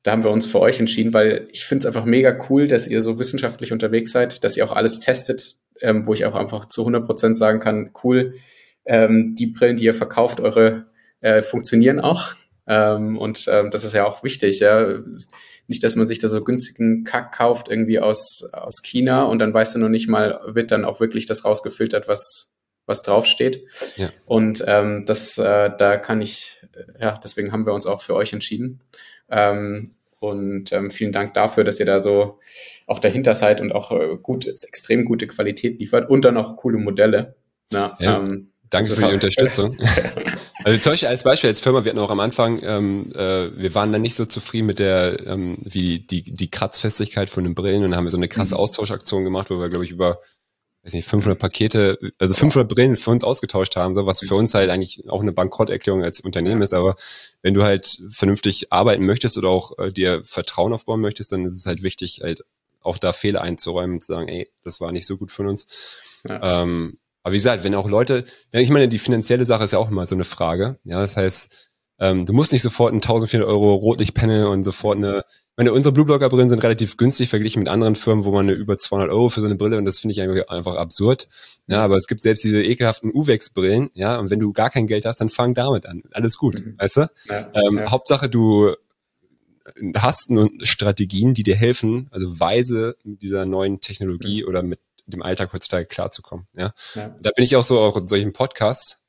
da 0.02 0.12
haben 0.12 0.24
wir 0.24 0.30
uns 0.30 0.46
für 0.46 0.60
euch 0.60 0.80
entschieden, 0.80 1.12
weil 1.12 1.48
ich 1.52 1.64
finde 1.64 1.80
es 1.80 1.86
einfach 1.86 2.06
mega 2.06 2.36
cool, 2.48 2.66
dass 2.66 2.88
ihr 2.88 3.02
so 3.02 3.18
wissenschaftlich 3.18 3.72
unterwegs 3.72 4.12
seid, 4.12 4.44
dass 4.44 4.56
ihr 4.56 4.64
auch 4.64 4.74
alles 4.74 5.00
testet, 5.00 5.56
ähm, 5.80 6.06
wo 6.06 6.14
ich 6.14 6.24
auch 6.24 6.34
einfach 6.34 6.64
zu 6.64 6.82
100 6.82 7.04
Prozent 7.04 7.36
sagen 7.36 7.60
kann, 7.60 7.90
cool, 8.02 8.34
ähm, 8.86 9.34
die 9.38 9.48
Brillen, 9.48 9.76
die 9.76 9.84
ihr 9.84 9.94
verkauft, 9.94 10.40
eure 10.40 10.86
äh, 11.20 11.42
funktionieren 11.42 12.00
auch. 12.00 12.32
Ähm, 12.66 13.18
und 13.18 13.46
ähm, 13.50 13.70
das 13.70 13.84
ist 13.84 13.94
ja 13.94 14.06
auch 14.06 14.22
wichtig, 14.22 14.60
ja. 14.60 15.00
Nicht, 15.66 15.84
dass 15.84 15.96
man 15.96 16.06
sich 16.06 16.18
da 16.18 16.28
so 16.28 16.42
günstigen 16.42 17.04
Kack 17.04 17.32
kauft, 17.36 17.68
irgendwie 17.68 18.00
aus, 18.00 18.48
aus 18.52 18.82
China 18.82 19.24
und 19.24 19.38
dann 19.38 19.54
weißt 19.54 19.74
du 19.74 19.78
noch 19.78 19.88
nicht 19.88 20.08
mal, 20.08 20.40
wird 20.46 20.72
dann 20.72 20.84
auch 20.84 20.98
wirklich 20.98 21.26
das 21.26 21.44
rausgefiltert, 21.44 22.08
was, 22.08 22.52
was 22.86 23.02
draufsteht. 23.02 23.64
Ja. 23.96 24.10
Und 24.24 24.64
ähm, 24.66 25.04
das, 25.06 25.38
äh, 25.38 25.70
da 25.76 25.96
kann 25.96 26.20
ich, 26.20 26.60
ja, 26.98 27.20
deswegen 27.22 27.52
haben 27.52 27.66
wir 27.66 27.72
uns 27.72 27.86
auch 27.86 28.02
für 28.02 28.14
euch 28.14 28.32
entschieden. 28.32 28.80
Ähm, 29.30 29.94
und 30.18 30.72
ähm, 30.72 30.90
vielen 30.90 31.12
Dank 31.12 31.34
dafür, 31.34 31.64
dass 31.64 31.80
ihr 31.80 31.86
da 31.86 31.98
so 31.98 32.38
auch 32.86 32.98
dahinter 32.98 33.34
seid 33.34 33.60
und 33.60 33.72
auch 33.72 33.90
äh, 33.92 34.16
gut, 34.22 34.46
extrem 34.46 35.04
gute 35.04 35.26
Qualität 35.26 35.78
liefert 35.80 36.10
und 36.10 36.24
dann 36.24 36.36
auch 36.36 36.56
coole 36.56 36.78
Modelle. 36.78 37.36
Na, 37.70 37.96
ja. 38.00 38.18
ähm, 38.18 38.50
Danke 38.70 38.92
für 38.92 39.08
die 39.08 39.14
Unterstützung. 39.14 39.76
also 40.64 40.78
zum 40.78 40.92
Beispiel 40.92 41.08
als 41.08 41.24
Beispiel 41.24 41.50
als 41.50 41.58
Firma, 41.58 41.84
wir 41.84 41.90
hatten 41.90 41.98
auch 41.98 42.10
am 42.10 42.20
Anfang, 42.20 42.60
ähm, 42.62 43.12
äh, 43.16 43.48
wir 43.56 43.74
waren 43.74 43.92
dann 43.92 44.02
nicht 44.02 44.14
so 44.14 44.26
zufrieden 44.26 44.66
mit 44.66 44.78
der, 44.78 45.26
ähm, 45.26 45.58
wie 45.60 45.98
die, 45.98 46.22
die 46.22 46.50
Kratzfestigkeit 46.50 47.28
von 47.30 47.42
den 47.42 47.56
Brillen 47.56 47.82
und 47.82 47.90
dann 47.90 47.96
haben 47.96 48.04
wir 48.04 48.12
so 48.12 48.16
eine 48.16 48.28
krasse 48.28 48.54
mhm. 48.54 48.60
Austauschaktion 48.60 49.24
gemacht, 49.24 49.50
wo 49.50 49.58
wir, 49.58 49.68
glaube 49.68 49.84
ich, 49.84 49.90
über 49.90 50.20
weiß 50.82 50.94
nicht, 50.94 51.06
500 51.06 51.38
Pakete, 51.38 51.98
also 52.18 52.34
500 52.34 52.68
Brillen 52.68 52.96
für 52.96 53.10
uns 53.10 53.22
ausgetauscht 53.22 53.76
haben, 53.76 53.94
so 53.94 54.06
was 54.06 54.20
für 54.20 54.34
uns 54.34 54.54
halt 54.54 54.70
eigentlich 54.70 55.08
auch 55.08 55.20
eine 55.20 55.32
Bankrotterklärung 55.32 56.02
als 56.02 56.20
Unternehmen 56.20 56.62
ist. 56.62 56.72
Aber 56.72 56.96
wenn 57.42 57.54
du 57.54 57.62
halt 57.62 58.00
vernünftig 58.10 58.72
arbeiten 58.72 59.04
möchtest 59.04 59.36
oder 59.36 59.48
auch 59.48 59.78
äh, 59.78 59.92
dir 59.92 60.22
Vertrauen 60.24 60.72
aufbauen 60.72 61.00
möchtest, 61.00 61.32
dann 61.32 61.44
ist 61.44 61.56
es 61.56 61.66
halt 61.66 61.82
wichtig, 61.82 62.20
halt 62.22 62.44
auch 62.80 62.96
da 62.96 63.12
Fehler 63.12 63.42
einzuräumen 63.42 63.96
und 63.96 64.00
zu 64.02 64.12
sagen, 64.12 64.28
ey, 64.28 64.48
das 64.62 64.80
war 64.80 64.90
nicht 64.90 65.06
so 65.06 65.18
gut 65.18 65.30
von 65.30 65.48
uns. 65.48 65.66
Ja. 66.26 66.62
Ähm, 66.62 66.98
aber 67.22 67.32
wie 67.32 67.36
gesagt, 67.36 67.64
wenn 67.64 67.74
auch 67.74 67.88
Leute, 67.88 68.24
ja, 68.52 68.60
ich 68.60 68.70
meine, 68.70 68.88
die 68.88 68.98
finanzielle 68.98 69.44
Sache 69.44 69.64
ist 69.64 69.72
ja 69.72 69.78
auch 69.78 69.90
immer 69.90 70.06
so 70.06 70.14
eine 70.14 70.24
Frage. 70.24 70.78
Ja, 70.84 71.00
das 71.00 71.18
heißt, 71.18 71.50
ähm, 71.98 72.24
du 72.24 72.32
musst 72.32 72.52
nicht 72.52 72.62
sofort 72.62 72.94
ein 72.94 73.02
1400 73.02 73.46
Euro 73.46 73.74
Rotlichtpanel 73.74 74.46
und 74.46 74.64
sofort 74.64 74.96
eine 74.96 75.24
meine, 75.60 75.74
unsere 75.74 75.92
Blueblocker-Brillen 75.92 76.48
sind 76.48 76.62
relativ 76.62 76.96
günstig 76.96 77.28
verglichen 77.28 77.60
mit 77.60 77.68
anderen 77.68 77.94
Firmen, 77.94 78.24
wo 78.24 78.32
man 78.32 78.48
eine 78.48 78.56
über 78.56 78.78
200 78.78 79.10
Euro 79.10 79.28
für 79.28 79.40
so 79.40 79.46
eine 79.46 79.56
Brille 79.56 79.76
und 79.76 79.84
das 79.84 79.98
finde 79.98 80.12
ich 80.12 80.22
einfach, 80.22 80.76
absurd. 80.76 81.28
Ja, 81.66 81.84
aber 81.84 81.96
es 81.96 82.06
gibt 82.06 82.22
selbst 82.22 82.42
diese 82.44 82.62
ekelhaften 82.62 83.12
Uwex-Brillen, 83.12 83.90
ja, 83.92 84.18
und 84.18 84.30
wenn 84.30 84.40
du 84.40 84.54
gar 84.54 84.70
kein 84.70 84.86
Geld 84.86 85.04
hast, 85.04 85.20
dann 85.20 85.28
fang 85.28 85.52
damit 85.52 85.84
an. 85.84 86.02
Alles 86.12 86.38
gut, 86.38 86.64
mhm. 86.64 86.76
weißt 86.78 86.96
du? 86.96 87.10
Ja, 87.28 87.50
ähm, 87.52 87.76
ja. 87.76 87.90
Hauptsache 87.90 88.30
du 88.30 88.74
hast 89.94 90.30
und 90.30 90.66
Strategien, 90.66 91.34
die 91.34 91.42
dir 91.42 91.56
helfen, 91.56 92.08
also 92.10 92.40
weise 92.40 92.96
mit 93.04 93.20
dieser 93.20 93.44
neuen 93.44 93.80
Technologie 93.80 94.42
mhm. 94.42 94.48
oder 94.48 94.62
mit 94.62 94.80
dem 95.04 95.20
Alltag 95.20 95.52
heutzutage 95.52 95.84
klarzukommen. 95.84 96.46
Ja? 96.54 96.72
ja. 96.94 97.14
Da 97.20 97.30
bin 97.36 97.44
ich 97.44 97.54
auch 97.56 97.64
so 97.64 97.80
auch 97.80 97.98
in 97.98 98.08
solchen 98.08 98.32
Podcasts. 98.32 98.99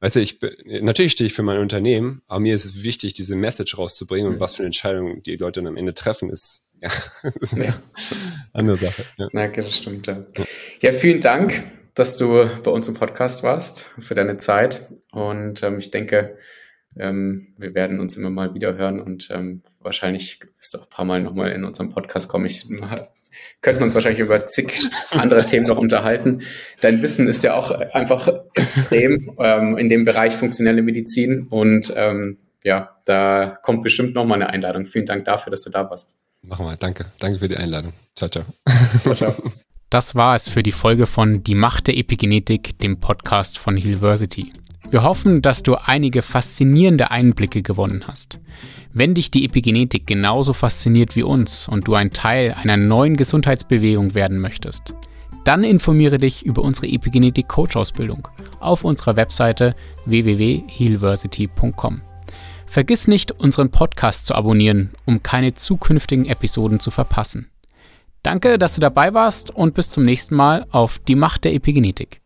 Weißt 0.00 0.16
du, 0.16 0.20
ich 0.20 0.38
bin, 0.38 0.50
natürlich 0.82 1.12
stehe 1.12 1.26
ich 1.26 1.34
für 1.34 1.42
mein 1.42 1.58
Unternehmen, 1.58 2.22
aber 2.28 2.40
mir 2.40 2.54
ist 2.54 2.64
es 2.64 2.82
wichtig, 2.84 3.14
diese 3.14 3.34
Message 3.34 3.76
rauszubringen 3.76 4.32
und 4.32 4.40
was 4.40 4.54
für 4.54 4.60
eine 4.60 4.66
Entscheidung 4.66 5.22
die 5.22 5.36
Leute 5.36 5.60
dann 5.60 5.66
am 5.66 5.76
Ende 5.76 5.94
treffen, 5.94 6.30
ist 6.30 6.64
ja, 6.80 6.90
ist 7.40 7.54
eine 7.54 7.66
ja. 7.66 7.82
andere 8.52 8.76
Sache. 8.76 9.04
Ja. 9.16 9.28
Na, 9.32 9.48
das 9.48 9.76
stimmt. 9.76 10.06
Ja. 10.06 10.24
ja, 10.80 10.92
vielen 10.92 11.20
Dank, 11.20 11.62
dass 11.94 12.16
du 12.16 12.48
bei 12.62 12.70
uns 12.70 12.86
im 12.86 12.94
Podcast 12.94 13.42
warst, 13.42 13.86
für 13.98 14.14
deine 14.14 14.38
Zeit. 14.38 14.88
Und 15.10 15.62
ähm, 15.64 15.80
ich 15.80 15.90
denke, 15.90 16.38
ähm, 16.96 17.48
wir 17.56 17.74
werden 17.74 17.98
uns 17.98 18.16
immer 18.16 18.30
mal 18.30 18.54
wieder 18.54 18.76
hören 18.76 19.00
und 19.00 19.28
ähm, 19.32 19.62
wahrscheinlich 19.80 20.40
wirst 20.56 20.74
du 20.74 20.78
auch 20.78 20.84
ein 20.84 20.90
paar 20.90 21.04
Mal 21.04 21.20
nochmal 21.20 21.50
in 21.50 21.64
unserem 21.64 21.90
Podcast 21.90 22.28
kommen. 22.28 22.46
Ich 22.46 22.68
könnten 23.60 23.82
uns 23.82 23.94
wahrscheinlich 23.94 24.20
über 24.20 24.46
zig 24.46 24.72
andere 25.10 25.44
Themen 25.44 25.66
noch 25.66 25.78
unterhalten. 25.78 26.42
Dein 26.80 27.02
Wissen 27.02 27.28
ist 27.28 27.44
ja 27.44 27.54
auch 27.54 27.70
einfach 27.70 28.28
extrem 28.54 29.36
ähm, 29.38 29.76
in 29.76 29.88
dem 29.88 30.04
Bereich 30.04 30.34
funktionelle 30.34 30.82
Medizin 30.82 31.46
und 31.48 31.92
ähm, 31.96 32.38
ja, 32.62 32.96
da 33.04 33.58
kommt 33.62 33.82
bestimmt 33.82 34.14
nochmal 34.14 34.42
eine 34.42 34.50
Einladung. 34.50 34.86
Vielen 34.86 35.06
Dank 35.06 35.24
dafür, 35.24 35.50
dass 35.50 35.62
du 35.62 35.70
da 35.70 35.88
warst. 35.88 36.14
Machen 36.42 36.66
wir. 36.66 36.76
Danke. 36.76 37.06
Danke 37.18 37.38
für 37.38 37.48
die 37.48 37.56
Einladung. 37.56 37.92
Ciao, 38.14 38.28
ciao. 38.28 38.44
ciao, 39.02 39.14
ciao. 39.14 39.34
Das 39.90 40.14
war 40.14 40.34
es 40.34 40.48
für 40.48 40.62
die 40.62 40.72
Folge 40.72 41.06
von 41.06 41.42
Die 41.42 41.54
Macht 41.54 41.86
der 41.86 41.96
Epigenetik, 41.96 42.78
dem 42.78 43.00
Podcast 43.00 43.58
von 43.58 43.76
Hillversity. 43.76 44.52
Wir 44.90 45.02
hoffen, 45.02 45.42
dass 45.42 45.62
du 45.62 45.74
einige 45.74 46.22
faszinierende 46.22 47.10
Einblicke 47.10 47.62
gewonnen 47.62 48.04
hast. 48.06 48.40
Wenn 48.94 49.14
dich 49.14 49.30
die 49.30 49.44
Epigenetik 49.44 50.06
genauso 50.06 50.54
fasziniert 50.54 51.14
wie 51.14 51.22
uns 51.22 51.68
und 51.68 51.86
du 51.86 51.94
ein 51.94 52.10
Teil 52.10 52.54
einer 52.54 52.78
neuen 52.78 53.18
Gesundheitsbewegung 53.18 54.14
werden 54.14 54.38
möchtest, 54.38 54.94
dann 55.44 55.62
informiere 55.62 56.16
dich 56.16 56.44
über 56.46 56.62
unsere 56.62 56.88
Epigenetik 56.88 57.48
Coach 57.48 57.76
Ausbildung 57.76 58.28
auf 58.60 58.82
unserer 58.82 59.16
Webseite 59.16 59.74
www.healversity.com. 60.06 62.00
Vergiss 62.66 63.08
nicht, 63.08 63.32
unseren 63.32 63.70
Podcast 63.70 64.26
zu 64.26 64.34
abonnieren, 64.34 64.90
um 65.04 65.22
keine 65.22 65.52
zukünftigen 65.52 66.24
Episoden 66.26 66.80
zu 66.80 66.90
verpassen. 66.90 67.50
Danke, 68.22 68.58
dass 68.58 68.74
du 68.74 68.80
dabei 68.80 69.12
warst 69.12 69.50
und 69.50 69.74
bis 69.74 69.90
zum 69.90 70.04
nächsten 70.04 70.34
Mal 70.34 70.66
auf 70.70 70.98
die 70.98 71.14
Macht 71.14 71.44
der 71.44 71.54
Epigenetik. 71.54 72.20